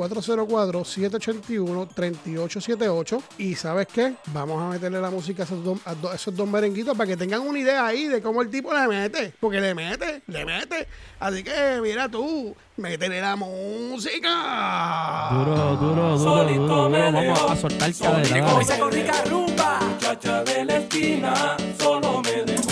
404-781-3878. 0.97 3.21
Y 3.37 3.55
sabes 3.55 3.87
qué? 3.87 4.13
Vamos 4.27 4.61
a 4.61 4.67
meterle 4.69 5.01
la 5.01 5.09
música 5.09 5.43
a 5.43 5.45
esos, 5.45 5.63
dos, 5.63 5.79
a 5.85 5.95
esos 6.15 6.35
dos 6.35 6.47
merenguitos 6.47 6.95
para 6.97 7.07
que 7.07 7.17
tengan 7.17 7.41
una 7.41 7.59
idea 7.59 7.85
ahí 7.85 8.07
de 8.07 8.21
cómo 8.21 8.41
el 8.41 8.49
tipo 8.49 8.73
le 8.73 8.87
mete. 8.87 9.33
Porque 9.39 9.59
le 9.61 9.73
mete, 9.75 10.21
le 10.27 10.45
mete. 10.45 10.87
Así 11.19 11.43
que 11.43 11.79
mira 11.81 12.09
tú, 12.09 12.55
métele 12.77 13.21
la 13.21 13.35
música. 13.35 15.29
Duro, 15.31 15.75
duro, 15.75 16.17
duro, 16.17 16.19
duro, 16.45 16.67
duro. 16.67 16.89
Vamos 17.11 17.51
a 17.51 17.55
soltar 17.55 17.93
cadera. 17.93 18.45
dale. 18.45 18.79
con 18.79 18.91
rica 18.91 19.23
rumba. 19.29 19.79
Muchacha 19.81 20.43
de 20.43 20.65
la 20.65 20.77
esquina 20.77 21.57
solo 21.79 22.21
me 22.21 22.43
dejó. 22.43 22.69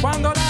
Cuando 0.00 0.32
la 0.32 0.45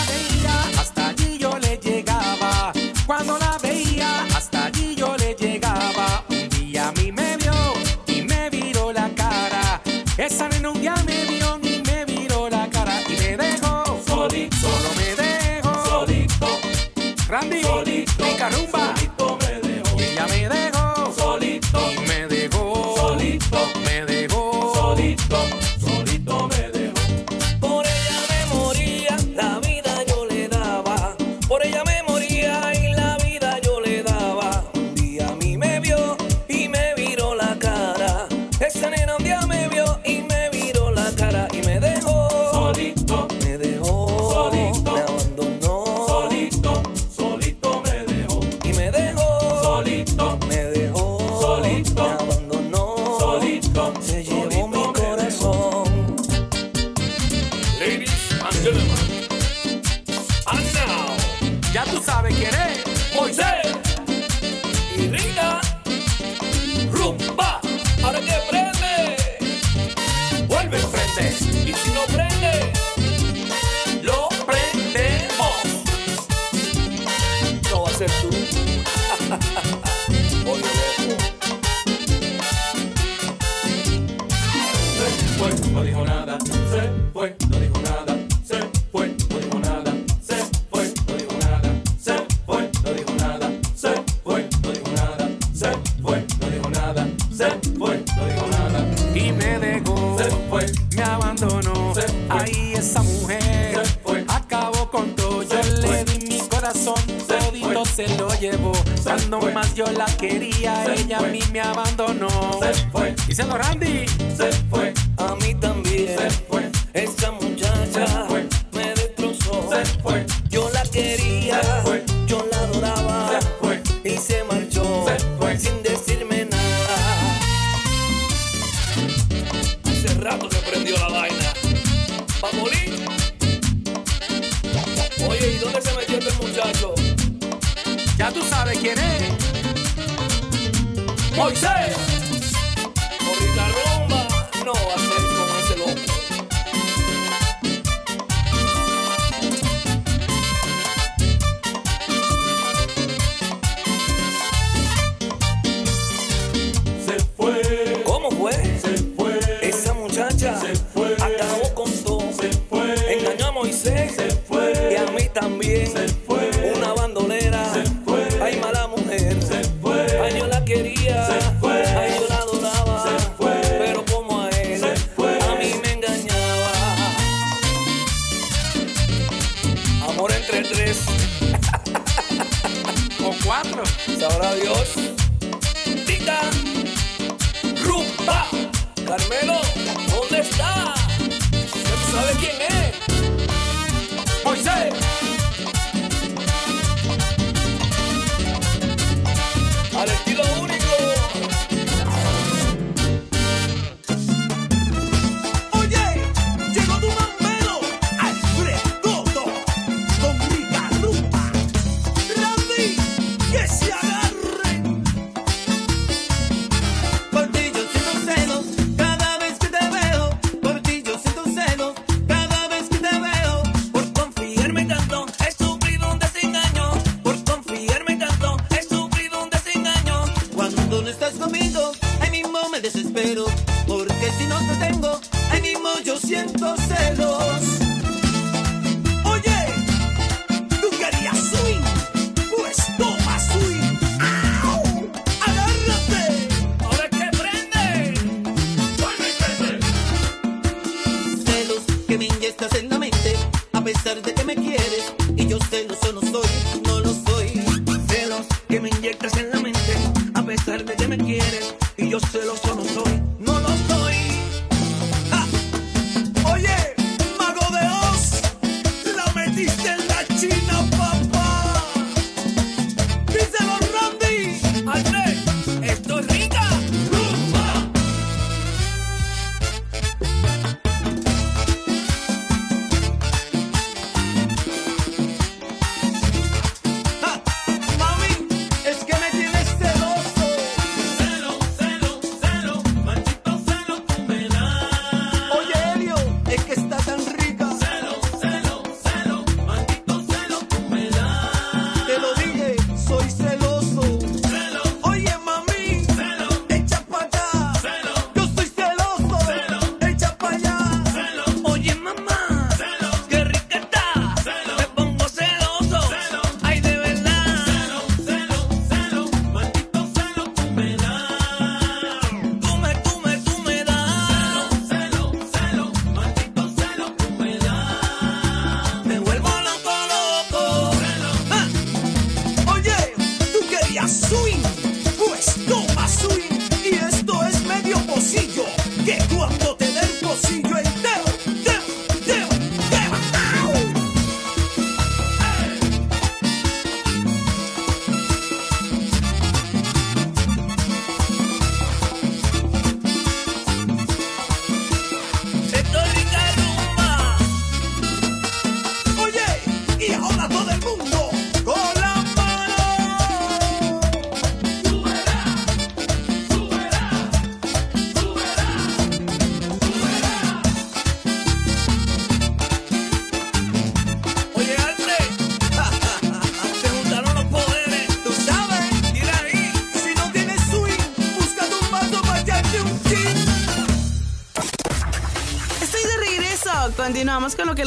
Moisés. 141.46 141.70
Con 141.70 141.75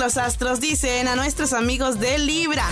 los 0.10 0.18
astros 0.18 0.60
dicen 0.60 1.07
a 1.07 1.16
nuestros 1.16 1.53
amigos 1.53 1.99
de 1.99 2.18
Libra. 2.18 2.66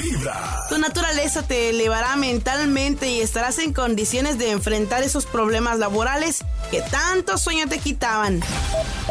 Libra. 0.00 0.62
Tu 0.70 0.78
naturaleza 0.78 1.42
te 1.42 1.68
elevará 1.68 2.16
mentalmente 2.16 3.10
y 3.10 3.20
estarás 3.20 3.58
en 3.58 3.74
condiciones 3.74 4.38
de 4.38 4.50
enfrentar 4.50 5.02
esos 5.02 5.26
problemas 5.26 5.78
laborales 5.78 6.42
que 6.70 6.80
tanto 6.80 7.36
sueño 7.36 7.68
te 7.68 7.80
quitaban. 7.80 8.42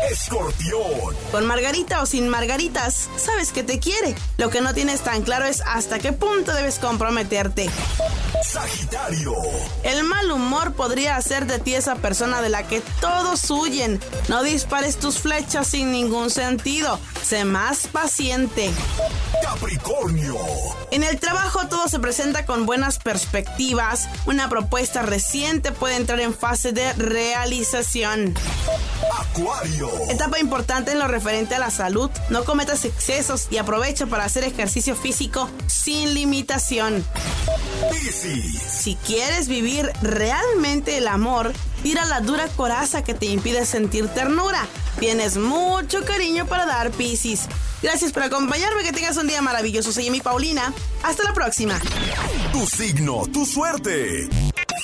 Escorpión. 0.10 1.16
Con 1.32 1.46
Margarita 1.46 2.02
o 2.02 2.08
sin 2.08 2.28
Margaritas, 2.28 3.08
sabes 3.18 3.52
que 3.52 3.62
te 3.62 3.78
quiere. 3.78 4.16
Lo 4.38 4.50
que 4.50 4.62
no 4.62 4.74
tienes 4.74 5.02
tan 5.02 5.22
claro 5.22 5.46
es 5.46 5.62
hasta 5.62 6.00
qué 6.00 6.12
punto 6.12 6.56
debes 6.56 6.80
comprometerte. 6.80 7.70
Sagitario. 8.44 9.32
El 9.84 10.04
mal 10.04 10.32
humor 10.32 10.74
podría 10.74 11.18
hacer 11.18 11.46
de 11.46 11.60
ti 11.60 11.76
esa 11.76 11.96
persona 11.96 12.42
de 12.42 12.50
la 12.50 12.68
que 12.68 12.82
todos 13.00 13.50
huyen. 13.52 14.00
No 14.28 14.42
dispares 14.42 14.98
tus 14.98 15.20
flechas 15.20 15.68
sin 15.68 15.92
ningún 15.92 16.32
sentido. 16.32 17.00
Sé 17.24 17.46
más 17.46 17.88
paciente. 17.88 18.70
Capricornio. 19.42 20.36
En 20.92 21.04
el 21.04 21.20
trabajo 21.20 21.68
todo 21.70 21.88
se 21.88 22.00
presenta 22.00 22.46
con 22.46 22.66
buenas 22.66 23.00
perspectivas. 23.00 24.10
Una 24.26 24.50
propuesta 24.50 25.04
reciente 25.04 25.72
puede 25.72 25.96
entrar 25.96 26.20
en 26.20 26.34
fase 26.34 26.74
de 26.74 26.92
realización. 26.94 28.36
Acuario. 29.12 29.90
Etapa 30.10 30.40
importante 30.40 30.92
en 30.92 31.00
lo 31.00 31.08
referente 31.08 31.56
a 31.56 31.60
la 31.60 31.72
salud. 31.72 32.10
No 32.30 32.44
cometas 32.44 32.86
excesos 32.86 33.48
y 33.52 33.58
aprovecha 33.58 34.06
para 34.06 34.26
hacer 34.26 34.44
ejercicio 34.44 34.96
físico 34.96 35.50
sin 35.68 36.14
limitación. 36.14 37.06
Piscis. 37.92 38.62
Si 38.62 38.96
quieres 38.96 39.48
vivir 39.48 39.92
realmente 40.02 40.98
el 40.98 41.08
amor, 41.08 41.54
tira 41.82 42.06
la 42.06 42.22
dura 42.22 42.48
coraza 42.56 43.04
que 43.04 43.14
te 43.14 43.26
impide 43.26 43.66
sentir 43.66 44.08
ternura. 44.10 44.66
Tienes 45.00 45.38
mucho 45.38 46.04
cariño 46.06 46.46
para 46.46 46.66
dar, 46.66 46.92
Piscis. 46.92 47.42
Gracias 47.82 48.14
por 48.14 48.24
acompañarme, 48.24 48.84
que 48.84 48.94
tengas 48.94 49.18
un 49.18 49.28
día 49.28 49.42
maravilloso. 49.42 49.92
Soy 49.92 50.10
mi 50.10 50.22
Paulina. 50.22 50.74
Hasta 51.04 51.24
la 51.24 51.34
próxima. 51.34 51.80
Tu 52.54 52.66
signo, 52.66 53.24
tu 53.32 53.46
suerte. 53.46 54.30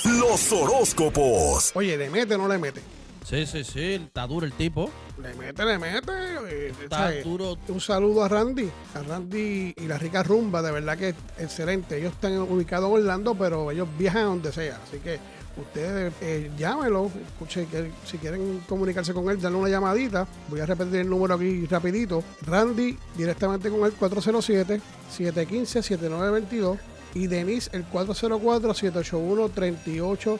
Los 0.04 0.52
horóscopos. 0.52 1.72
Oye, 1.74 1.96
¿le 1.96 2.10
mete 2.10 2.34
o 2.34 2.38
no 2.38 2.48
le 2.48 2.58
mete? 2.58 2.99
Sí, 3.24 3.46
sí, 3.46 3.62
sí, 3.64 3.92
está 3.94 4.26
duro 4.26 4.44
el 4.46 4.52
tipo. 4.52 4.90
Le 5.22 5.32
mete, 5.34 5.64
le 5.64 5.78
mete. 5.78 6.12
eh, 6.48 6.72
Está 6.82 6.96
¿sabes? 6.98 7.24
duro. 7.24 7.56
Un 7.68 7.80
saludo 7.80 8.24
a 8.24 8.28
Randy, 8.28 8.68
a 8.94 9.02
Randy 9.02 9.72
y 9.76 9.86
la 9.86 9.96
rica 9.98 10.22
rumba, 10.24 10.62
de 10.62 10.72
verdad 10.72 10.96
que 10.98 11.10
es 11.10 11.14
excelente. 11.38 11.98
Ellos 11.98 12.12
están 12.14 12.36
ubicados 12.38 12.88
en 12.90 12.96
Orlando, 12.96 13.34
pero 13.36 13.70
ellos 13.70 13.86
viajan 13.98 14.22
a 14.22 14.26
donde 14.26 14.50
sea. 14.52 14.80
Así 14.82 14.98
que 14.98 15.18
ustedes 15.56 16.12
eh, 16.22 16.50
llámelo, 16.58 17.10
escuchen 17.32 17.66
que 17.66 17.90
si 18.04 18.18
quieren 18.18 18.62
comunicarse 18.68 19.12
con 19.14 19.28
él, 19.30 19.40
denle 19.40 19.58
una 19.58 19.68
llamadita. 19.68 20.26
Voy 20.48 20.60
a 20.60 20.66
repetir 20.66 20.96
el 20.96 21.08
número 21.10 21.34
aquí 21.34 21.66
rapidito. 21.66 22.22
Randy 22.46 22.96
directamente 23.16 23.68
con 23.70 23.84
el 23.84 23.92
407-715-7922 23.96 26.78
y 27.14 27.26
Denise 27.26 27.68
el 27.74 27.84
404-781-38 27.90 30.38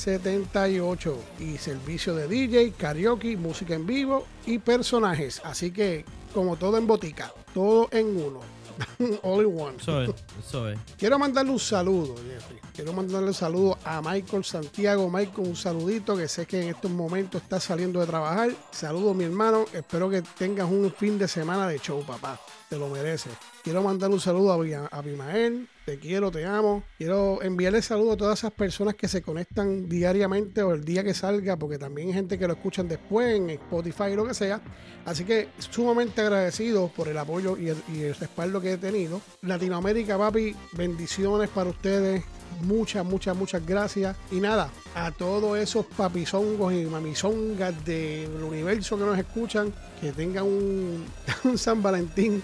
78 0.00 1.18
y 1.40 1.58
servicio 1.58 2.14
de 2.14 2.26
DJ, 2.26 2.72
karaoke, 2.72 3.36
música 3.36 3.74
en 3.74 3.84
vivo 3.84 4.26
y 4.46 4.58
personajes. 4.58 5.42
Así 5.44 5.72
que, 5.72 6.06
como 6.32 6.56
todo 6.56 6.78
en 6.78 6.86
botica, 6.86 7.34
todo 7.52 7.86
en 7.92 8.06
uno. 8.06 8.40
All 9.22 9.44
in 9.44 9.60
one. 9.60 9.76
Eso 9.76 10.68
es. 10.70 10.78
Quiero 10.96 11.18
mandarle 11.18 11.52
un 11.52 11.58
saludo, 11.58 12.14
Jeffrey. 12.16 12.58
Quiero 12.74 12.94
mandarle 12.94 13.28
un 13.28 13.34
saludo 13.34 13.76
a 13.84 14.00
Michael 14.00 14.42
Santiago. 14.42 15.10
Michael, 15.10 15.48
un 15.48 15.56
saludito 15.56 16.16
que 16.16 16.28
sé 16.28 16.46
que 16.46 16.62
en 16.62 16.68
estos 16.70 16.90
momentos 16.90 17.42
está 17.42 17.60
saliendo 17.60 18.00
de 18.00 18.06
trabajar. 18.06 18.52
Saludo, 18.70 19.12
mi 19.12 19.24
hermano. 19.24 19.66
Espero 19.70 20.08
que 20.08 20.22
tengas 20.22 20.70
un 20.70 20.90
fin 20.96 21.18
de 21.18 21.28
semana 21.28 21.68
de 21.68 21.78
show, 21.78 22.02
papá. 22.06 22.40
Te 22.70 22.78
lo 22.78 22.88
mereces. 22.88 23.32
Quiero 23.62 23.82
mandar 23.82 24.08
un 24.08 24.20
saludo 24.20 24.52
a 24.52 24.96
Abimael. 24.96 25.68
Te 25.84 25.98
quiero, 25.98 26.30
te 26.30 26.44
amo. 26.44 26.82
Quiero 26.98 27.42
enviarle 27.42 27.80
saludo 27.80 28.12
a 28.12 28.16
todas 28.16 28.40
esas 28.40 28.52
personas 28.52 28.94
que 28.94 29.08
se 29.08 29.22
conectan 29.22 29.88
diariamente 29.88 30.62
o 30.62 30.74
el 30.74 30.84
día 30.84 31.02
que 31.02 31.14
salga, 31.14 31.56
porque 31.56 31.78
también 31.78 32.08
hay 32.08 32.14
gente 32.14 32.38
que 32.38 32.46
lo 32.46 32.52
escuchan 32.52 32.86
después 32.86 33.34
en 33.34 33.50
Spotify 33.50 34.12
o 34.12 34.16
lo 34.16 34.26
que 34.26 34.34
sea. 34.34 34.60
Así 35.06 35.24
que 35.24 35.48
sumamente 35.58 36.20
agradecido 36.20 36.88
por 36.88 37.08
el 37.08 37.16
apoyo 37.16 37.56
y 37.56 37.70
el, 37.70 37.78
y 37.88 38.12
respaldo 38.12 38.60
que 38.60 38.74
he 38.74 38.76
tenido. 38.76 39.22
Latinoamérica, 39.42 40.18
papi, 40.18 40.54
bendiciones 40.72 41.48
para 41.48 41.70
ustedes. 41.70 42.22
Muchas, 42.62 43.04
muchas, 43.04 43.34
muchas 43.34 43.64
gracias. 43.64 44.16
Y 44.30 44.40
nada, 44.40 44.70
a 44.94 45.10
todos 45.12 45.58
esos 45.58 45.86
papizongos 45.86 46.74
y 46.74 46.84
mamizongas 46.84 47.84
del 47.86 48.42
universo 48.42 48.98
que 48.98 49.04
nos 49.04 49.18
escuchan, 49.18 49.72
que 50.00 50.12
tengan 50.12 50.44
un 50.44 51.06
San 51.56 51.82
Valentín 51.82 52.42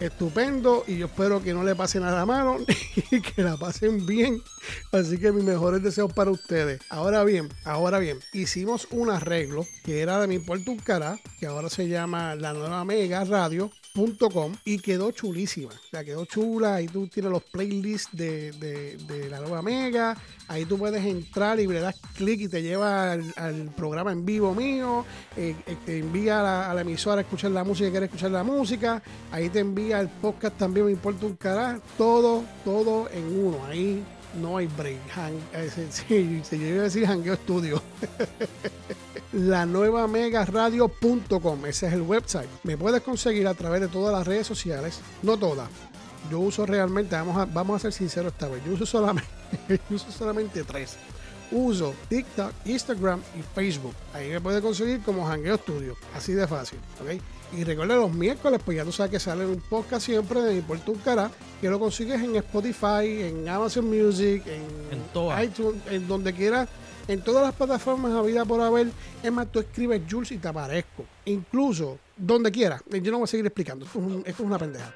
estupendo 0.00 0.84
y 0.86 0.98
yo 0.98 1.06
espero 1.06 1.42
que 1.42 1.54
no 1.54 1.64
le 1.64 1.74
pase 1.74 2.00
nada 2.00 2.26
malo 2.26 2.58
y 3.10 3.20
que 3.20 3.42
la 3.42 3.56
pasen 3.56 4.06
bien. 4.06 4.42
Así 4.92 5.18
que 5.18 5.32
mis 5.32 5.44
mejores 5.44 5.82
deseos 5.82 6.12
para 6.12 6.30
ustedes. 6.30 6.80
Ahora 6.90 7.24
bien, 7.24 7.48
ahora 7.64 7.98
bien, 7.98 8.18
hicimos 8.32 8.88
un 8.90 9.10
arreglo 9.10 9.66
que 9.84 10.00
era 10.00 10.20
de 10.20 10.26
mi 10.26 10.38
Puerto 10.38 10.76
Cará, 10.84 11.18
que 11.38 11.46
ahora 11.46 11.68
se 11.68 11.88
llama 11.88 12.34
la 12.34 12.52
nueva 12.52 12.84
Mega 12.84 13.24
Radio. 13.24 13.70
Y 14.64 14.78
quedó 14.78 15.10
chulísima. 15.10 15.72
O 15.72 16.04
quedó 16.04 16.24
chula. 16.24 16.76
Ahí 16.76 16.86
tú 16.86 17.06
tienes 17.08 17.32
los 17.32 17.42
playlists 17.42 18.14
de, 18.16 18.52
de- 18.52 18.96
de 18.96 19.30
la 19.30 19.40
nueva 19.40 19.62
Mega. 19.62 20.16
Ahí 20.48 20.64
tú 20.64 20.78
puedes 20.78 21.04
entrar 21.04 21.58
y 21.58 21.66
le 21.66 21.80
das 21.80 21.96
clic 22.14 22.40
y 22.42 22.48
te 22.48 22.62
lleva 22.62 23.12
al, 23.12 23.72
programa 23.76 24.12
en 24.12 24.24
vivo 24.24 24.54
mío. 24.54 25.04
Eh, 25.36 25.56
eh, 25.66 25.76
te 25.84 25.98
envía 25.98 26.70
a 26.70 26.74
la, 26.74 26.80
emisora 26.80 27.18
a 27.18 27.22
escuchar 27.22 27.50
la 27.50 27.64
música, 27.64 27.90
quieres 27.90 28.08
escuchar 28.08 28.30
la 28.30 28.44
música. 28.44 29.02
Ahí 29.32 29.48
te 29.48 29.60
envía 29.60 30.00
el 30.00 30.08
podcast 30.08 30.56
también, 30.56 30.86
me 30.86 30.92
importa 30.92 31.26
un 31.26 31.36
carajo. 31.36 31.80
Todo, 31.98 32.44
todo 32.64 33.08
en 33.10 33.24
uno. 33.38 33.64
Ahí 33.66 34.04
no 34.36 34.56
hay 34.56 34.66
break. 34.66 34.98
Eh, 35.52 35.70
se- 35.90 36.06
yo 36.58 36.66
iba 36.66 36.80
a 36.80 36.84
decir 36.84 37.06
Hangueo 37.06 37.36
Studio. 37.36 37.82
la 39.32 39.66
nueva 39.66 40.06
megaradio.com. 40.06 41.66
Ese 41.66 41.86
es 41.88 41.92
el 41.92 42.02
website. 42.02 42.48
Me 42.64 42.76
puedes 42.76 43.02
conseguir 43.02 43.46
a 43.48 43.54
través 43.54 43.80
de 43.80 43.88
todas 43.88 44.12
las 44.16 44.26
redes 44.26 44.46
sociales. 44.46 45.00
No 45.22 45.36
todas. 45.36 45.68
Yo 46.30 46.40
uso 46.40 46.66
realmente, 46.66 47.14
vamos 47.14 47.36
a, 47.36 47.44
vamos 47.44 47.76
a 47.76 47.78
ser 47.82 47.92
sinceros 47.92 48.32
esta 48.32 48.48
vez. 48.48 48.62
Yo 48.64 48.72
uso 48.72 48.86
solamente, 48.86 49.28
yo 49.68 49.76
uso 49.96 50.10
solamente 50.10 50.64
tres. 50.64 50.96
Uso 51.52 51.94
TikTok, 52.08 52.50
Instagram 52.64 53.20
y 53.38 53.42
Facebook. 53.54 53.94
Ahí 54.12 54.30
me 54.30 54.40
puedes 54.40 54.60
conseguir 54.60 55.00
como 55.02 55.28
Hangueo 55.28 55.56
Studio. 55.58 55.96
Así 56.14 56.32
de 56.32 56.46
fácil. 56.48 56.80
¿ok? 57.00 57.20
Y 57.52 57.64
recuerda 57.64 57.96
los 57.96 58.12
miércoles, 58.12 58.60
pues 58.64 58.76
ya 58.76 58.84
tú 58.84 58.92
sabes 58.92 59.12
que 59.12 59.20
sale 59.20 59.46
un 59.46 59.60
podcast 59.60 60.04
siempre 60.06 60.40
de 60.42 60.60
Puerto 60.62 60.92
Un 60.92 60.98
Cara, 60.98 61.30
que 61.60 61.68
lo 61.70 61.78
consigues 61.78 62.20
en 62.22 62.34
Spotify, 62.36 63.22
en 63.22 63.48
Amazon 63.48 63.86
Music, 63.88 64.42
en, 64.46 64.62
En 64.98 65.02
todas. 65.12 65.42
iTunes, 65.44 65.80
en 65.90 66.06
donde 66.08 66.32
quieras, 66.34 66.68
en 67.08 67.22
todas 67.22 67.44
las 67.44 67.54
plataformas 67.54 68.12
habida 68.12 68.44
por 68.44 68.60
haber. 68.60 68.88
Es 69.22 69.32
más, 69.32 69.46
tú 69.52 69.60
escribes 69.60 70.02
Jules 70.10 70.32
y 70.32 70.38
te 70.38 70.48
aparezco. 70.48 71.04
Incluso 71.26 71.98
donde 72.16 72.50
quiera. 72.50 72.82
Yo 72.90 73.12
no 73.12 73.18
voy 73.18 73.24
a 73.24 73.28
seguir 73.28 73.46
explicando. 73.46 73.84
Esto 73.86 74.00
es, 74.00 74.04
un- 74.04 74.18
esto 74.26 74.42
es 74.42 74.48
una 74.48 74.58
pendeja. 74.58 74.92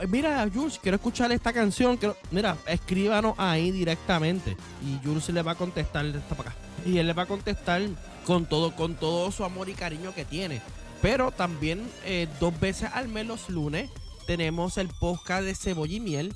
mira, 0.10 0.46
Jules, 0.54 0.78
quiero 0.82 0.96
escuchar 0.98 1.32
esta 1.32 1.54
canción. 1.54 1.96
quiero- 1.98 2.18
mira, 2.32 2.58
escríbanos 2.68 3.36
ahí 3.38 3.72
directamente. 3.72 4.58
Y 4.84 5.06
Jules 5.06 5.30
le 5.30 5.42
va 5.42 5.52
a 5.54 5.56
contestar, 5.56 6.06
está 6.06 6.36
para 6.36 6.50
acá. 6.50 6.60
Y 6.86 6.98
él 6.98 7.08
le 7.08 7.14
va 7.14 7.24
a 7.24 7.28
contestar 7.28 7.82
con 8.26 8.46
todo, 8.46 8.76
con 8.76 8.96
todo 8.96 9.32
su 9.32 9.44
amor 9.46 9.70
y 9.70 9.74
cariño 9.74 10.14
que 10.14 10.26
tiene. 10.26 10.62
Pero 11.06 11.30
también 11.30 11.88
eh, 12.04 12.28
dos 12.40 12.60
veces 12.60 12.90
al 12.92 13.08
mes 13.10 13.28
los 13.28 13.48
lunes 13.52 13.92
tenemos 14.26 14.80
el 14.80 14.88
podcast 14.88 15.44
de 15.44 15.54
cebolla 15.54 15.94
y 15.94 16.00
miel. 16.00 16.34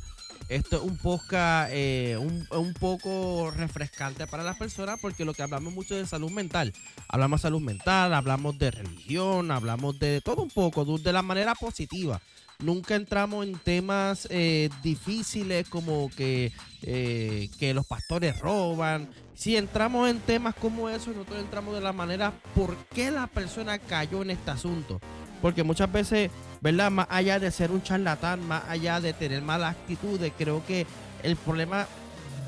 Esto 0.47 0.76
es 0.76 0.84
un 0.84 0.95
podcast 0.99 1.72
eh, 1.74 2.17
un, 2.20 2.45
un 2.51 2.76
poco 2.76 3.49
refrescante 3.49 4.28
para 4.28 4.43
las 4.43 4.59
personas 4.59 4.99
porque 5.01 5.26
lo 5.26 5.34
que 5.34 5.41
hablamos 5.41 5.74
mucho 5.74 5.95
de 5.95 6.05
salud 6.05 6.30
mental. 6.30 6.72
Hablamos 7.07 7.39
de 7.39 7.47
salud 7.47 7.61
mental, 7.61 8.13
hablamos 8.13 8.59
de 8.59 8.70
religión, 8.70 9.49
hablamos 9.49 9.97
de 9.97 10.22
todo 10.22 10.43
un 10.43 10.51
poco, 10.51 10.86
de, 10.86 11.01
de 11.01 11.13
la 11.13 11.24
manera 11.24 11.55
positiva. 11.55 12.22
Nunca 12.62 12.95
entramos 12.95 13.47
en 13.47 13.57
temas 13.57 14.28
eh, 14.30 14.70
difíciles 14.84 15.70
como 15.70 16.10
que, 16.10 16.51
eh, 16.82 17.49
que 17.57 17.74
los 17.74 17.86
pastores 17.86 18.38
roban. 18.39 19.07
Si 19.34 19.55
entramos 19.55 20.10
en 20.10 20.20
temas 20.20 20.55
como 20.55 20.89
eso, 20.89 21.12
nosotros 21.12 21.39
entramos 21.39 21.74
de 21.74 21.80
la 21.80 21.93
manera 21.93 22.34
por 22.55 22.76
qué 22.93 23.12
la 23.12 23.28
persona 23.28 23.80
cayó 23.80 24.24
en 24.24 24.32
este 24.32 24.51
asunto. 24.51 24.99
Porque 25.41 25.64
muchas 25.64 25.89
veces, 25.89 26.32
¿verdad? 26.60 26.91
Más 26.91 27.07
allá 27.10 27.39
de 27.39 27.49
ser 27.49 27.72
un 27.72 27.82
charlatán, 27.82 28.45
más 28.45 28.66
allá 28.68 28.99
de 28.99 29.14
tener 29.14 29.41
malas 29.41 29.78
actitudes, 29.78 30.34
creo 30.38 30.62
que 30.66 30.86
el 31.24 31.38
problema 31.38 31.88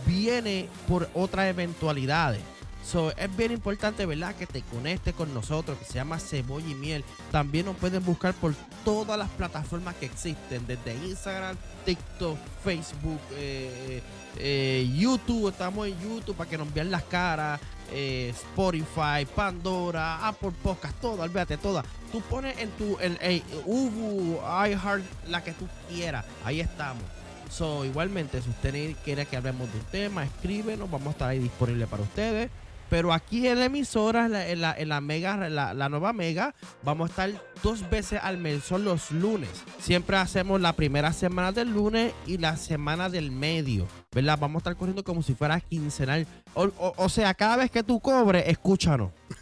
viene 0.05 0.67
por 0.89 1.09
otras 1.13 1.47
eventualidades. 1.47 2.41
So, 2.83 3.11
es 3.15 3.35
bien 3.37 3.51
importante, 3.51 4.05
¿verdad? 4.05 4.35
Que 4.35 4.47
te 4.47 4.61
conectes 4.63 5.13
con 5.13 5.33
nosotros, 5.33 5.77
que 5.77 5.85
se 5.85 5.93
llama 5.93 6.19
Cebolla 6.19 6.67
y 6.67 6.75
Miel. 6.75 7.03
También 7.31 7.65
nos 7.67 7.75
pueden 7.77 8.03
buscar 8.03 8.33
por 8.33 8.53
todas 8.83 9.17
las 9.17 9.29
plataformas 9.29 9.95
que 9.95 10.07
existen, 10.07 10.65
desde 10.67 10.95
Instagram, 10.95 11.55
TikTok, 11.85 12.37
Facebook, 12.63 13.19
eh, 13.35 14.01
eh, 14.37 14.91
YouTube. 14.95 15.49
Estamos 15.49 15.87
en 15.87 15.99
YouTube 16.01 16.35
para 16.35 16.49
que 16.49 16.57
nos 16.57 16.73
vean 16.73 16.91
las 16.91 17.03
caras. 17.03 17.59
eh, 17.93 18.29
Spotify, 18.29 19.25
Pandora, 19.35 20.25
Apple 20.27 20.53
Podcast, 20.63 20.95
todo, 21.01 21.21
olvídate, 21.23 21.57
todas. 21.57 21.85
Tú 22.11 22.21
pones 22.21 22.57
en 22.57 22.69
tu, 22.71 22.97
en 23.01 23.17
Ubu, 23.65 24.37
iHeart, 24.37 25.03
la 25.27 25.43
que 25.43 25.51
tú 25.51 25.67
quieras. 25.89 26.25
Ahí 26.45 26.61
estamos. 26.61 27.03
So, 27.49 27.83
igualmente, 27.83 28.41
si 28.41 28.49
usted 28.49 28.95
quiere 29.03 29.25
que 29.25 29.35
hablemos 29.35 29.69
de 29.73 29.79
un 29.79 29.85
tema, 29.87 30.23
escríbenos, 30.23 30.89
vamos 30.89 31.07
a 31.07 31.11
estar 31.11 31.29
ahí 31.29 31.39
disponible 31.39 31.85
para 31.85 32.03
ustedes. 32.03 32.49
Pero 32.91 33.13
aquí 33.13 33.47
en 33.47 33.57
la 33.59 33.65
emisora, 33.65 34.25
en 34.25 34.33
la, 34.33 34.49
en 34.49 34.59
la, 34.61 34.75
en 34.77 34.89
la 34.89 34.99
mega, 34.99 35.37
la, 35.49 35.73
la 35.73 35.87
nueva 35.87 36.11
mega, 36.11 36.53
vamos 36.83 37.07
a 37.07 37.11
estar 37.11 37.43
dos 37.63 37.89
veces 37.89 38.19
al 38.21 38.37
mes, 38.37 38.65
son 38.65 38.83
los 38.83 39.11
lunes. 39.11 39.49
Siempre 39.79 40.17
hacemos 40.17 40.59
la 40.59 40.73
primera 40.73 41.13
semana 41.13 41.53
del 41.53 41.69
lunes 41.71 42.13
y 42.27 42.37
la 42.37 42.57
semana 42.57 43.07
del 43.07 43.31
medio, 43.31 43.87
¿verdad? 44.13 44.37
Vamos 44.37 44.55
a 44.55 44.59
estar 44.59 44.75
corriendo 44.75 45.05
como 45.05 45.23
si 45.23 45.33
fuera 45.33 45.57
quincenal. 45.61 46.27
O, 46.53 46.65
o- 46.65 46.93
o 46.97 47.07
sea, 47.07 47.33
cada 47.33 47.55
vez 47.55 47.71
que 47.71 47.81
tú 47.81 47.97
cobres, 48.01 48.43
escúchanos. 48.45 49.11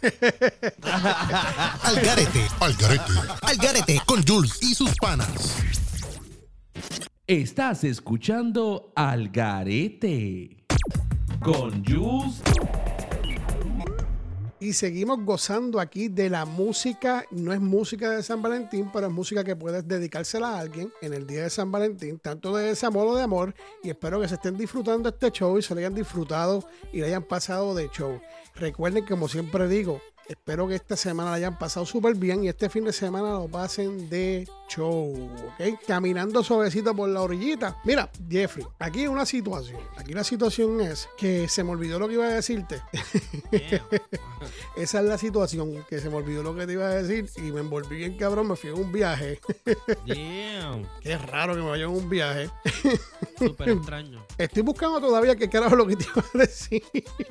Algarete, 1.82 2.46
Algarete, 2.60 3.12
Algarete 3.42 4.00
con 4.06 4.24
Jules 4.24 4.58
y 4.62 4.74
sus 4.76 4.94
panas. 4.94 5.28
Estás 7.26 7.82
escuchando 7.82 8.92
Al 8.94 9.28
Garete 9.30 10.66
con 11.42 11.84
Jules 11.84 12.40
Y 14.62 14.74
seguimos 14.74 15.24
gozando 15.24 15.80
aquí 15.80 16.08
de 16.08 16.28
la 16.28 16.44
música. 16.44 17.24
No 17.30 17.54
es 17.54 17.60
música 17.62 18.10
de 18.10 18.22
San 18.22 18.42
Valentín, 18.42 18.90
pero 18.92 19.06
es 19.06 19.12
música 19.12 19.42
que 19.42 19.56
puedes 19.56 19.88
dedicársela 19.88 20.50
a 20.50 20.58
alguien 20.58 20.92
en 21.00 21.14
el 21.14 21.26
día 21.26 21.44
de 21.44 21.50
San 21.50 21.72
Valentín, 21.72 22.18
tanto 22.18 22.54
de 22.54 22.66
desamor 22.66 23.06
o 23.06 23.16
de 23.16 23.22
amor. 23.22 23.54
Y 23.82 23.88
espero 23.88 24.20
que 24.20 24.28
se 24.28 24.34
estén 24.34 24.58
disfrutando 24.58 25.08
este 25.08 25.30
show 25.30 25.56
y 25.56 25.62
se 25.62 25.74
lo 25.74 25.78
hayan 25.78 25.94
disfrutado 25.94 26.62
y 26.92 27.00
le 27.00 27.06
hayan 27.06 27.22
pasado 27.22 27.74
de 27.74 27.88
show. 27.88 28.20
Recuerden, 28.54 29.06
como 29.06 29.28
siempre 29.28 29.66
digo, 29.66 30.02
espero 30.30 30.68
que 30.68 30.76
esta 30.76 30.96
semana 30.96 31.30
la 31.30 31.36
hayan 31.36 31.58
pasado 31.58 31.84
súper 31.84 32.14
bien 32.14 32.44
y 32.44 32.48
este 32.48 32.70
fin 32.70 32.84
de 32.84 32.92
semana 32.92 33.30
lo 33.30 33.48
pasen 33.48 34.08
de 34.08 34.48
show, 34.68 35.28
¿ok? 35.48 35.80
Caminando 35.84 36.44
suavecito 36.44 36.94
por 36.94 37.08
la 37.08 37.22
orillita. 37.22 37.78
Mira, 37.84 38.08
Jeffrey, 38.28 38.64
aquí 38.78 39.08
una 39.08 39.26
situación. 39.26 39.80
Aquí 39.96 40.14
la 40.14 40.22
situación 40.22 40.80
es 40.80 41.08
que 41.18 41.48
se 41.48 41.64
me 41.64 41.70
olvidó 41.70 41.98
lo 41.98 42.06
que 42.06 42.14
iba 42.14 42.26
a 42.26 42.34
decirte. 42.34 42.80
Esa 44.76 45.00
es 45.00 45.04
la 45.04 45.18
situación, 45.18 45.84
que 45.88 45.98
se 45.98 46.08
me 46.08 46.16
olvidó 46.16 46.44
lo 46.44 46.54
que 46.54 46.66
te 46.66 46.74
iba 46.74 46.86
a 46.86 47.02
decir 47.02 47.28
y 47.36 47.50
me 47.50 47.60
envolví 47.60 47.96
bien 47.96 48.16
cabrón, 48.16 48.46
me 48.48 48.56
fui 48.56 48.70
en 48.70 48.76
un 48.76 48.92
viaje. 48.92 49.40
Damn. 50.06 50.86
Qué 51.02 51.18
raro 51.18 51.56
que 51.56 51.60
me 51.60 51.68
vaya 51.68 51.84
en 51.84 51.90
un 51.90 52.08
viaje. 52.08 52.48
Súper 53.38 53.70
extraño. 53.70 54.24
Estoy 54.38 54.62
buscando 54.62 55.00
todavía 55.00 55.34
qué 55.34 55.48
carajo 55.48 55.74
lo 55.74 55.86
que 55.86 55.96
te 55.96 56.04
iba 56.04 56.22
a 56.22 56.38
decir. 56.38 56.82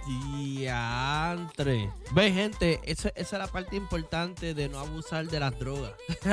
Diantre. 0.08 1.92
Ve, 2.14 2.32
gente, 2.32 2.80
esa, 2.92 3.10
esa 3.10 3.36
es 3.36 3.40
la 3.42 3.48
parte 3.48 3.76
importante 3.76 4.54
de 4.54 4.70
no 4.70 4.80
abusar 4.80 5.28
de 5.28 5.40
las 5.40 5.58
drogas. 5.60 5.94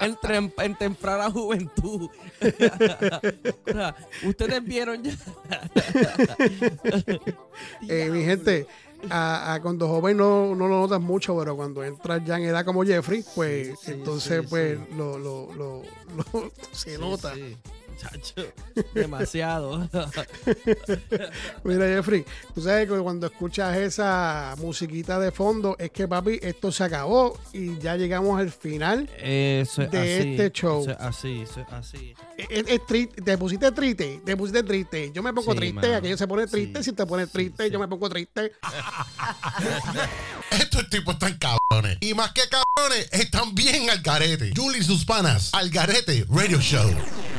en, 0.00 0.16
trem- 0.16 0.52
en 0.58 0.74
temprana 0.76 1.30
juventud. 1.30 2.10
Ustedes 4.24 4.64
vieron 4.64 5.02
ya. 5.02 5.14
Eh, 7.88 8.08
mi 8.10 8.24
gente, 8.24 8.66
a, 9.10 9.54
a 9.54 9.62
cuando 9.62 9.88
joven 9.88 10.16
no, 10.16 10.54
no 10.54 10.66
lo 10.66 10.80
notas 10.80 11.00
mucho, 11.00 11.36
pero 11.38 11.56
cuando 11.56 11.84
entras 11.84 12.22
ya 12.24 12.36
en 12.36 12.44
edad 12.44 12.64
como 12.64 12.84
Jeffrey, 12.84 13.24
pues 13.34 13.88
entonces 13.88 14.42
sí, 14.42 14.46
pues 14.48 14.78
Lo, 14.96 15.18
lo, 15.18 15.52
lo, 15.54 15.82
lo- 16.16 16.52
se 16.72 16.94
Sí, 16.94 17.00
nota. 17.00 17.32
Chacho, 17.96 18.52
demasiado. 18.94 19.88
Mira, 21.64 21.86
Jeffrey, 21.86 22.24
tú 22.54 22.60
sabes 22.62 22.88
que 22.88 22.98
cuando 22.98 23.26
escuchas 23.26 23.76
esa 23.76 24.54
musiquita 24.58 25.18
de 25.18 25.30
fondo, 25.30 25.76
es 25.78 25.90
que 25.90 26.06
papi, 26.08 26.38
esto 26.42 26.70
se 26.72 26.84
acabó 26.84 27.38
y 27.52 27.78
ya 27.78 27.96
llegamos 27.96 28.38
al 28.38 28.50
final 28.50 29.08
Eso 29.18 29.82
es 29.82 29.90
de 29.90 29.98
así, 29.98 30.30
este 30.30 30.50
show. 30.52 30.82
eso 30.82 30.90
es 30.92 30.96
así, 31.00 31.40
eso 31.42 31.60
es 31.60 31.72
así. 31.72 32.14
Es, 32.36 32.64
es 32.68 32.86
triste, 32.86 33.22
te 33.22 33.38
pusiste 33.38 33.70
triste, 33.72 34.20
te 34.24 34.36
pusiste 34.36 34.62
triste. 34.62 35.10
Yo 35.12 35.22
me 35.22 35.32
pongo 35.32 35.52
Sí, 35.52 35.58
triste, 35.58 35.80
mano. 35.80 35.96
aquello 35.96 36.16
se 36.16 36.26
pone 36.26 36.46
triste. 36.46 36.82
si 36.82 36.92
te 36.92 37.06
pones 37.06 37.30
triste, 37.30 37.70
yo 37.70 37.78
me 37.78 37.86
pongo 37.88 38.08
triste. 38.08 38.52
Estos 40.50 40.88
tipos 40.90 41.14
están 41.14 41.38
cabrones. 41.38 41.98
Y 42.00 42.14
más 42.14 42.32
que 42.32 42.42
cabrones, 42.48 43.08
están 43.12 43.54
bien 43.54 43.90
al 43.90 44.00
garete. 44.02 44.52
Julie 44.56 44.78
y 44.80 44.82
sus 44.84 45.04
panas, 45.04 45.50
al 45.52 45.70
garete 45.70 46.24
Radio 46.28 46.58
Show. 46.60 46.90